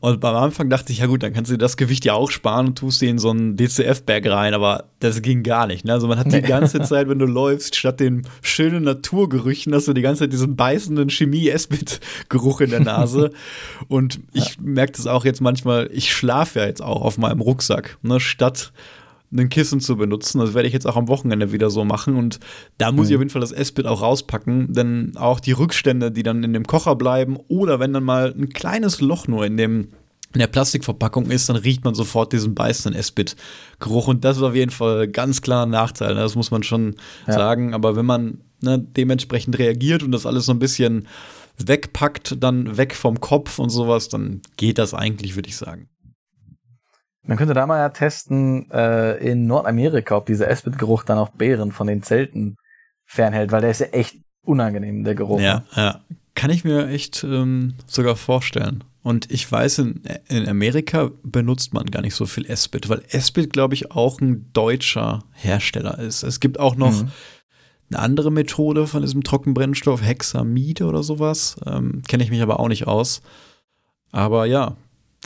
Und 0.00 0.20
beim 0.20 0.34
Anfang 0.36 0.68
dachte 0.70 0.92
ich, 0.92 0.98
ja 0.98 1.06
gut, 1.06 1.22
dann 1.22 1.32
kannst 1.32 1.50
du 1.50 1.56
das 1.56 1.76
Gewicht 1.76 2.04
ja 2.04 2.14
auch 2.14 2.30
sparen 2.30 2.68
und 2.68 2.78
tust 2.78 2.98
sie 2.98 3.08
in 3.08 3.18
so 3.18 3.30
einen 3.30 3.56
DCF-Bag 3.56 4.26
rein, 4.28 4.54
aber 4.54 4.84
das 5.00 5.22
ging 5.22 5.42
gar 5.42 5.66
nicht. 5.66 5.84
Ne? 5.84 5.92
Also 5.92 6.06
man 6.06 6.18
hat 6.18 6.32
die 6.32 6.42
ganze 6.42 6.80
Zeit, 6.82 7.08
wenn 7.08 7.18
du 7.18 7.26
läufst, 7.26 7.76
statt 7.76 8.00
den 8.00 8.26
schönen 8.42 8.84
Naturgerüchen, 8.84 9.74
hast 9.74 9.88
du 9.88 9.92
die 9.92 10.02
ganze 10.02 10.20
Zeit 10.20 10.32
diesen 10.32 10.56
beißenden 10.56 11.10
Chemie-Esbit-Geruch 11.10 12.60
in 12.60 12.70
der 12.70 12.80
Nase. 12.80 13.30
und 13.88 14.20
ich 14.32 14.56
ja. 14.56 14.62
merke 14.62 14.92
das 14.92 15.06
auch 15.06 15.24
jetzt 15.24 15.40
manchmal, 15.40 15.88
ich 15.92 16.12
schlafe 16.12 16.60
ja 16.60 16.66
jetzt 16.66 16.82
auch 16.82 17.02
auf 17.02 17.18
meinem 17.18 17.40
Rucksack, 17.40 17.98
ne, 18.02 18.20
statt 18.20 18.72
ein 19.38 19.48
Kissen 19.48 19.80
zu 19.80 19.96
benutzen. 19.96 20.38
Das 20.38 20.54
werde 20.54 20.68
ich 20.68 20.74
jetzt 20.74 20.86
auch 20.86 20.96
am 20.96 21.08
Wochenende 21.08 21.52
wieder 21.52 21.70
so 21.70 21.84
machen. 21.84 22.16
Und 22.16 22.40
da 22.78 22.92
muss 22.92 23.06
mhm. 23.06 23.10
ich 23.10 23.16
auf 23.16 23.20
jeden 23.20 23.30
Fall 23.30 23.40
das 23.40 23.52
Essbit 23.52 23.86
auch 23.86 24.02
rauspacken, 24.02 24.72
denn 24.72 25.12
auch 25.16 25.40
die 25.40 25.52
Rückstände, 25.52 26.10
die 26.10 26.22
dann 26.22 26.44
in 26.44 26.52
dem 26.52 26.66
Kocher 26.66 26.96
bleiben, 26.96 27.36
oder 27.48 27.80
wenn 27.80 27.92
dann 27.92 28.04
mal 28.04 28.34
ein 28.36 28.50
kleines 28.50 29.00
Loch 29.00 29.28
nur 29.28 29.44
in 29.46 29.56
dem 29.56 29.88
in 30.34 30.40
der 30.40 30.48
Plastikverpackung 30.48 31.30
ist, 31.30 31.48
dann 31.48 31.56
riecht 31.56 31.84
man 31.84 31.94
sofort 31.94 32.32
diesen 32.32 32.54
beißenden 32.54 32.98
Esbit-Geruch. 32.98 34.08
Und 34.08 34.22
das 34.22 34.36
ist 34.36 34.42
auf 34.42 34.54
jeden 34.54 34.70
Fall 34.70 35.08
ganz 35.08 35.40
klar 35.40 35.64
ein 35.64 35.70
Nachteil. 35.70 36.14
Ne? 36.14 36.20
Das 36.20 36.34
muss 36.34 36.50
man 36.50 36.62
schon 36.62 36.96
ja. 37.26 37.32
sagen. 37.32 37.72
Aber 37.72 37.96
wenn 37.96 38.04
man 38.04 38.42
ne, 38.60 38.78
dementsprechend 38.78 39.58
reagiert 39.58 40.02
und 40.02 40.12
das 40.12 40.26
alles 40.26 40.44
so 40.44 40.52
ein 40.52 40.58
bisschen 40.58 41.08
wegpackt, 41.56 42.36
dann 42.42 42.76
weg 42.76 42.94
vom 42.94 43.18
Kopf 43.20 43.58
und 43.58 43.70
sowas, 43.70 44.10
dann 44.10 44.42
geht 44.58 44.76
das 44.76 44.92
eigentlich, 44.92 45.36
würde 45.36 45.48
ich 45.48 45.56
sagen. 45.56 45.88
Man 47.26 47.36
könnte 47.36 47.54
da 47.54 47.66
mal 47.66 47.78
ja 47.78 47.88
testen 47.88 48.70
äh, 48.70 49.16
in 49.16 49.46
Nordamerika, 49.46 50.16
ob 50.16 50.26
dieser 50.26 50.48
Esbit-Geruch 50.48 51.04
dann 51.04 51.18
auch 51.18 51.30
Beeren 51.30 51.72
von 51.72 51.86
den 51.86 52.02
Zelten 52.02 52.56
fernhält, 53.04 53.52
weil 53.52 53.60
der 53.60 53.70
ist 53.70 53.80
ja 53.80 53.86
echt 53.86 54.16
unangenehm, 54.42 55.04
der 55.04 55.14
Geruch. 55.14 55.40
Ja, 55.40 55.64
ja. 55.74 56.00
Kann 56.34 56.50
ich 56.50 56.64
mir 56.64 56.88
echt 56.88 57.24
ähm, 57.24 57.74
sogar 57.86 58.14
vorstellen. 58.14 58.84
Und 59.02 59.30
ich 59.30 59.50
weiß, 59.50 59.78
in, 59.78 60.02
in 60.28 60.48
Amerika 60.48 61.10
benutzt 61.22 61.72
man 61.72 61.86
gar 61.86 62.02
nicht 62.02 62.14
so 62.14 62.26
viel 62.26 62.44
Esbit, 62.46 62.88
weil 62.88 63.02
Esbit, 63.08 63.52
glaube 63.52 63.74
ich, 63.74 63.92
auch 63.92 64.20
ein 64.20 64.50
deutscher 64.52 65.22
Hersteller 65.32 65.98
ist. 65.98 66.22
Es 66.24 66.40
gibt 66.40 66.58
auch 66.58 66.76
noch 66.76 67.02
mhm. 67.02 67.10
eine 67.90 68.00
andere 68.00 68.30
Methode 68.30 68.86
von 68.86 69.02
diesem 69.02 69.22
Trockenbrennstoff, 69.22 70.02
Hexamide 70.02 70.84
oder 70.84 71.02
sowas. 71.02 71.56
Ähm, 71.64 72.02
Kenne 72.06 72.24
ich 72.24 72.30
mich 72.30 72.42
aber 72.42 72.60
auch 72.60 72.68
nicht 72.68 72.86
aus. 72.86 73.22
Aber 74.10 74.44
ja, 74.44 74.76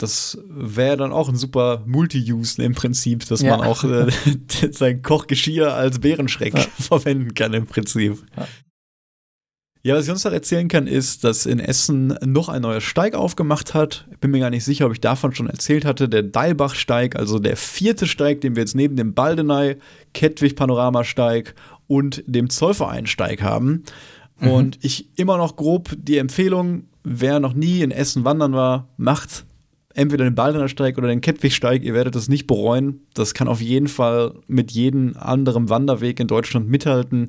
das 0.01 0.37
wäre 0.47 0.97
dann 0.97 1.11
auch 1.11 1.29
ein 1.29 1.35
super 1.35 1.83
Multi-Use 1.85 2.61
im 2.61 2.73
Prinzip, 2.73 3.25
dass 3.27 3.41
ja. 3.41 3.55
man 3.55 3.67
auch 3.67 3.83
äh, 3.83 4.07
sein 4.71 5.01
Kochgeschirr 5.01 5.73
als 5.73 5.99
Bärenschreck 5.99 6.53
ja. 6.55 6.65
verwenden 6.79 7.33
kann 7.33 7.53
im 7.53 7.67
Prinzip. 7.67 8.17
Ja. 8.35 8.47
ja. 9.83 9.95
was 9.95 10.05
ich 10.05 10.11
uns 10.11 10.23
noch 10.23 10.31
erzählen 10.31 10.67
kann, 10.67 10.87
ist, 10.87 11.23
dass 11.23 11.45
in 11.45 11.59
Essen 11.59 12.17
noch 12.25 12.49
ein 12.49 12.63
neuer 12.63 12.81
Steig 12.81 13.13
aufgemacht 13.13 13.73
hat. 13.73 14.07
Ich 14.11 14.19
bin 14.19 14.31
mir 14.31 14.39
gar 14.39 14.49
nicht 14.49 14.63
sicher, 14.63 14.87
ob 14.87 14.93
ich 14.93 15.01
davon 15.01 15.35
schon 15.35 15.47
erzählt 15.47 15.85
hatte. 15.85 16.09
Der 16.09 16.23
Deilbach-Steig, 16.23 17.15
also 17.15 17.39
der 17.39 17.57
vierte 17.57 18.07
Steig, 18.07 18.41
den 18.41 18.55
wir 18.55 18.63
jetzt 18.63 18.75
neben 18.75 18.95
dem 18.95 19.13
Baldeney, 19.13 19.77
Kettwig-Panoramasteig 20.13 21.53
und 21.87 22.23
dem 22.25 22.49
Zollverein-Steig 22.49 23.43
haben. 23.43 23.83
Mhm. 24.39 24.47
Und 24.49 24.79
ich 24.81 25.17
immer 25.17 25.37
noch 25.37 25.55
grob 25.55 25.95
die 25.97 26.17
Empfehlung, 26.17 26.87
wer 27.03 27.39
noch 27.39 27.53
nie 27.53 27.81
in 27.81 27.91
Essen 27.91 28.25
wandern 28.25 28.53
war, 28.53 28.87
macht 28.97 29.45
entweder 29.93 30.23
den 30.23 30.35
Baldrinersteig 30.35 30.97
oder 30.97 31.07
den 31.07 31.21
Kettwigsteig, 31.21 31.83
ihr 31.83 31.93
werdet 31.93 32.15
es 32.15 32.29
nicht 32.29 32.47
bereuen. 32.47 33.01
Das 33.13 33.33
kann 33.33 33.47
auf 33.47 33.61
jeden 33.61 33.87
Fall 33.87 34.33
mit 34.47 34.71
jedem 34.71 35.15
anderen 35.17 35.69
Wanderweg 35.69 36.19
in 36.19 36.27
Deutschland 36.27 36.69
mithalten. 36.69 37.27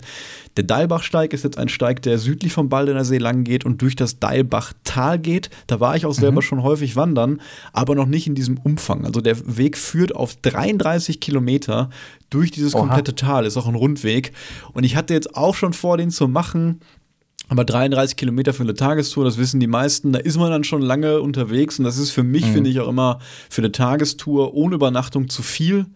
Der 0.56 0.64
Deilbachsteig 0.64 1.32
ist 1.32 1.44
jetzt 1.44 1.58
ein 1.58 1.68
Steig, 1.68 2.02
der 2.02 2.18
südlich 2.18 2.52
vom 2.52 2.68
Baldiner 2.68 3.04
See 3.04 3.18
lang 3.18 3.44
geht 3.44 3.64
und 3.64 3.82
durch 3.82 3.96
das 3.96 4.18
Deilbachtal 4.18 5.18
geht. 5.18 5.50
Da 5.66 5.80
war 5.80 5.96
ich 5.96 6.06
auch 6.06 6.14
selber 6.14 6.40
mhm. 6.40 6.46
schon 6.46 6.62
häufig 6.62 6.96
wandern, 6.96 7.40
aber 7.72 7.94
noch 7.94 8.06
nicht 8.06 8.26
in 8.26 8.34
diesem 8.34 8.58
Umfang. 8.58 9.04
Also 9.04 9.20
der 9.20 9.56
Weg 9.56 9.76
führt 9.76 10.14
auf 10.14 10.36
33 10.36 11.20
Kilometer 11.20 11.90
durch 12.30 12.50
dieses 12.50 12.74
Oha. 12.74 12.82
komplette 12.82 13.14
Tal, 13.14 13.46
ist 13.46 13.56
auch 13.56 13.68
ein 13.68 13.74
Rundweg. 13.74 14.32
Und 14.72 14.84
ich 14.84 14.96
hatte 14.96 15.14
jetzt 15.14 15.36
auch 15.36 15.54
schon 15.54 15.72
vor, 15.72 15.98
den 15.98 16.10
zu 16.10 16.28
machen. 16.28 16.80
Aber 17.48 17.64
33 17.64 18.16
Kilometer 18.16 18.54
für 18.54 18.62
eine 18.62 18.74
Tagestour, 18.74 19.24
das 19.24 19.36
wissen 19.36 19.60
die 19.60 19.66
meisten, 19.66 20.12
da 20.12 20.18
ist 20.18 20.38
man 20.38 20.50
dann 20.50 20.64
schon 20.64 20.80
lange 20.80 21.20
unterwegs 21.20 21.78
und 21.78 21.84
das 21.84 21.98
ist 21.98 22.10
für 22.10 22.22
mich, 22.22 22.46
mhm. 22.46 22.52
finde 22.52 22.70
ich, 22.70 22.80
auch 22.80 22.88
immer 22.88 23.18
für 23.50 23.60
eine 23.60 23.72
Tagestour 23.72 24.54
ohne 24.54 24.76
Übernachtung 24.76 25.28
zu 25.28 25.42
viel. 25.42 25.86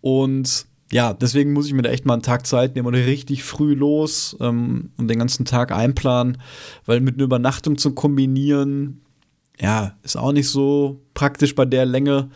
Und 0.00 0.66
ja, 0.90 1.14
deswegen 1.14 1.52
muss 1.52 1.66
ich 1.66 1.72
mir 1.72 1.82
da 1.82 1.90
echt 1.90 2.04
mal 2.04 2.14
einen 2.14 2.22
Tag 2.22 2.46
Zeit 2.46 2.74
nehmen 2.74 2.86
und 2.86 2.94
richtig 2.94 3.44
früh 3.44 3.74
los 3.74 4.36
ähm, 4.40 4.90
und 4.98 5.08
den 5.08 5.18
ganzen 5.18 5.44
Tag 5.44 5.72
einplanen, 5.72 6.38
weil 6.84 7.00
mit 7.00 7.14
einer 7.14 7.24
Übernachtung 7.24 7.78
zu 7.78 7.94
kombinieren, 7.94 9.00
ja, 9.58 9.96
ist 10.02 10.16
auch 10.16 10.32
nicht 10.32 10.48
so 10.48 11.00
praktisch 11.14 11.54
bei 11.54 11.64
der 11.64 11.86
Länge. 11.86 12.30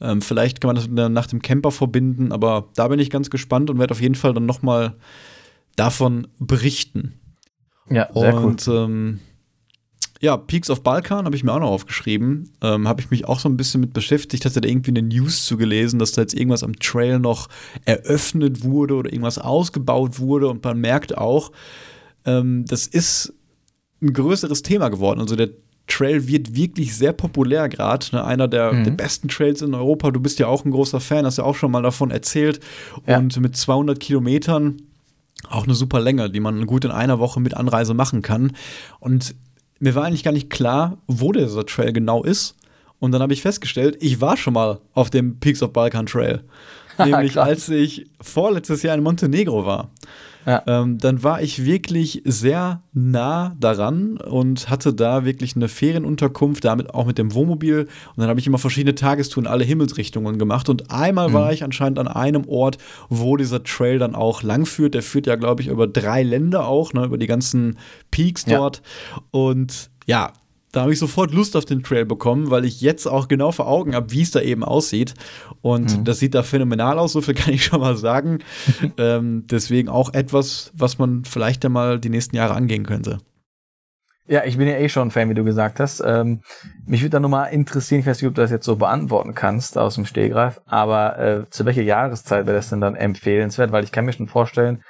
Ähm, 0.00 0.20
vielleicht 0.20 0.60
kann 0.60 0.68
man 0.68 0.76
das 0.76 0.88
mit 0.88 0.98
einer 0.98 1.08
Nacht 1.08 1.32
im 1.32 1.40
Camper 1.40 1.70
verbinden, 1.70 2.32
aber 2.32 2.68
da 2.74 2.88
bin 2.88 2.98
ich 2.98 3.08
ganz 3.08 3.30
gespannt 3.30 3.70
und 3.70 3.78
werde 3.78 3.92
auf 3.92 4.00
jeden 4.00 4.14
Fall 4.14 4.34
dann 4.34 4.46
nochmal 4.46 4.94
davon 5.76 6.26
berichten. 6.38 7.14
Ja, 7.94 8.08
sehr 8.12 8.34
und, 8.34 8.66
cool. 8.66 8.76
Ähm, 8.76 9.20
ja, 10.22 10.36
Peaks 10.36 10.70
of 10.70 10.84
Balkan 10.84 11.24
habe 11.24 11.34
ich 11.34 11.42
mir 11.42 11.52
auch 11.52 11.58
noch 11.58 11.70
aufgeschrieben. 11.70 12.48
Ähm, 12.62 12.86
habe 12.86 13.00
ich 13.00 13.10
mich 13.10 13.26
auch 13.26 13.40
so 13.40 13.48
ein 13.48 13.56
bisschen 13.56 13.80
mit 13.80 13.92
beschäftigt. 13.92 14.44
Hatte 14.44 14.60
da 14.60 14.68
irgendwie 14.68 14.92
eine 14.92 15.02
News 15.02 15.44
zugelesen, 15.44 15.98
dass 15.98 16.12
da 16.12 16.22
jetzt 16.22 16.34
irgendwas 16.34 16.62
am 16.62 16.78
Trail 16.78 17.18
noch 17.18 17.48
eröffnet 17.84 18.62
wurde 18.62 18.94
oder 18.94 19.12
irgendwas 19.12 19.38
ausgebaut 19.38 20.20
wurde. 20.20 20.46
Und 20.46 20.62
man 20.62 20.78
merkt 20.78 21.18
auch, 21.18 21.50
ähm, 22.24 22.64
das 22.68 22.86
ist 22.86 23.34
ein 24.00 24.12
größeres 24.12 24.62
Thema 24.62 24.90
geworden. 24.90 25.18
Also 25.18 25.34
der 25.34 25.50
Trail 25.88 26.28
wird 26.28 26.54
wirklich 26.54 26.96
sehr 26.96 27.12
populär 27.12 27.68
gerade. 27.68 28.06
Ne? 28.12 28.24
Einer 28.24 28.46
der, 28.46 28.72
mhm. 28.72 28.84
der, 28.84 28.92
besten 28.92 29.26
Trails 29.26 29.60
in 29.60 29.74
Europa. 29.74 30.12
Du 30.12 30.20
bist 30.20 30.38
ja 30.38 30.46
auch 30.46 30.64
ein 30.64 30.70
großer 30.70 31.00
Fan, 31.00 31.26
hast 31.26 31.38
ja 31.38 31.44
auch 31.44 31.56
schon 31.56 31.72
mal 31.72 31.82
davon 31.82 32.12
erzählt. 32.12 32.60
Ja. 33.08 33.18
Und 33.18 33.38
mit 33.40 33.56
200 33.56 33.98
Kilometern 33.98 34.76
auch 35.48 35.64
eine 35.64 35.74
super 35.74 36.00
Länge, 36.00 36.30
die 36.30 36.40
man 36.40 36.66
gut 36.66 36.84
in 36.84 36.90
einer 36.90 37.18
Woche 37.18 37.40
mit 37.40 37.54
Anreise 37.54 37.94
machen 37.94 38.22
kann. 38.22 38.52
Und 39.00 39.34
mir 39.78 39.94
war 39.94 40.04
eigentlich 40.04 40.24
gar 40.24 40.32
nicht 40.32 40.50
klar, 40.50 40.98
wo 41.06 41.32
dieser 41.32 41.66
Trail 41.66 41.92
genau 41.92 42.22
ist. 42.22 42.56
Und 42.98 43.12
dann 43.12 43.20
habe 43.20 43.32
ich 43.32 43.42
festgestellt, 43.42 43.96
ich 44.00 44.20
war 44.20 44.36
schon 44.36 44.54
mal 44.54 44.78
auf 44.94 45.10
dem 45.10 45.40
Peaks 45.40 45.62
of 45.62 45.72
Balkan 45.72 46.06
Trail. 46.06 46.44
Nämlich 47.04 47.38
als 47.38 47.68
ich 47.68 48.06
vorletztes 48.20 48.82
Jahr 48.82 48.94
in 48.94 49.02
Montenegro 49.02 49.64
war. 49.64 49.90
Ja. 50.46 50.62
Ähm, 50.66 50.98
dann 50.98 51.22
war 51.22 51.40
ich 51.40 51.64
wirklich 51.64 52.22
sehr 52.24 52.82
nah 52.92 53.54
daran 53.60 54.16
und 54.16 54.70
hatte 54.70 54.92
da 54.92 55.24
wirklich 55.24 55.54
eine 55.54 55.68
Ferienunterkunft, 55.68 56.64
damit 56.64 56.92
auch 56.94 57.06
mit 57.06 57.18
dem 57.18 57.32
Wohnmobil. 57.34 57.82
Und 57.82 57.88
dann 58.16 58.28
habe 58.28 58.40
ich 58.40 58.46
immer 58.46 58.58
verschiedene 58.58 58.94
Tagestouren 58.94 59.46
in 59.46 59.52
alle 59.52 59.64
Himmelsrichtungen 59.64 60.38
gemacht. 60.38 60.68
Und 60.68 60.90
einmal 60.90 61.28
mhm. 61.28 61.34
war 61.34 61.52
ich 61.52 61.62
anscheinend 61.62 61.98
an 61.98 62.08
einem 62.08 62.48
Ort, 62.48 62.78
wo 63.08 63.36
dieser 63.36 63.62
Trail 63.62 63.98
dann 63.98 64.14
auch 64.14 64.42
lang 64.42 64.66
führt. 64.66 64.94
Der 64.94 65.02
führt 65.02 65.26
ja, 65.26 65.36
glaube 65.36 65.62
ich, 65.62 65.68
über 65.68 65.86
drei 65.86 66.22
Länder 66.22 66.66
auch, 66.66 66.92
ne, 66.92 67.04
über 67.04 67.18
die 67.18 67.28
ganzen 67.28 67.78
Peaks 68.10 68.44
dort. 68.44 68.82
Ja. 69.14 69.22
Und 69.30 69.90
ja, 70.06 70.32
da 70.72 70.82
habe 70.82 70.92
ich 70.92 70.98
sofort 70.98 71.32
Lust 71.32 71.54
auf 71.54 71.66
den 71.66 71.82
Trail 71.82 72.06
bekommen, 72.06 72.50
weil 72.50 72.64
ich 72.64 72.80
jetzt 72.80 73.06
auch 73.06 73.28
genau 73.28 73.52
vor 73.52 73.68
Augen 73.68 73.94
habe, 73.94 74.10
wie 74.10 74.22
es 74.22 74.30
da 74.30 74.40
eben 74.40 74.64
aussieht. 74.64 75.14
Und 75.60 75.98
mhm. 75.98 76.04
das 76.04 76.18
sieht 76.18 76.34
da 76.34 76.42
phänomenal 76.42 76.98
aus, 76.98 77.12
so 77.12 77.20
viel 77.20 77.34
kann 77.34 77.52
ich 77.52 77.64
schon 77.64 77.80
mal 77.80 77.96
sagen. 77.96 78.38
ähm, 78.96 79.46
deswegen 79.50 79.90
auch 79.90 80.14
etwas, 80.14 80.72
was 80.74 80.98
man 80.98 81.24
vielleicht 81.24 81.64
einmal 81.64 82.00
die 82.00 82.08
nächsten 82.08 82.36
Jahre 82.36 82.54
angehen 82.54 82.86
könnte. 82.86 83.18
Ja, 84.26 84.44
ich 84.44 84.56
bin 84.56 84.68
ja 84.68 84.76
eh 84.78 84.88
schon 84.88 85.10
Fan, 85.10 85.28
wie 85.28 85.34
du 85.34 85.44
gesagt 85.44 85.78
hast. 85.78 86.02
Ähm, 86.06 86.40
mich 86.86 87.02
würde 87.02 87.10
da 87.10 87.20
nochmal 87.20 87.52
interessieren, 87.52 88.00
ich 88.00 88.06
weiß 88.06 88.22
nicht, 88.22 88.28
ob 88.28 88.34
du 88.34 88.40
das 88.40 88.50
jetzt 88.50 88.64
so 88.64 88.76
beantworten 88.76 89.34
kannst 89.34 89.76
aus 89.76 89.96
dem 89.96 90.06
Stehgreif, 90.06 90.60
aber 90.64 91.18
äh, 91.18 91.50
zu 91.50 91.66
welcher 91.66 91.82
Jahreszeit 91.82 92.46
wäre 92.46 92.56
das 92.56 92.70
denn 92.70 92.80
dann 92.80 92.94
empfehlenswert? 92.94 93.72
Weil 93.72 93.84
ich 93.84 93.92
kann 93.92 94.06
mir 94.06 94.12
schon 94.12 94.28
vorstellen, 94.28 94.82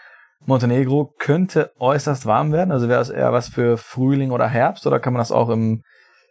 Montenegro 0.46 1.14
könnte 1.18 1.72
äußerst 1.78 2.26
warm 2.26 2.52
werden. 2.52 2.72
Also 2.72 2.88
wäre 2.88 3.00
es 3.00 3.10
eher 3.10 3.32
was 3.32 3.48
für 3.48 3.76
Frühling 3.76 4.30
oder 4.30 4.48
Herbst 4.48 4.86
oder 4.86 5.00
kann 5.00 5.12
man 5.12 5.20
das 5.20 5.32
auch 5.32 5.48
im 5.48 5.82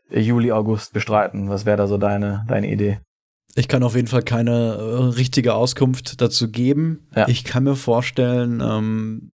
Juli, 0.09 0.51
August 0.51 0.93
bestreiten? 0.93 1.49
Was 1.49 1.65
wäre 1.65 1.77
da 1.77 1.87
so 1.87 1.97
deine, 1.97 2.45
deine 2.47 2.69
Idee? 2.69 2.99
Ich 3.55 3.67
kann 3.67 3.83
auf 3.83 3.95
jeden 3.95 4.07
Fall 4.07 4.23
keine 4.23 4.51
äh, 4.51 5.03
richtige 5.15 5.53
Auskunft 5.53 6.21
dazu 6.21 6.49
geben. 6.49 7.07
Ja. 7.15 7.27
Ich 7.27 7.43
kann 7.43 7.63
mir 7.63 7.75
vorstellen, 7.75 8.61
ähm, 8.61 9.31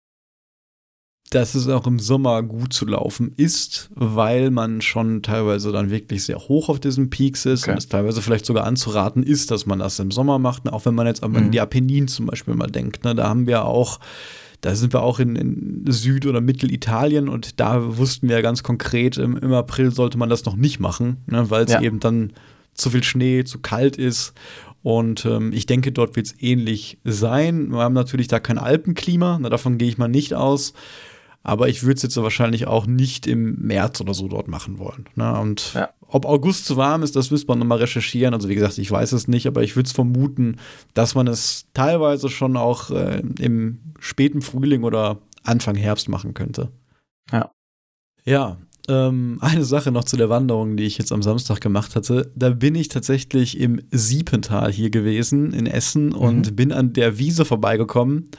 dass 1.34 1.56
es 1.56 1.68
auch 1.68 1.88
im 1.88 1.98
Sommer 1.98 2.44
gut 2.44 2.74
zu 2.74 2.86
laufen 2.86 3.34
ist, 3.36 3.90
weil 3.96 4.52
man 4.52 4.82
schon 4.82 5.24
teilweise 5.24 5.72
dann 5.72 5.90
wirklich 5.90 6.26
sehr 6.26 6.38
hoch 6.38 6.70
auf 6.70 6.80
diesen 6.80 7.10
Peaks 7.10 7.46
ist 7.46 7.64
okay. 7.64 7.72
und 7.72 7.78
es 7.78 7.88
teilweise 7.88 8.22
vielleicht 8.22 8.46
sogar 8.46 8.66
anzuraten 8.66 9.24
ist, 9.24 9.50
dass 9.50 9.66
man 9.66 9.80
das 9.80 9.98
im 9.98 10.12
Sommer 10.12 10.38
macht, 10.38 10.72
auch 10.72 10.86
wenn 10.86 10.94
man 10.94 11.08
jetzt 11.08 11.28
mhm. 11.28 11.36
an 11.36 11.52
die 11.52 11.62
Apenninen 11.62 12.08
zum 12.08 12.28
Beispiel 12.28 12.54
mal 12.54 12.68
denkt. 12.68 13.04
Ne? 13.04 13.16
Da 13.16 13.28
haben 13.28 13.48
wir 13.48 13.66
auch 13.66 14.00
da 14.64 14.76
sind 14.76 14.94
wir 14.94 15.04
auch 15.04 15.20
in, 15.20 15.36
in 15.36 15.84
Süd- 15.92 16.26
oder 16.26 16.40
Mittelitalien 16.40 17.28
und 17.28 17.60
da 17.60 17.98
wussten 17.98 18.30
wir 18.30 18.42
ganz 18.42 18.64
konkret, 18.64 19.18
im, 19.18 19.36
im 19.36 19.52
April 19.52 19.92
sollte 19.92 20.18
man 20.18 20.30
das 20.30 20.46
noch 20.46 20.56
nicht 20.56 20.80
machen, 20.80 21.18
ne, 21.28 21.50
weil 21.50 21.66
es 21.66 21.74
ja. 21.74 21.82
eben 21.82 22.00
dann 22.00 22.32
zu 22.74 22.90
viel 22.90 23.04
Schnee, 23.04 23.44
zu 23.44 23.60
kalt 23.60 23.98
ist. 23.98 24.34
Und 24.82 25.26
ähm, 25.26 25.52
ich 25.52 25.66
denke, 25.66 25.92
dort 25.92 26.16
wird 26.16 26.28
es 26.28 26.36
ähnlich 26.42 26.98
sein. 27.04 27.72
Wir 27.72 27.80
haben 27.80 27.94
natürlich 27.94 28.30
da 28.30 28.40
kein 28.40 28.58
Alpenklima, 28.58 29.38
na, 29.42 29.50
davon 29.50 29.78
gehe 29.78 29.90
ich 29.90 29.98
mal 29.98 30.08
nicht 30.08 30.34
aus. 30.34 30.74
Aber 31.44 31.68
ich 31.68 31.84
würde 31.84 31.96
es 31.96 32.04
jetzt 32.04 32.16
wahrscheinlich 32.16 32.68
auch 32.68 32.86
nicht 32.86 33.28
im 33.28 33.56
März 33.60 34.00
oder 34.00 34.14
so 34.14 34.30
dort 34.30 34.48
machen 34.48 34.80
wollen. 34.80 35.10
Ne? 35.16 35.40
Und 35.40 35.74
ja. 35.74 35.90
ob 36.08 36.26
August 36.26 36.66
zu 36.66 36.78
warm 36.78 37.04
ist, 37.04 37.18
das 37.18 37.32
müsste 37.32 37.48
man 37.50 37.60
nochmal 37.60 37.80
recherchieren. 37.80 38.34
Also 38.34 38.48
wie 38.48 38.56
gesagt, 38.56 38.78
ich 38.78 38.90
weiß 38.90 39.12
es 39.12 39.28
nicht, 39.28 39.46
aber 39.46 39.62
ich 39.62 39.76
würde 39.76 39.88
es 39.88 39.94
vermuten, 39.94 40.58
dass 40.94 41.16
man 41.16 41.28
es 41.28 41.66
teilweise 41.74 42.30
schon 42.30 42.56
auch 42.56 42.92
äh, 42.92 43.22
im 43.40 43.80
späten 44.00 44.42
Frühling 44.42 44.84
oder 44.84 45.20
Anfang 45.44 45.76
Herbst 45.76 46.08
machen 46.08 46.34
könnte. 46.34 46.72
Ja. 47.32 47.52
Ja, 48.26 48.58
ähm, 48.88 49.38
eine 49.42 49.64
Sache 49.64 49.92
noch 49.92 50.04
zu 50.04 50.18
der 50.18 50.30
Wanderung, 50.30 50.76
die 50.76 50.84
ich 50.84 50.98
jetzt 50.98 51.12
am 51.12 51.22
Samstag 51.22 51.62
gemacht 51.62 51.96
hatte. 51.96 52.32
Da 52.36 52.50
bin 52.50 52.76
ich 52.76 52.90
tatsächlich 52.90 53.60
im 53.60 53.82
Siepental 53.92 54.72
hier 54.72 54.90
gewesen 54.90 55.54
in 55.54 55.68
Essen 55.68 56.08
mhm. 56.08 56.16
und 56.16 56.56
bin 56.56 56.72
an 56.72 56.94
der 56.94 57.18
Wiese 57.18 57.46
vorbeigekommen 57.46 58.30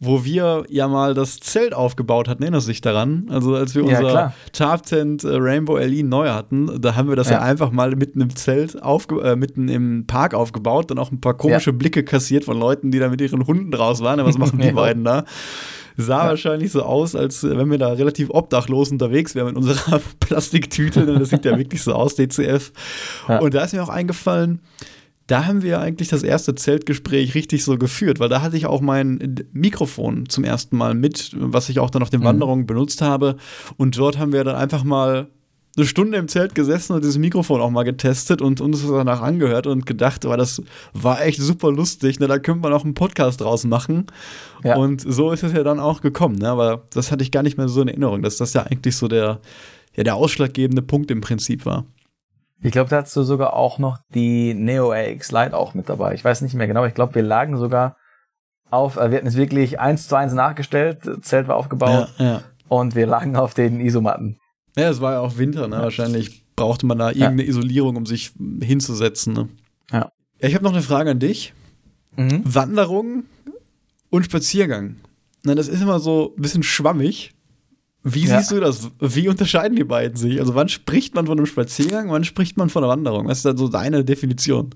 wo 0.00 0.24
wir 0.24 0.64
ja 0.68 0.88
mal 0.88 1.14
das 1.14 1.40
Zelt 1.40 1.74
aufgebaut 1.74 2.28
hatten, 2.28 2.42
erinnerst 2.42 2.66
du 2.66 2.72
dich 2.72 2.80
daran? 2.80 3.26
Also 3.30 3.54
als 3.54 3.74
wir 3.74 3.84
unser 3.84 4.12
ja, 4.12 4.34
Tarptent 4.52 5.24
äh, 5.24 5.28
Rainbow 5.36 5.78
LE 5.78 6.02
neu 6.04 6.28
hatten, 6.28 6.80
da 6.80 6.94
haben 6.94 7.08
wir 7.08 7.16
das 7.16 7.28
ja, 7.28 7.34
ja 7.34 7.40
einfach 7.40 7.70
mal 7.70 7.94
mitten 7.96 8.20
im 8.20 8.34
Zelt, 8.34 8.82
aufge 8.82 9.20
äh, 9.22 9.36
mitten 9.36 9.68
im 9.68 10.06
Park 10.06 10.34
aufgebaut, 10.34 10.90
dann 10.90 10.98
auch 10.98 11.10
ein 11.10 11.20
paar 11.20 11.34
komische 11.34 11.70
ja. 11.70 11.76
Blicke 11.76 12.04
kassiert 12.04 12.44
von 12.44 12.58
Leuten, 12.58 12.90
die 12.90 12.98
da 12.98 13.08
mit 13.08 13.20
ihren 13.20 13.46
Hunden 13.46 13.70
draus 13.70 14.00
waren. 14.00 14.24
Was 14.24 14.38
machen 14.38 14.60
die 14.60 14.72
beiden 14.72 15.04
da? 15.04 15.24
Sah 15.96 16.26
wahrscheinlich 16.26 16.72
so 16.72 16.82
aus, 16.82 17.14
als 17.14 17.44
wenn 17.44 17.70
wir 17.70 17.78
da 17.78 17.92
relativ 17.92 18.28
obdachlos 18.30 18.90
unterwegs 18.90 19.36
wären 19.36 19.46
mit 19.46 19.56
unserer 19.56 20.00
Plastiktüte. 20.20 21.06
Das 21.06 21.30
sieht 21.30 21.44
ja 21.44 21.56
wirklich 21.56 21.82
so 21.82 21.92
aus, 21.92 22.16
DCF. 22.16 22.72
Und 23.40 23.54
da 23.54 23.62
ist 23.62 23.74
mir 23.74 23.82
auch 23.82 23.88
eingefallen, 23.88 24.60
da 25.26 25.46
haben 25.46 25.62
wir 25.62 25.80
eigentlich 25.80 26.08
das 26.08 26.22
erste 26.22 26.54
Zeltgespräch 26.54 27.34
richtig 27.34 27.64
so 27.64 27.78
geführt, 27.78 28.20
weil 28.20 28.28
da 28.28 28.42
hatte 28.42 28.56
ich 28.56 28.66
auch 28.66 28.80
mein 28.80 29.36
Mikrofon 29.52 30.28
zum 30.28 30.44
ersten 30.44 30.76
Mal 30.76 30.94
mit, 30.94 31.34
was 31.38 31.68
ich 31.68 31.78
auch 31.78 31.90
dann 31.90 32.02
auf 32.02 32.10
den 32.10 32.20
mhm. 32.20 32.26
Wanderungen 32.26 32.66
benutzt 32.66 33.00
habe. 33.00 33.36
Und 33.76 33.96
dort 33.96 34.18
haben 34.18 34.32
wir 34.32 34.44
dann 34.44 34.56
einfach 34.56 34.84
mal 34.84 35.28
eine 35.76 35.86
Stunde 35.86 36.18
im 36.18 36.28
Zelt 36.28 36.54
gesessen 36.54 36.92
und 36.92 37.02
dieses 37.02 37.18
Mikrofon 37.18 37.60
auch 37.60 37.70
mal 37.70 37.82
getestet 37.82 38.42
und 38.42 38.60
uns 38.60 38.86
danach 38.86 39.22
angehört 39.22 39.66
und 39.66 39.86
gedacht, 39.86 40.24
aber 40.24 40.36
das 40.36 40.62
war 40.92 41.24
echt 41.24 41.40
super 41.40 41.72
lustig, 41.72 42.20
ne? 42.20 42.28
da 42.28 42.38
könnte 42.38 42.60
man 42.60 42.72
auch 42.72 42.84
einen 42.84 42.94
Podcast 42.94 43.40
draus 43.40 43.64
machen. 43.64 44.06
Ja. 44.62 44.76
Und 44.76 45.00
so 45.00 45.32
ist 45.32 45.42
es 45.42 45.52
ja 45.52 45.64
dann 45.64 45.80
auch 45.80 46.00
gekommen, 46.00 46.36
ne? 46.36 46.48
aber 46.48 46.84
das 46.90 47.10
hatte 47.10 47.24
ich 47.24 47.32
gar 47.32 47.42
nicht 47.42 47.58
mehr 47.58 47.68
so 47.68 47.82
in 47.82 47.88
Erinnerung, 47.88 48.22
dass 48.22 48.36
das 48.36 48.52
ja 48.52 48.62
eigentlich 48.62 48.96
so 48.96 49.08
der, 49.08 49.40
ja, 49.96 50.04
der 50.04 50.14
ausschlaggebende 50.14 50.82
Punkt 50.82 51.10
im 51.10 51.20
Prinzip 51.20 51.66
war. 51.66 51.84
Ich 52.62 52.72
glaube, 52.72 52.88
da 52.90 53.02
hast 53.02 53.14
du 53.14 53.22
sogar 53.22 53.54
auch 53.54 53.78
noch 53.78 53.98
die 54.14 54.54
Neo 54.54 54.92
AX 54.92 55.32
Lite 55.32 55.56
auch 55.56 55.74
mit 55.74 55.88
dabei. 55.88 56.14
Ich 56.14 56.24
weiß 56.24 56.40
nicht 56.40 56.54
mehr 56.54 56.66
genau. 56.66 56.84
Ich 56.86 56.94
glaube, 56.94 57.14
wir 57.14 57.22
lagen 57.22 57.58
sogar 57.58 57.96
auf, 58.70 58.96
äh, 58.96 59.10
wir 59.10 59.18
hatten 59.18 59.26
es 59.26 59.36
wirklich 59.36 59.80
eins 59.80 60.08
zu 60.08 60.16
eins 60.16 60.32
nachgestellt, 60.32 60.98
Zelt 61.22 61.48
war 61.48 61.56
aufgebaut 61.56 62.08
ja, 62.18 62.24
ja. 62.24 62.42
und 62.68 62.94
wir 62.94 63.06
lagen 63.06 63.36
auf 63.36 63.54
den 63.54 63.80
Isomatten. 63.80 64.38
Ja, 64.76 64.88
es 64.88 65.00
war 65.00 65.12
ja 65.12 65.20
auch 65.20 65.36
Winter, 65.36 65.68
ne? 65.68 65.76
Ja. 65.76 65.82
Wahrscheinlich 65.82 66.44
brauchte 66.56 66.86
man 66.86 66.98
da 66.98 67.08
irgendeine 67.08 67.46
Isolierung, 67.46 67.96
um 67.96 68.06
sich 68.06 68.32
hinzusetzen. 68.60 69.34
Ne? 69.34 69.48
Ja. 69.90 69.98
ja. 69.98 70.48
Ich 70.48 70.54
habe 70.54 70.64
noch 70.64 70.72
eine 70.72 70.82
Frage 70.82 71.10
an 71.10 71.20
dich. 71.20 71.54
Mhm. 72.16 72.42
Wanderung 72.44 73.24
und 74.10 74.24
Spaziergang. 74.24 74.96
Na, 75.42 75.54
das 75.54 75.68
ist 75.68 75.82
immer 75.82 76.00
so 76.00 76.34
ein 76.36 76.42
bisschen 76.42 76.62
schwammig. 76.62 77.33
Wie 78.04 78.26
ja. 78.26 78.38
siehst 78.38 78.50
du 78.50 78.60
das? 78.60 78.90
Wie 79.00 79.28
unterscheiden 79.28 79.76
die 79.76 79.84
beiden 79.84 80.16
sich? 80.16 80.38
Also 80.38 80.54
wann 80.54 80.68
spricht 80.68 81.14
man 81.14 81.26
von 81.26 81.38
einem 81.38 81.46
Spaziergang, 81.46 82.10
wann 82.10 82.24
spricht 82.24 82.58
man 82.58 82.68
von 82.68 82.84
einer 82.84 82.92
Wanderung? 82.92 83.26
Was 83.26 83.38
ist 83.38 83.46
dann 83.46 83.56
so 83.56 83.68
deine 83.68 84.04
Definition? 84.04 84.74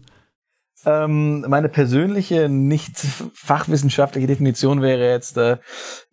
Ähm, 0.86 1.44
meine 1.46 1.68
persönliche, 1.68 2.48
nicht 2.48 2.96
fachwissenschaftliche 3.34 4.26
Definition 4.26 4.80
wäre 4.80 5.10
jetzt, 5.10 5.36
äh, 5.36 5.58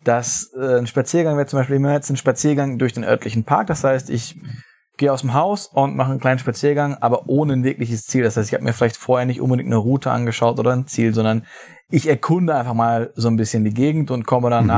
dass 0.04 0.52
äh, 0.54 0.78
ein 0.78 0.86
Spaziergang 0.86 1.36
wäre 1.36 1.46
zum 1.46 1.60
Beispiel 1.60 1.76
immer 1.76 1.92
jetzt 1.92 2.10
ein 2.10 2.16
Spaziergang 2.16 2.78
durch 2.78 2.92
den 2.92 3.04
örtlichen 3.04 3.44
Park. 3.44 3.68
Das 3.68 3.82
heißt, 3.82 4.10
ich 4.10 4.36
gehe 4.98 5.12
aus 5.12 5.22
dem 5.22 5.32
Haus 5.32 5.68
und 5.68 5.96
mache 5.96 6.10
einen 6.10 6.20
kleinen 6.20 6.38
Spaziergang, 6.38 6.96
aber 7.00 7.28
ohne 7.28 7.54
ein 7.54 7.64
wirkliches 7.64 8.04
Ziel. 8.04 8.24
Das 8.24 8.36
heißt, 8.36 8.48
ich 8.48 8.54
habe 8.54 8.64
mir 8.64 8.72
vielleicht 8.74 8.96
vorher 8.96 9.26
nicht 9.26 9.40
unbedingt 9.40 9.68
eine 9.68 9.76
Route 9.76 10.10
angeschaut 10.10 10.58
oder 10.58 10.72
ein 10.72 10.86
Ziel, 10.86 11.14
sondern 11.14 11.46
ich 11.88 12.08
erkunde 12.08 12.54
einfach 12.54 12.74
mal 12.74 13.12
so 13.14 13.28
ein 13.28 13.36
bisschen 13.36 13.64
die 13.64 13.74
Gegend 13.74 14.10
und 14.10 14.26
komme 14.26 14.50
dann 14.50 14.64
mhm. 14.64 14.70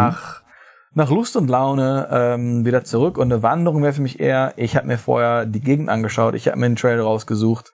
Nach 0.99 1.11
Lust 1.11 1.37
und 1.37 1.49
Laune 1.49 2.09
ähm, 2.11 2.67
wieder 2.67 2.85
zurück. 2.85 3.17
Und 3.17 3.33
eine 3.33 3.43
Wanderung 3.43 3.83
wäre 3.83 3.95
für 3.95 4.03
mich 4.03 4.21
eher, 4.21 4.53
ich 4.57 4.77
habe 4.77 4.87
mir 4.87 4.99
vorher 4.99 5.47
die 5.47 5.61
Gegend 5.61 5.89
angeschaut, 5.89 6.35
ich 6.35 6.49
habe 6.49 6.59
mir 6.59 6.67
einen 6.67 6.77
Trail 6.77 7.01
rausgesucht, 7.01 7.73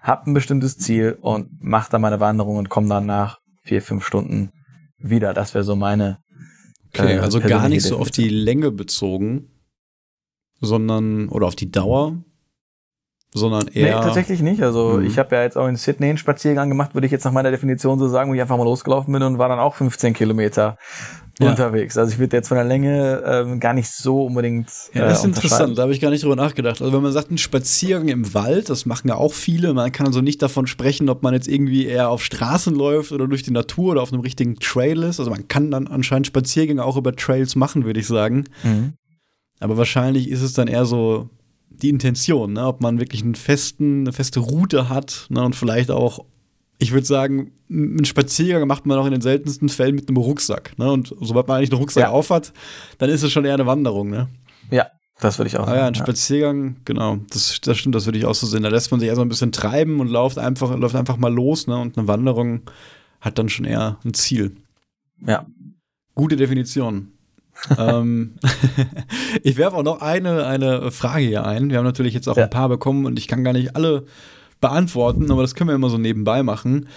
habe 0.00 0.30
ein 0.30 0.34
bestimmtes 0.34 0.78
Ziel 0.78 1.18
und 1.20 1.62
mache 1.62 1.90
dann 1.90 2.00
meine 2.00 2.20
Wanderung 2.20 2.56
und 2.56 2.68
komme 2.70 2.88
dann 2.88 3.06
nach 3.06 3.40
vier, 3.62 3.82
fünf 3.82 4.06
Stunden 4.06 4.52
wieder. 4.98 5.34
Das 5.34 5.52
wäre 5.52 5.64
so 5.64 5.74
meine. 5.76 6.18
Okay, 6.94 7.16
äh, 7.16 7.18
also 7.18 7.40
gar 7.40 7.68
nicht 7.68 7.82
so 7.82 7.98
auf 7.98 8.10
die 8.10 8.28
Länge 8.28 8.70
bezogen, 8.70 9.50
sondern 10.60 11.28
oder 11.28 11.48
auf 11.48 11.56
die 11.56 11.72
Dauer, 11.72 12.22
sondern 13.32 13.66
eher. 13.66 13.98
Nee, 13.98 14.04
tatsächlich 14.04 14.42
nicht. 14.42 14.62
Also 14.62 14.98
mhm. 14.98 15.06
ich 15.06 15.18
habe 15.18 15.34
ja 15.34 15.42
jetzt 15.42 15.56
auch 15.58 15.66
in 15.66 15.76
Sydney 15.76 16.08
einen 16.08 16.18
Spaziergang 16.18 16.68
gemacht, 16.68 16.94
würde 16.94 17.06
ich 17.06 17.12
jetzt 17.12 17.24
nach 17.24 17.32
meiner 17.32 17.50
Definition 17.50 17.98
so 17.98 18.08
sagen, 18.08 18.30
wo 18.30 18.34
ich 18.34 18.40
einfach 18.40 18.56
mal 18.56 18.64
losgelaufen 18.64 19.12
bin 19.12 19.22
und 19.24 19.38
war 19.38 19.48
dann 19.48 19.58
auch 19.58 19.74
15 19.74 20.14
Kilometer 20.14 20.78
ja. 21.40 21.50
unterwegs. 21.50 21.96
Also 21.96 22.12
ich 22.12 22.18
würde 22.18 22.36
jetzt 22.36 22.48
von 22.48 22.56
der 22.56 22.64
Länge 22.64 23.22
ähm, 23.24 23.60
gar 23.60 23.74
nicht 23.74 23.90
so 23.90 24.26
unbedingt. 24.26 24.70
Ja, 24.94 25.06
das 25.06 25.18
ist 25.18 25.24
äh, 25.24 25.28
interessant, 25.28 25.78
da 25.78 25.82
habe 25.82 25.92
ich 25.92 26.00
gar 26.00 26.10
nicht 26.10 26.22
drüber 26.22 26.36
nachgedacht. 26.36 26.80
Also 26.80 26.92
wenn 26.92 27.02
man 27.02 27.12
sagt, 27.12 27.30
ein 27.30 27.38
Spaziergang 27.38 28.08
im 28.08 28.34
Wald, 28.34 28.68
das 28.68 28.86
machen 28.86 29.08
ja 29.08 29.16
auch 29.16 29.32
viele, 29.32 29.72
man 29.74 29.90
kann 29.92 30.06
also 30.06 30.20
nicht 30.20 30.42
davon 30.42 30.66
sprechen, 30.66 31.08
ob 31.08 31.22
man 31.22 31.34
jetzt 31.34 31.48
irgendwie 31.48 31.86
eher 31.86 32.10
auf 32.10 32.22
Straßen 32.22 32.74
läuft 32.74 33.12
oder 33.12 33.26
durch 33.26 33.42
die 33.42 33.52
Natur 33.52 33.92
oder 33.92 34.02
auf 34.02 34.12
einem 34.12 34.22
richtigen 34.22 34.56
Trail 34.56 35.02
ist. 35.02 35.18
Also 35.18 35.30
man 35.30 35.48
kann 35.48 35.70
dann 35.70 35.86
anscheinend 35.86 36.26
Spaziergänge 36.26 36.84
auch 36.84 36.96
über 36.96 37.14
Trails 37.14 37.56
machen, 37.56 37.84
würde 37.84 38.00
ich 38.00 38.06
sagen. 38.06 38.44
Mhm. 38.62 38.94
Aber 39.60 39.76
wahrscheinlich 39.76 40.28
ist 40.28 40.42
es 40.42 40.52
dann 40.54 40.68
eher 40.68 40.84
so 40.84 41.28
die 41.70 41.90
Intention, 41.90 42.54
ne? 42.54 42.66
ob 42.66 42.80
man 42.80 42.98
wirklich 42.98 43.22
einen 43.22 43.34
festen, 43.34 44.00
eine 44.00 44.12
feste 44.12 44.40
Route 44.40 44.88
hat 44.88 45.26
ne? 45.30 45.42
und 45.42 45.56
vielleicht 45.56 45.90
auch 45.90 46.24
ich 46.80 46.92
würde 46.92 47.06
sagen, 47.06 47.52
einen 47.68 48.06
Spaziergang 48.06 48.66
macht 48.66 48.86
man 48.86 48.98
auch 48.98 49.04
in 49.04 49.12
den 49.12 49.20
seltensten 49.20 49.68
Fällen 49.68 49.94
mit 49.94 50.08
einem 50.08 50.16
Rucksack. 50.16 50.76
Ne? 50.78 50.90
Und 50.90 51.14
sobald 51.20 51.46
man 51.46 51.58
eigentlich 51.58 51.70
einen 51.70 51.80
Rucksack 51.80 52.04
ja. 52.04 52.10
aufhat, 52.10 52.52
dann 52.98 53.10
ist 53.10 53.22
es 53.22 53.30
schon 53.30 53.44
eher 53.44 53.54
eine 53.54 53.66
Wanderung. 53.66 54.08
Ne? 54.08 54.28
Ja, 54.70 54.86
das 55.20 55.38
würde 55.38 55.48
ich 55.48 55.58
auch 55.58 55.66
sagen. 55.66 55.78
Ah 55.78 55.82
ja, 55.82 55.86
ein 55.86 55.94
Spaziergang, 55.94 56.76
genau, 56.86 57.18
das, 57.28 57.60
das 57.60 57.76
stimmt, 57.76 57.94
das 57.94 58.06
würde 58.06 58.18
ich 58.18 58.24
auch 58.24 58.34
so 58.34 58.46
sehen. 58.46 58.62
Da 58.62 58.70
lässt 58.70 58.90
man 58.90 58.98
sich 58.98 59.08
erstmal 59.08 59.26
ein 59.26 59.28
bisschen 59.28 59.52
treiben 59.52 60.00
und 60.00 60.08
läuft 60.08 60.38
einfach, 60.38 60.74
läuft 60.74 60.94
einfach 60.96 61.18
mal 61.18 61.32
los. 61.32 61.66
Ne? 61.66 61.76
Und 61.76 61.98
eine 61.98 62.08
Wanderung 62.08 62.62
hat 63.20 63.38
dann 63.38 63.50
schon 63.50 63.66
eher 63.66 63.98
ein 64.02 64.14
Ziel. 64.14 64.56
Ja. 65.26 65.44
Gute 66.14 66.36
Definition. 66.36 67.12
ähm, 67.78 68.36
ich 69.42 69.58
werfe 69.58 69.76
auch 69.76 69.82
noch 69.82 70.00
eine, 70.00 70.46
eine 70.46 70.90
Frage 70.90 71.26
hier 71.26 71.44
ein. 71.44 71.68
Wir 71.68 71.76
haben 71.76 71.84
natürlich 71.84 72.14
jetzt 72.14 72.26
auch 72.26 72.38
ja. 72.38 72.44
ein 72.44 72.50
paar 72.50 72.70
bekommen 72.70 73.04
und 73.04 73.18
ich 73.18 73.28
kann 73.28 73.44
gar 73.44 73.52
nicht 73.52 73.76
alle 73.76 74.06
beantworten, 74.60 75.30
aber 75.30 75.42
das 75.42 75.54
können 75.54 75.70
wir 75.70 75.74
immer 75.74 75.90
so 75.90 75.98
nebenbei 75.98 76.42
machen. 76.42 76.88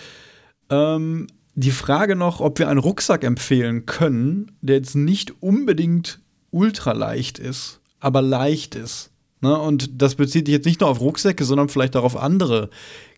Ähm, 0.69 1.27
die 1.55 1.71
Frage 1.71 2.15
noch, 2.15 2.39
ob 2.39 2.59
wir 2.59 2.67
einen 2.67 2.79
Rucksack 2.79 3.23
empfehlen 3.23 3.85
können, 3.85 4.51
der 4.61 4.77
jetzt 4.77 4.95
nicht 4.95 5.41
unbedingt 5.41 6.19
ultra 6.51 6.93
leicht 6.93 7.39
ist, 7.39 7.79
aber 7.99 8.21
leicht 8.21 8.75
ist. 8.75 9.11
Ne? 9.41 9.57
Und 9.57 10.01
das 10.01 10.15
bezieht 10.15 10.47
sich 10.47 10.53
jetzt 10.53 10.65
nicht 10.65 10.81
nur 10.81 10.89
auf 10.89 10.99
Rucksäcke, 10.99 11.43
sondern 11.45 11.69
vielleicht 11.69 11.95
auch 11.95 12.03
auf 12.03 12.17
andere 12.17 12.69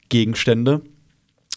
Gegenstände. 0.09 0.81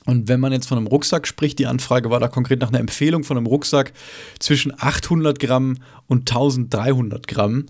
Und 0.05 0.28
wenn 0.28 0.41
man 0.41 0.53
jetzt 0.53 0.68
von 0.68 0.78
einem 0.78 0.86
Rucksack 0.86 1.26
spricht, 1.26 1.59
die 1.59 1.66
Anfrage 1.66 2.11
war 2.11 2.20
da 2.20 2.28
konkret 2.28 2.61
nach 2.61 2.68
einer 2.68 2.80
Empfehlung 2.80 3.24
von 3.24 3.36
einem 3.36 3.47
Rucksack 3.47 3.93
zwischen 4.39 4.72
800 4.74 5.39
Gramm 5.39 5.78
und 6.07 6.30
1300 6.30 7.26
Gramm. 7.28 7.66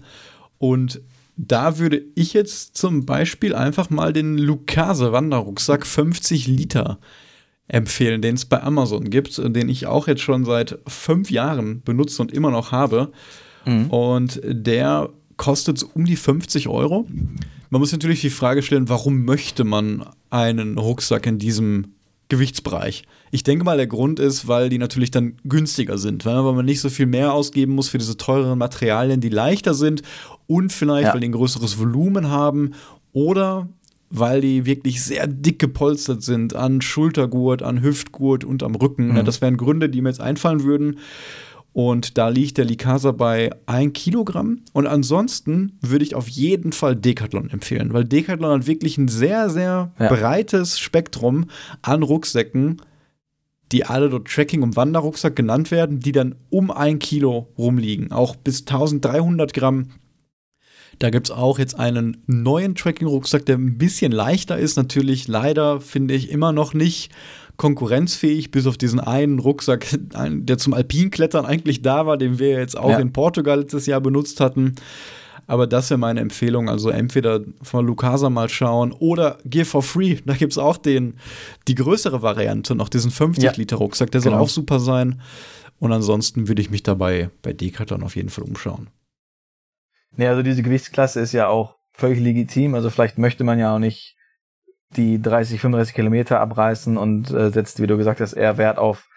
Und 0.59 1.01
da 1.39 1.79
würde 1.79 2.03
ich 2.17 2.33
jetzt 2.35 2.77
zum 2.77 3.07
Beispiel 3.07 3.55
einfach 3.55 3.91
mal 3.91 4.13
den 4.13 4.37
Lucase 4.37 5.13
Wanderrucksack 5.13 5.87
50 5.87 6.49
Liter 6.49 6.99
empfehlen, 7.69 8.21
den 8.21 8.35
es 8.35 8.45
bei 8.45 8.61
Amazon 8.61 9.09
gibt, 9.09 9.39
den 9.39 9.69
ich 9.69 9.87
auch 9.87 10.09
jetzt 10.09 10.23
schon 10.23 10.45
seit 10.45 10.79
fünf 10.89 11.31
Jahren 11.31 11.83
benutze 11.83 12.21
und 12.23 12.33
immer 12.33 12.51
noch 12.51 12.73
habe. 12.73 13.13
Mhm. 13.65 13.87
Und 13.87 14.41
der 14.45 15.11
kostet 15.37 15.85
um 15.95 16.05
die 16.07 16.17
50 16.17 16.67
Euro. 16.67 17.07
Man 17.71 17.81
muss 17.81 17.93
natürlich 17.93 18.21
die 18.21 18.31
Frage 18.31 18.63
stellen, 18.63 18.89
warum 18.89 19.25
möchte 19.25 19.63
man 19.63 20.07
einen 20.31 20.77
Rucksack 20.77 21.27
in 21.27 21.39
diesem 21.39 21.95
Gewichtsbereich? 22.29 23.05
Ich 23.31 23.45
denke 23.45 23.65
mal, 23.65 23.77
der 23.77 23.87
Grund 23.87 24.19
ist, 24.19 24.49
weil 24.49 24.71
die 24.71 24.79
natürlich 24.79 25.11
dann 25.11 25.37
günstiger 25.45 25.99
sind, 25.99 26.25
weil 26.25 26.43
man 26.43 26.65
nicht 26.65 26.81
so 26.81 26.89
viel 26.89 27.07
mehr 27.07 27.33
ausgeben 27.33 27.75
muss 27.75 27.91
für 27.91 27.99
diese 27.99 28.17
teureren 28.17 28.59
Materialien, 28.59 29.21
die 29.21 29.29
leichter 29.29 29.75
sind 29.75 30.03
und 30.49 30.73
vielleicht, 30.73 31.09
ja. 31.09 31.15
weil 31.15 31.21
die 31.21 31.29
ein 31.29 31.33
größeres 31.33 31.79
Volumen 31.79 32.31
haben 32.31 32.73
oder 33.13 33.69
weil 34.11 34.41
die 34.41 34.65
wirklich 34.65 35.03
sehr 35.03 35.27
dick 35.27 35.59
gepolstert 35.59 36.23
sind 36.23 36.57
an 36.57 36.81
Schultergurt, 36.81 37.63
an 37.63 37.83
Hüftgurt 37.83 38.43
und 38.43 38.63
am 38.63 38.75
Rücken. 38.75 39.11
Mhm. 39.11 39.17
Ja, 39.17 39.23
das 39.23 39.41
wären 39.41 39.59
Gründe, 39.59 39.89
die 39.89 40.01
mir 40.01 40.09
jetzt 40.09 40.21
einfallen 40.21 40.65
würden. 40.65 40.99
Und 41.75 42.17
da 42.17 42.29
liegt 42.29 42.57
der 42.57 42.65
Likasa 42.65 43.13
bei 43.13 43.51
1 43.67 43.93
Kilogramm. 43.93 44.63
Und 44.73 44.87
ansonsten 44.87 45.79
würde 45.83 46.05
ich 46.05 46.15
auf 46.15 46.27
jeden 46.27 46.73
Fall 46.73 46.97
Decathlon 46.97 47.51
empfehlen, 47.51 47.93
weil 47.93 48.05
Decathlon 48.05 48.61
hat 48.61 48.67
wirklich 48.67 48.97
ein 48.97 49.09
sehr, 49.09 49.51
sehr 49.51 49.93
ja. 49.99 50.09
breites 50.09 50.81
Spektrum 50.81 51.51
an 51.83 52.03
Rucksäcken, 52.03 52.81
die 53.71 53.85
alle 53.85 54.09
dort 54.09 54.27
Tracking- 54.27 54.63
und 54.63 54.77
Wanderrucksack 54.77 55.37
genannt 55.37 55.71
werden, 55.71 56.01
die 56.01 56.13
dann 56.13 56.37
um 56.49 56.71
ein 56.71 56.99
Kilo 56.99 57.49
rumliegen. 57.59 58.11
Auch 58.11 58.35
bis 58.35 58.61
1300 58.61 59.53
Gramm 59.53 59.89
da 60.99 61.11
gibt 61.11 61.29
es 61.29 61.31
auch 61.31 61.59
jetzt 61.59 61.79
einen 61.79 62.23
neuen 62.27 62.75
Tracking-Rucksack, 62.75 63.47
der 63.47 63.57
ein 63.57 63.79
bisschen 63.79 64.13
leichter 64.13 64.59
ist. 64.59 64.77
Natürlich 64.77 65.29
leider 65.29 65.81
finde 65.81 66.15
ich 66.15 66.31
immer 66.31 66.53
noch 66.53 66.75
nicht 66.75 67.11
konkurrenzfähig, 67.57 68.51
bis 68.51 68.67
auf 68.67 68.79
diesen 68.79 69.01
einen 69.01 69.39
Rucksack, 69.39 69.87
der 70.15 70.59
zum 70.59 70.75
Alpinklettern 70.75 71.45
eigentlich 71.45 71.83
da 71.83 72.07
war, 72.07 72.17
den 72.17 72.39
wir 72.39 72.51
jetzt 72.51 72.77
auch 72.77 72.91
ja. 72.91 72.99
in 72.99 73.13
Portugal 73.13 73.61
letztes 73.61 73.87
Jahr 73.87 74.01
benutzt 74.01 74.41
hatten. 74.41 74.75
Aber 75.47 75.67
das 75.67 75.89
wäre 75.89 75.99
meine 75.99 76.21
Empfehlung. 76.21 76.69
Also 76.69 76.91
entweder 76.91 77.41
von 77.63 77.87
Lucasa 77.87 78.29
mal 78.29 78.49
schauen 78.51 78.93
oder 78.93 79.39
Gear 79.47 79.65
for 79.65 79.83
Free. 79.83 80.19
Da 80.27 80.35
gibt 80.35 80.53
es 80.53 80.59
auch 80.59 80.77
den, 80.77 81.15
die 81.69 81.75
größere 81.75 82.21
Variante, 82.21 82.75
noch 82.75 82.91
diesen 82.91 83.11
50-Liter-Rucksack. 83.11 84.11
Der 84.11 84.21
genau. 84.21 84.37
soll 84.37 84.43
auch 84.45 84.49
super 84.49 84.79
sein. 84.79 85.23
Und 85.79 85.93
ansonsten 85.93 86.49
würde 86.49 86.61
ich 86.61 86.71
mich 86.71 86.83
dabei 86.83 87.31
bei 87.41 87.55
Decathlon 87.55 88.03
auf 88.03 88.15
jeden 88.15 88.29
Fall 88.29 88.45
umschauen. 88.45 88.89
Nee, 90.17 90.27
also 90.27 90.43
diese 90.43 90.63
Gewichtsklasse 90.63 91.21
ist 91.21 91.33
ja 91.33 91.49
auch 91.49 91.77
völlig 91.93 92.21
legitim. 92.21 92.75
Also 92.75 92.91
vielleicht 92.91 93.19
möchte 93.19 93.45
man 93.45 93.59
ja 93.59 93.75
auch 93.75 93.79
nicht 93.79 94.17
die 94.97 95.21
30, 95.21 95.61
35 95.61 95.95
Kilometer 95.95 96.41
abreißen 96.41 96.97
und 96.97 97.31
äh, 97.31 97.51
setzt, 97.51 97.81
wie 97.81 97.87
du 97.87 97.97
gesagt 97.97 98.21
hast, 98.21 98.33
eher 98.33 98.57
Wert 98.57 98.79
auf 98.79 99.09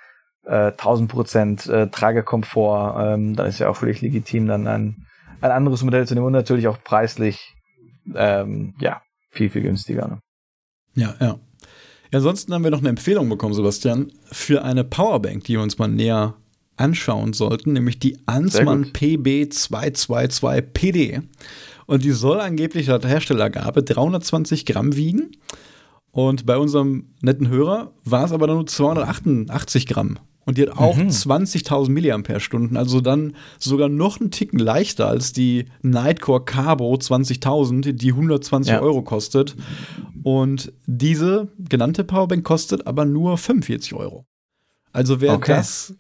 äh, 0.44 0.72
1000 0.72 1.10
Prozent 1.10 1.68
äh, 1.68 1.88
Tragekomfort. 1.88 3.14
Ähm, 3.14 3.36
dann 3.36 3.48
ist 3.48 3.60
ja 3.60 3.70
auch 3.70 3.78
völlig 3.78 4.02
legitim, 4.02 4.48
dann 4.48 4.68
ein, 4.68 5.06
ein 5.40 5.52
anderes 5.52 5.84
Modell 5.84 6.08
zu 6.08 6.14
nehmen 6.14 6.26
und 6.26 6.34
natürlich 6.34 6.68
auch 6.68 6.84
preislich 6.84 7.56
ähm, 8.16 8.74
ja 8.80 9.02
viel, 9.30 9.50
viel 9.50 9.62
günstiger. 9.62 10.08
Ne? 10.08 10.20
Ja, 10.96 11.16
ja. 11.20 11.40
Ansonsten 12.14 12.54
haben 12.54 12.66
wir 12.66 12.72
noch 12.72 12.80
eine 12.80 12.90
Empfehlung 12.90 13.30
bekommen, 13.30 13.54
Sebastian, 13.54 14.12
für 14.26 14.64
eine 14.64 14.84
Powerbank, 14.84 15.46
die 15.46 15.54
wir 15.54 15.62
uns 15.62 15.78
mal 15.78 15.88
näher 15.88 16.36
anschauen 16.82 17.34
sollten, 17.34 17.74
nämlich 17.74 18.00
die 18.00 18.18
Ansmann 18.26 18.86
PB222PD. 18.86 21.22
Und 21.86 22.04
die 22.04 22.12
soll 22.12 22.40
angeblich 22.40 22.88
laut 22.88 23.06
Herstellergabe 23.06 23.84
320 23.84 24.66
Gramm 24.66 24.96
wiegen. 24.96 25.34
Und 26.12 26.46
bei 26.46 26.58
unserem 26.58 27.10
netten 27.22 27.50
Hörer 27.50 27.92
war 28.04 28.26
es 28.26 28.32
aber 28.32 28.48
nur 28.48 28.66
288 28.66 29.86
Gramm. 29.88 30.18
Und 30.44 30.58
die 30.58 30.64
hat 30.64 30.76
auch 30.78 30.98
mhm. 30.98 31.10
20.000 31.10 31.92
Milliampere-Stunden, 31.92 32.76
also 32.76 33.00
dann 33.00 33.36
sogar 33.60 33.90
noch 33.90 34.20
einen 34.20 34.32
Ticken 34.32 34.58
leichter 34.60 35.08
als 35.08 35.34
die 35.34 35.66
Nightcore 35.84 36.44
Carbo 36.44 36.92
20.000, 36.94 37.92
die 37.94 38.10
120 38.10 38.74
ja. 38.74 38.82
Euro 38.82 39.04
kostet. 39.04 39.56
Und 40.24 40.74
diese 40.88 41.50
genannte 41.58 42.04
Powerbank 42.04 42.44
kostet 42.44 42.88
aber 42.88 43.06
nur 43.06 43.38
45 43.38 43.94
Euro. 43.94 44.26
Also 44.94 45.22
wer 45.22 45.34
okay. 45.34 45.54
das 45.54 45.96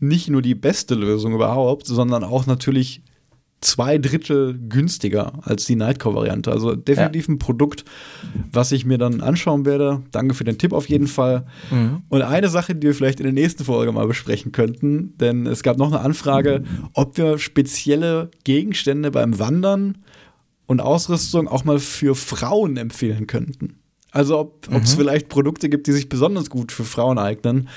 nicht 0.00 0.28
nur 0.28 0.42
die 0.42 0.54
beste 0.54 0.94
Lösung 0.94 1.34
überhaupt, 1.34 1.86
sondern 1.86 2.24
auch 2.24 2.46
natürlich 2.46 3.02
zwei 3.64 3.98
Drittel 3.98 4.58
günstiger 4.68 5.32
als 5.42 5.64
die 5.64 5.76
Nightcore-Variante. 5.76 6.52
Also 6.52 6.74
definitiv 6.74 7.28
ja. 7.28 7.34
ein 7.34 7.38
Produkt, 7.38 7.84
was 8.52 8.72
ich 8.72 8.84
mir 8.84 8.98
dann 8.98 9.20
anschauen 9.20 9.64
werde. 9.64 10.02
Danke 10.12 10.34
für 10.34 10.44
den 10.44 10.58
Tipp 10.58 10.72
auf 10.72 10.88
jeden 10.88 11.06
Fall. 11.06 11.46
Mhm. 11.70 12.02
Und 12.08 12.22
eine 12.22 12.48
Sache, 12.48 12.74
die 12.74 12.86
wir 12.86 12.94
vielleicht 12.94 13.20
in 13.20 13.24
der 13.24 13.32
nächsten 13.32 13.64
Folge 13.64 13.90
mal 13.92 14.06
besprechen 14.06 14.52
könnten, 14.52 15.16
denn 15.18 15.46
es 15.46 15.62
gab 15.62 15.78
noch 15.78 15.88
eine 15.88 16.00
Anfrage, 16.00 16.64
ob 16.92 17.16
wir 17.16 17.38
spezielle 17.38 18.30
Gegenstände 18.44 19.10
beim 19.10 19.38
Wandern 19.38 19.98
und 20.66 20.80
Ausrüstung 20.80 21.48
auch 21.48 21.64
mal 21.64 21.78
für 21.78 22.14
Frauen 22.14 22.76
empfehlen 22.76 23.26
könnten. 23.26 23.78
Also 24.10 24.38
ob 24.38 24.68
es 24.70 24.94
mhm. 24.94 24.98
vielleicht 24.98 25.28
Produkte 25.28 25.68
gibt, 25.68 25.88
die 25.88 25.92
sich 25.92 26.08
besonders 26.08 26.48
gut 26.48 26.70
für 26.70 26.84
Frauen 26.84 27.18
eignen. 27.18 27.68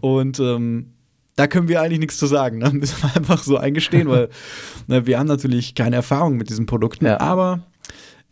Und 0.00 0.40
ähm, 0.40 0.93
da 1.36 1.46
können 1.46 1.68
wir 1.68 1.80
eigentlich 1.80 2.00
nichts 2.00 2.18
zu 2.18 2.26
sagen. 2.26 2.58
Ne? 2.58 2.70
Müssen 2.72 3.02
wir 3.02 3.16
einfach 3.16 3.42
so 3.42 3.56
eingestehen, 3.56 4.08
weil 4.08 4.28
ne, 4.86 5.06
wir 5.06 5.18
haben 5.18 5.26
natürlich 5.26 5.74
keine 5.74 5.96
Erfahrung 5.96 6.36
mit 6.36 6.50
diesen 6.50 6.66
Produkten. 6.66 7.06
Ja. 7.06 7.20
Aber 7.20 7.66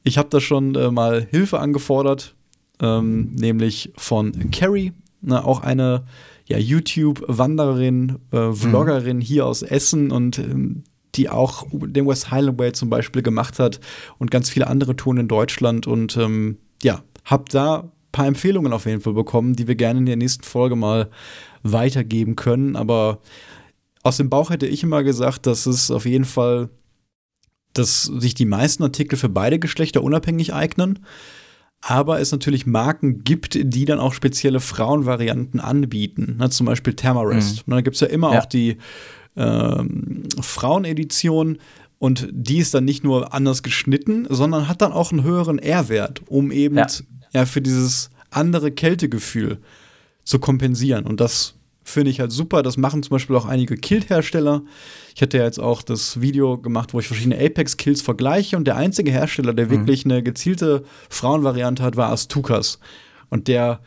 ich 0.04 0.18
habe 0.18 0.28
da 0.28 0.40
schon 0.40 0.74
äh, 0.74 0.90
mal 0.90 1.26
Hilfe 1.30 1.60
angefordert, 1.60 2.34
ähm, 2.80 3.34
nämlich 3.34 3.92
von 3.96 4.50
Carrie, 4.50 4.92
ne, 5.20 5.44
auch 5.44 5.62
eine 5.62 6.04
ja, 6.46 6.58
YouTube-Wandererin, 6.58 8.18
äh, 8.32 8.52
Vloggerin 8.52 9.18
mhm. 9.18 9.22
hier 9.22 9.46
aus 9.46 9.62
Essen 9.62 10.10
und 10.10 10.38
ähm, 10.38 10.84
die 11.14 11.28
auch 11.28 11.66
den 11.70 12.06
West 12.06 12.30
Highland 12.30 12.58
Way 12.58 12.72
zum 12.72 12.88
Beispiel 12.88 13.22
gemacht 13.22 13.58
hat 13.58 13.80
und 14.18 14.30
ganz 14.30 14.48
viele 14.48 14.66
andere 14.66 14.96
Touren 14.96 15.18
in 15.18 15.28
Deutschland. 15.28 15.86
Und 15.86 16.16
ähm, 16.16 16.56
ja, 16.82 17.02
habe 17.24 17.44
da 17.50 17.92
paar 18.12 18.26
Empfehlungen 18.26 18.72
auf 18.72 18.86
jeden 18.86 19.00
Fall 19.00 19.14
bekommen, 19.14 19.56
die 19.56 19.66
wir 19.66 19.74
gerne 19.74 19.98
in 20.00 20.06
der 20.06 20.16
nächsten 20.16 20.44
Folge 20.44 20.76
mal 20.76 21.10
weitergeben 21.62 22.36
können. 22.36 22.76
Aber 22.76 23.20
aus 24.02 24.18
dem 24.18 24.30
Bauch 24.30 24.50
hätte 24.50 24.66
ich 24.66 24.82
immer 24.82 25.02
gesagt, 25.02 25.46
dass 25.46 25.66
es 25.66 25.90
auf 25.90 26.06
jeden 26.06 26.24
Fall, 26.24 26.68
dass 27.72 28.04
sich 28.04 28.34
die 28.34 28.44
meisten 28.44 28.82
Artikel 28.82 29.16
für 29.16 29.28
beide 29.28 29.58
Geschlechter 29.58 30.02
unabhängig 30.02 30.52
eignen. 30.52 31.00
Aber 31.80 32.20
es 32.20 32.30
natürlich 32.30 32.64
Marken 32.64 33.24
gibt, 33.24 33.58
die 33.60 33.84
dann 33.84 33.98
auch 33.98 34.14
spezielle 34.14 34.60
Frauenvarianten 34.60 35.58
anbieten. 35.58 36.36
Na, 36.38 36.48
zum 36.48 36.66
Beispiel 36.66 36.94
Thermarest. 36.94 37.66
Mhm. 37.66 37.72
Da 37.72 37.80
gibt 37.80 37.94
es 37.94 38.00
ja 38.00 38.06
immer 38.06 38.34
ja. 38.34 38.40
auch 38.40 38.46
die 38.46 38.76
ähm, 39.36 40.22
Frauenedition. 40.40 41.58
Und 41.98 42.28
die 42.32 42.58
ist 42.58 42.74
dann 42.74 42.84
nicht 42.84 43.04
nur 43.04 43.32
anders 43.32 43.62
geschnitten, 43.62 44.26
sondern 44.28 44.68
hat 44.68 44.82
dann 44.82 44.92
auch 44.92 45.12
einen 45.12 45.22
höheren 45.22 45.58
R-Wert, 45.58 46.22
um 46.26 46.50
eben 46.50 46.76
ja. 46.76 46.86
Ja 47.32 47.46
für 47.46 47.62
dieses 47.62 48.10
andere 48.30 48.70
Kältegefühl 48.72 49.58
zu 50.24 50.38
kompensieren. 50.38 51.06
Und 51.06 51.20
das 51.20 51.54
finde 51.84 52.10
ich 52.10 52.20
halt 52.20 52.32
super. 52.32 52.62
Das 52.62 52.76
machen 52.76 53.02
zum 53.02 53.10
Beispiel 53.10 53.36
auch 53.36 53.46
einige 53.46 53.76
Kilt-Hersteller. 53.76 54.62
Ich 55.14 55.22
hatte 55.22 55.38
ja 55.38 55.44
jetzt 55.44 55.60
auch 55.60 55.82
das 55.82 56.20
Video 56.20 56.58
gemacht, 56.58 56.94
wo 56.94 57.00
ich 57.00 57.06
verschiedene 57.06 57.38
Apex-Kills 57.38 58.02
vergleiche. 58.02 58.56
Und 58.56 58.64
der 58.64 58.76
einzige 58.76 59.10
Hersteller, 59.10 59.52
der 59.52 59.66
mhm. 59.66 59.70
wirklich 59.70 60.04
eine 60.04 60.22
gezielte 60.22 60.84
Frauenvariante 61.10 61.82
hat, 61.82 61.96
war 61.96 62.10
Astukas. 62.10 62.78
Und 63.30 63.48
der 63.48 63.80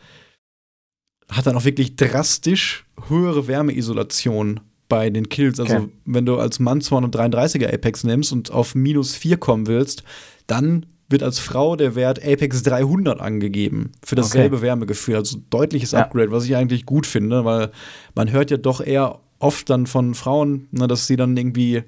hat 1.30 1.46
dann 1.46 1.56
auch 1.56 1.64
wirklich 1.64 1.96
drastisch 1.96 2.84
höhere 3.08 3.48
Wärmeisolation 3.48 4.60
bei 4.88 5.10
den 5.10 5.28
Kills. 5.28 5.58
Also, 5.58 5.76
okay. 5.76 5.88
wenn 6.04 6.26
du 6.26 6.38
als 6.38 6.60
Mann 6.60 6.80
233er 6.80 7.72
Apex 7.72 8.04
nimmst 8.04 8.32
und 8.32 8.50
auf 8.52 8.74
minus 8.74 9.14
4 9.14 9.36
kommen 9.38 9.66
willst, 9.66 10.04
dann 10.46 10.86
wird 11.08 11.22
als 11.22 11.38
Frau 11.38 11.76
der 11.76 11.94
Wert 11.94 12.24
Apex 12.24 12.62
300 12.62 13.20
angegeben 13.20 13.92
für 14.04 14.16
dasselbe 14.16 14.56
okay. 14.56 14.66
Wärmegefühl. 14.66 15.16
Also 15.16 15.38
deutliches 15.50 15.92
ja. 15.92 16.00
Upgrade, 16.00 16.32
was 16.32 16.44
ich 16.44 16.56
eigentlich 16.56 16.84
gut 16.84 17.06
finde, 17.06 17.44
weil 17.44 17.70
man 18.14 18.30
hört 18.30 18.50
ja 18.50 18.56
doch 18.56 18.80
eher 18.80 19.20
oft 19.38 19.70
dann 19.70 19.86
von 19.86 20.14
Frauen, 20.14 20.68
ne, 20.72 20.86
dass 20.86 21.06
sie 21.06 21.16
dann 21.16 21.36
irgendwie, 21.36 21.84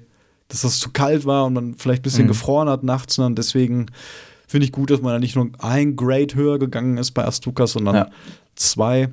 dass 0.47 0.61
das 0.61 0.79
zu 0.79 0.91
kalt 0.91 1.25
war 1.25 1.45
und 1.45 1.53
man 1.53 1.75
vielleicht 1.75 2.01
ein 2.01 2.03
bisschen 2.03 2.23
mhm. 2.25 2.29
gefroren 2.29 2.69
hat 2.69 2.83
nachts. 2.83 3.17
Ne, 3.17 3.25
und 3.25 3.37
deswegen 3.37 3.87
finde 4.47 4.65
ich 4.65 4.71
gut, 4.71 4.89
dass 4.89 5.01
man 5.01 5.13
da 5.13 5.19
nicht 5.19 5.35
nur 5.35 5.49
ein 5.59 5.95
Grade 5.95 6.35
höher 6.35 6.57
gegangen 6.57 6.97
ist 6.97 7.11
bei 7.11 7.25
Astuka, 7.25 7.67
sondern 7.67 7.95
ja. 7.95 8.09
zwei. 8.55 9.09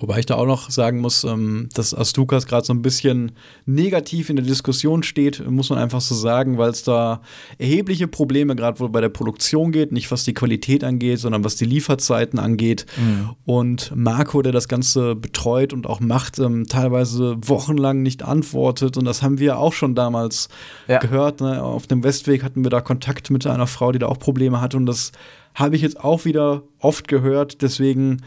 Wobei 0.00 0.20
ich 0.20 0.26
da 0.26 0.36
auch 0.36 0.46
noch 0.46 0.70
sagen 0.70 1.00
muss, 1.00 1.24
ähm, 1.24 1.68
dass 1.74 1.92
Astukas 1.92 2.46
gerade 2.46 2.64
so 2.64 2.72
ein 2.72 2.82
bisschen 2.82 3.32
negativ 3.66 4.30
in 4.30 4.36
der 4.36 4.44
Diskussion 4.44 5.02
steht, 5.02 5.44
muss 5.50 5.70
man 5.70 5.80
einfach 5.80 6.00
so 6.00 6.14
sagen, 6.14 6.56
weil 6.56 6.70
es 6.70 6.84
da 6.84 7.20
erhebliche 7.58 8.06
Probleme 8.06 8.54
gerade 8.54 8.78
wohl 8.78 8.90
bei 8.90 9.00
der 9.00 9.08
Produktion 9.08 9.72
geht, 9.72 9.90
nicht 9.90 10.12
was 10.12 10.22
die 10.22 10.34
Qualität 10.34 10.84
angeht, 10.84 11.18
sondern 11.18 11.42
was 11.42 11.56
die 11.56 11.64
Lieferzeiten 11.64 12.38
angeht. 12.38 12.86
Mhm. 12.96 13.30
Und 13.44 13.92
Marco, 13.92 14.40
der 14.40 14.52
das 14.52 14.68
Ganze 14.68 15.16
betreut 15.16 15.72
und 15.72 15.88
auch 15.88 15.98
macht, 15.98 16.38
ähm, 16.38 16.68
teilweise 16.68 17.36
wochenlang 17.40 18.02
nicht 18.02 18.22
antwortet. 18.22 18.96
Und 18.96 19.04
das 19.04 19.22
haben 19.22 19.40
wir 19.40 19.58
auch 19.58 19.72
schon 19.72 19.96
damals 19.96 20.48
ja. 20.86 21.00
gehört. 21.00 21.40
Ne? 21.40 21.60
Auf 21.60 21.88
dem 21.88 22.04
Westweg 22.04 22.44
hatten 22.44 22.62
wir 22.62 22.70
da 22.70 22.80
Kontakt 22.80 23.30
mit 23.30 23.44
einer 23.48 23.66
Frau, 23.66 23.90
die 23.90 23.98
da 23.98 24.06
auch 24.06 24.20
Probleme 24.20 24.60
hatte. 24.60 24.76
Und 24.76 24.86
das 24.86 25.10
habe 25.54 25.74
ich 25.74 25.82
jetzt 25.82 25.98
auch 25.98 26.24
wieder 26.24 26.62
oft 26.78 27.08
gehört. 27.08 27.62
Deswegen 27.62 28.22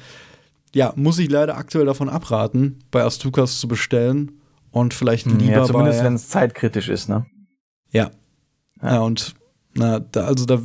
ja, 0.74 0.94
muss 0.96 1.20
ich 1.20 1.30
leider 1.30 1.58
aktuell 1.58 1.86
davon 1.86 2.10
abraten, 2.10 2.80
bei 2.92 3.04
Astukas 3.04 3.60
zu 3.60 3.68
bestellen 3.68 4.40
und 4.72 4.94
vielleicht 4.94 5.26
hm, 5.26 5.38
lieber 5.38 5.52
ja, 5.52 5.66
zumindest 5.66 6.04
wenn 6.04 6.16
es 6.16 6.30
zeitkritisch 6.30 6.90
ist, 6.90 7.10
ne? 7.10 7.26
Ja. 7.92 8.12
ja. 8.82 8.94
ja. 8.94 9.00
und 9.02 9.36
na, 9.74 10.00
da, 10.00 10.26
also 10.26 10.46
da, 10.46 10.62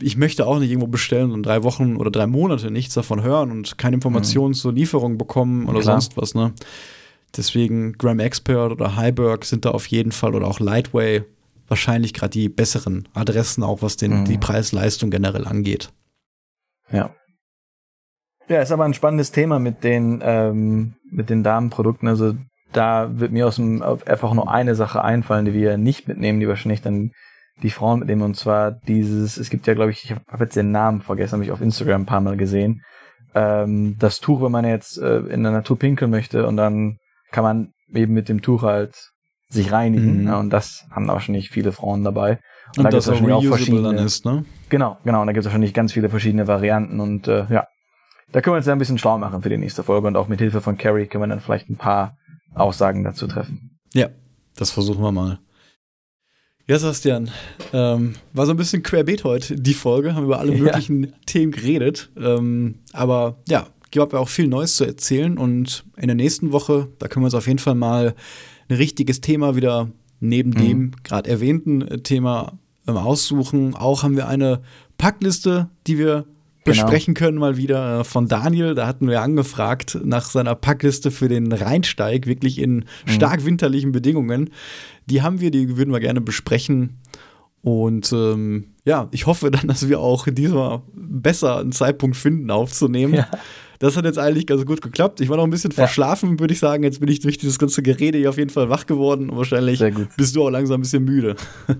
ich 0.00 0.16
möchte 0.16 0.46
auch 0.46 0.58
nicht 0.58 0.70
irgendwo 0.70 0.86
bestellen 0.86 1.32
und 1.32 1.44
drei 1.44 1.62
Wochen 1.62 1.96
oder 1.96 2.10
drei 2.10 2.26
Monate 2.26 2.70
nichts 2.70 2.94
davon 2.94 3.22
hören 3.22 3.50
und 3.50 3.78
keine 3.78 3.94
Informationen 3.96 4.50
mhm. 4.50 4.54
zur 4.54 4.72
Lieferung 4.72 5.18
bekommen 5.18 5.68
oder 5.68 5.80
Klar. 5.80 6.00
sonst 6.00 6.16
was, 6.16 6.34
ne? 6.34 6.52
Deswegen 7.36 7.94
Gram 7.94 8.20
Expert 8.20 8.70
oder 8.70 8.96
Heiberg 8.96 9.44
sind 9.44 9.64
da 9.64 9.72
auf 9.72 9.86
jeden 9.86 10.12
Fall 10.12 10.34
oder 10.34 10.46
auch 10.46 10.60
Lightway 10.60 11.24
wahrscheinlich 11.66 12.14
gerade 12.14 12.30
die 12.30 12.48
besseren 12.48 13.08
Adressen, 13.14 13.62
auch 13.62 13.82
was 13.82 13.96
den, 13.96 14.20
mhm. 14.20 14.24
die 14.26 14.38
Preis-Leistung 14.38 15.10
generell 15.10 15.46
angeht. 15.46 15.92
Ja. 16.92 17.14
Ja, 18.48 18.60
ist 18.60 18.72
aber 18.72 18.84
ein 18.84 18.94
spannendes 18.94 19.32
Thema 19.32 19.58
mit 19.58 19.84
den, 19.84 20.20
ähm, 20.22 20.94
mit 21.10 21.30
den 21.30 21.42
Damenprodukten. 21.42 22.08
Also 22.08 22.34
da 22.72 23.18
wird 23.18 23.32
mir 23.32 23.46
aus 23.46 23.56
dem 23.56 23.82
einfach 23.82 24.34
nur 24.34 24.50
eine 24.50 24.74
Sache 24.74 25.02
einfallen, 25.02 25.44
die 25.44 25.54
wir 25.54 25.78
nicht 25.78 26.08
mitnehmen, 26.08 26.40
die 26.40 26.48
wahrscheinlich 26.48 26.82
dann 26.82 27.12
die 27.62 27.70
Frauen 27.70 28.00
mitnehmen. 28.00 28.22
Und 28.22 28.36
zwar 28.36 28.72
dieses, 28.72 29.36
es 29.36 29.48
gibt 29.50 29.66
ja, 29.66 29.74
glaube 29.74 29.92
ich, 29.92 30.04
ich 30.04 30.10
habe 30.10 30.44
jetzt 30.44 30.56
den 30.56 30.72
Namen 30.72 31.00
vergessen, 31.00 31.34
habe 31.34 31.44
ich 31.44 31.52
auf 31.52 31.60
Instagram 31.60 32.02
ein 32.02 32.06
paar 32.06 32.20
Mal 32.20 32.36
gesehen. 32.36 32.82
Ähm, 33.34 33.96
das 33.98 34.20
Tuch, 34.20 34.42
wenn 34.42 34.52
man 34.52 34.64
jetzt 34.64 34.98
äh, 34.98 35.18
in 35.18 35.42
der 35.42 35.52
Natur 35.52 35.78
pinkeln 35.78 36.10
möchte 36.10 36.46
und 36.46 36.56
dann 36.56 36.98
kann 37.30 37.44
man 37.44 37.72
eben 37.92 38.12
mit 38.12 38.28
dem 38.28 38.42
Tuch 38.42 38.62
halt 38.62 39.10
sich 39.48 39.72
reinigen. 39.72 40.22
Mhm. 40.22 40.26
Ja, 40.26 40.40
und 40.40 40.50
das 40.50 40.86
haben 40.90 41.08
wahrscheinlich 41.08 41.50
viele 41.50 41.72
Frauen 41.72 42.04
dabei. 42.04 42.38
Und, 42.76 42.78
und 42.78 42.84
da 42.84 42.90
das 42.90 43.08
auch, 43.08 43.20
auch 43.22 43.44
verschiedene, 43.44 43.82
dann 43.82 44.04
ist, 44.04 44.24
ne? 44.24 44.44
Genau, 44.68 44.98
genau. 45.04 45.20
Und 45.20 45.28
da 45.28 45.32
gibt 45.32 45.42
es 45.42 45.46
wahrscheinlich 45.46 45.74
ganz 45.74 45.92
viele 45.92 46.08
verschiedene 46.08 46.46
Varianten 46.48 47.00
und 47.00 47.28
äh, 47.28 47.46
ja, 47.50 47.66
da 48.34 48.40
können 48.40 48.54
wir 48.54 48.58
uns 48.58 48.66
ja 48.66 48.72
ein 48.72 48.80
bisschen 48.80 48.98
schlau 48.98 49.16
machen 49.16 49.42
für 49.42 49.48
die 49.48 49.56
nächste 49.56 49.84
Folge 49.84 50.08
und 50.08 50.16
auch 50.16 50.26
mit 50.26 50.40
Hilfe 50.40 50.60
von 50.60 50.76
Carrie 50.76 51.06
können 51.06 51.22
wir 51.22 51.28
dann 51.28 51.38
vielleicht 51.38 51.70
ein 51.70 51.76
paar 51.76 52.18
Aussagen 52.52 53.04
dazu 53.04 53.28
treffen. 53.28 53.78
Ja, 53.94 54.08
das 54.56 54.72
versuchen 54.72 55.04
wir 55.04 55.12
mal. 55.12 55.38
Ja, 56.66 56.76
Sebastian, 56.76 57.30
ähm, 57.72 58.14
war 58.32 58.46
so 58.46 58.50
ein 58.50 58.56
bisschen 58.56 58.82
querbeet 58.82 59.22
heute, 59.22 59.54
die 59.54 59.72
Folge, 59.72 60.16
haben 60.16 60.24
über 60.24 60.40
alle 60.40 60.50
möglichen 60.50 61.04
ja. 61.04 61.10
Themen 61.26 61.52
geredet. 61.52 62.10
Ähm, 62.16 62.80
aber 62.92 63.36
ja, 63.46 63.68
gibt 63.92 64.12
ja 64.12 64.18
auch 64.18 64.28
viel 64.28 64.48
Neues 64.48 64.74
zu 64.74 64.84
erzählen 64.84 65.38
und 65.38 65.84
in 65.96 66.08
der 66.08 66.16
nächsten 66.16 66.50
Woche, 66.50 66.88
da 66.98 67.06
können 67.06 67.22
wir 67.22 67.28
uns 67.28 67.34
auf 67.34 67.46
jeden 67.46 67.60
Fall 67.60 67.76
mal 67.76 68.16
ein 68.68 68.76
richtiges 68.76 69.20
Thema 69.20 69.54
wieder 69.54 69.92
neben 70.18 70.50
mhm. 70.50 70.56
dem 70.56 70.92
gerade 71.04 71.30
erwähnten 71.30 72.02
Thema 72.02 72.58
ähm, 72.88 72.96
aussuchen. 72.96 73.76
Auch 73.76 74.02
haben 74.02 74.16
wir 74.16 74.26
eine 74.26 74.62
Packliste, 74.98 75.68
die 75.86 75.98
wir 75.98 76.24
Genau. 76.64 76.82
besprechen 76.82 77.14
können, 77.14 77.38
mal 77.38 77.56
wieder 77.56 78.00
äh, 78.00 78.04
von 78.04 78.26
Daniel. 78.26 78.74
Da 78.74 78.86
hatten 78.86 79.08
wir 79.08 79.20
angefragt 79.20 79.98
nach 80.02 80.30
seiner 80.30 80.54
Packliste 80.54 81.10
für 81.10 81.28
den 81.28 81.52
Rheinsteig, 81.52 82.26
wirklich 82.26 82.58
in 82.58 82.76
mhm. 82.76 82.84
stark 83.06 83.44
winterlichen 83.44 83.92
Bedingungen. 83.92 84.50
Die 85.06 85.20
haben 85.20 85.40
wir, 85.40 85.50
die 85.50 85.76
würden 85.76 85.92
wir 85.92 86.00
gerne 86.00 86.22
besprechen. 86.22 87.00
Und 87.60 88.12
ähm, 88.12 88.74
ja, 88.84 89.08
ich 89.10 89.26
hoffe 89.26 89.50
dann, 89.50 89.68
dass 89.68 89.88
wir 89.88 90.00
auch 90.00 90.26
diesmal 90.26 90.82
besser 90.94 91.58
einen 91.58 91.72
Zeitpunkt 91.72 92.16
finden, 92.16 92.50
aufzunehmen. 92.50 93.14
Ja. 93.14 93.28
Das 93.78 93.96
hat 93.96 94.04
jetzt 94.04 94.18
eigentlich 94.18 94.46
ganz 94.46 94.64
gut 94.64 94.80
geklappt. 94.80 95.20
Ich 95.20 95.28
war 95.28 95.36
noch 95.36 95.44
ein 95.44 95.50
bisschen 95.50 95.72
verschlafen, 95.72 96.32
ja. 96.32 96.40
würde 96.40 96.54
ich 96.54 96.60
sagen. 96.60 96.84
Jetzt 96.84 97.00
bin 97.00 97.08
ich 97.10 97.20
durch 97.20 97.38
dieses 97.38 97.58
ganze 97.58 97.82
Gerede 97.82 98.18
hier 98.18 98.30
auf 98.30 98.38
jeden 98.38 98.50
Fall 98.50 98.70
wach 98.70 98.86
geworden. 98.86 99.28
Und 99.28 99.36
wahrscheinlich 99.36 99.82
bist 100.16 100.36
du 100.36 100.44
auch 100.44 100.50
langsam 100.50 100.78
ein 100.78 100.82
bisschen 100.82 101.04
müde. 101.04 101.36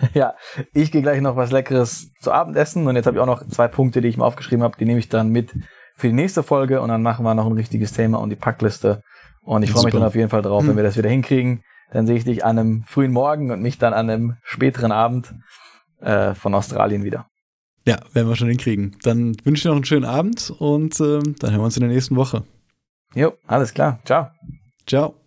ja, 0.14 0.34
ich 0.72 0.90
gehe 0.92 1.02
gleich 1.02 1.20
noch 1.20 1.36
was 1.36 1.50
Leckeres 1.50 2.10
zu 2.20 2.32
Abend 2.32 2.56
essen 2.56 2.86
und 2.86 2.96
jetzt 2.96 3.06
habe 3.06 3.16
ich 3.16 3.20
auch 3.20 3.26
noch 3.26 3.46
zwei 3.48 3.68
Punkte, 3.68 4.00
die 4.00 4.08
ich 4.08 4.16
mir 4.16 4.24
aufgeschrieben 4.24 4.62
habe, 4.62 4.76
die 4.78 4.84
nehme 4.84 4.98
ich 4.98 5.08
dann 5.08 5.30
mit 5.30 5.54
für 5.96 6.08
die 6.08 6.14
nächste 6.14 6.42
Folge 6.42 6.80
und 6.80 6.88
dann 6.88 7.02
machen 7.02 7.24
wir 7.24 7.34
noch 7.34 7.46
ein 7.46 7.52
richtiges 7.52 7.92
Thema 7.92 8.18
und 8.18 8.30
die 8.30 8.36
Packliste. 8.36 9.02
Und 9.42 9.62
ich 9.62 9.70
freue 9.70 9.84
mich 9.84 9.94
dann 9.94 10.02
auf 10.02 10.14
jeden 10.14 10.30
Fall 10.30 10.42
drauf, 10.42 10.66
wenn 10.66 10.76
wir 10.76 10.82
das 10.82 10.96
wieder 10.96 11.08
hinkriegen. 11.08 11.62
Dann 11.92 12.06
sehe 12.06 12.16
ich 12.16 12.24
dich 12.24 12.44
an 12.44 12.58
einem 12.58 12.84
frühen 12.84 13.12
Morgen 13.12 13.50
und 13.50 13.62
mich 13.62 13.78
dann 13.78 13.92
an 13.92 14.08
einem 14.08 14.36
späteren 14.42 14.92
Abend 14.92 15.34
äh, 16.00 16.34
von 16.34 16.54
Australien 16.54 17.04
wieder. 17.04 17.26
Ja, 17.86 17.98
werden 18.12 18.28
wir 18.28 18.36
schon 18.36 18.48
hinkriegen. 18.48 18.96
Dann 19.02 19.34
wünsche 19.44 19.58
ich 19.58 19.62
dir 19.62 19.68
noch 19.70 19.76
einen 19.76 19.84
schönen 19.84 20.04
Abend 20.04 20.52
und 20.58 21.00
äh, 21.00 21.18
dann 21.38 21.50
hören 21.50 21.60
wir 21.60 21.64
uns 21.64 21.76
in 21.76 21.82
der 21.82 21.90
nächsten 21.90 22.16
Woche. 22.16 22.44
Jo, 23.14 23.32
alles 23.46 23.74
klar. 23.74 24.00
Ciao. 24.04 24.28
Ciao. 24.86 25.19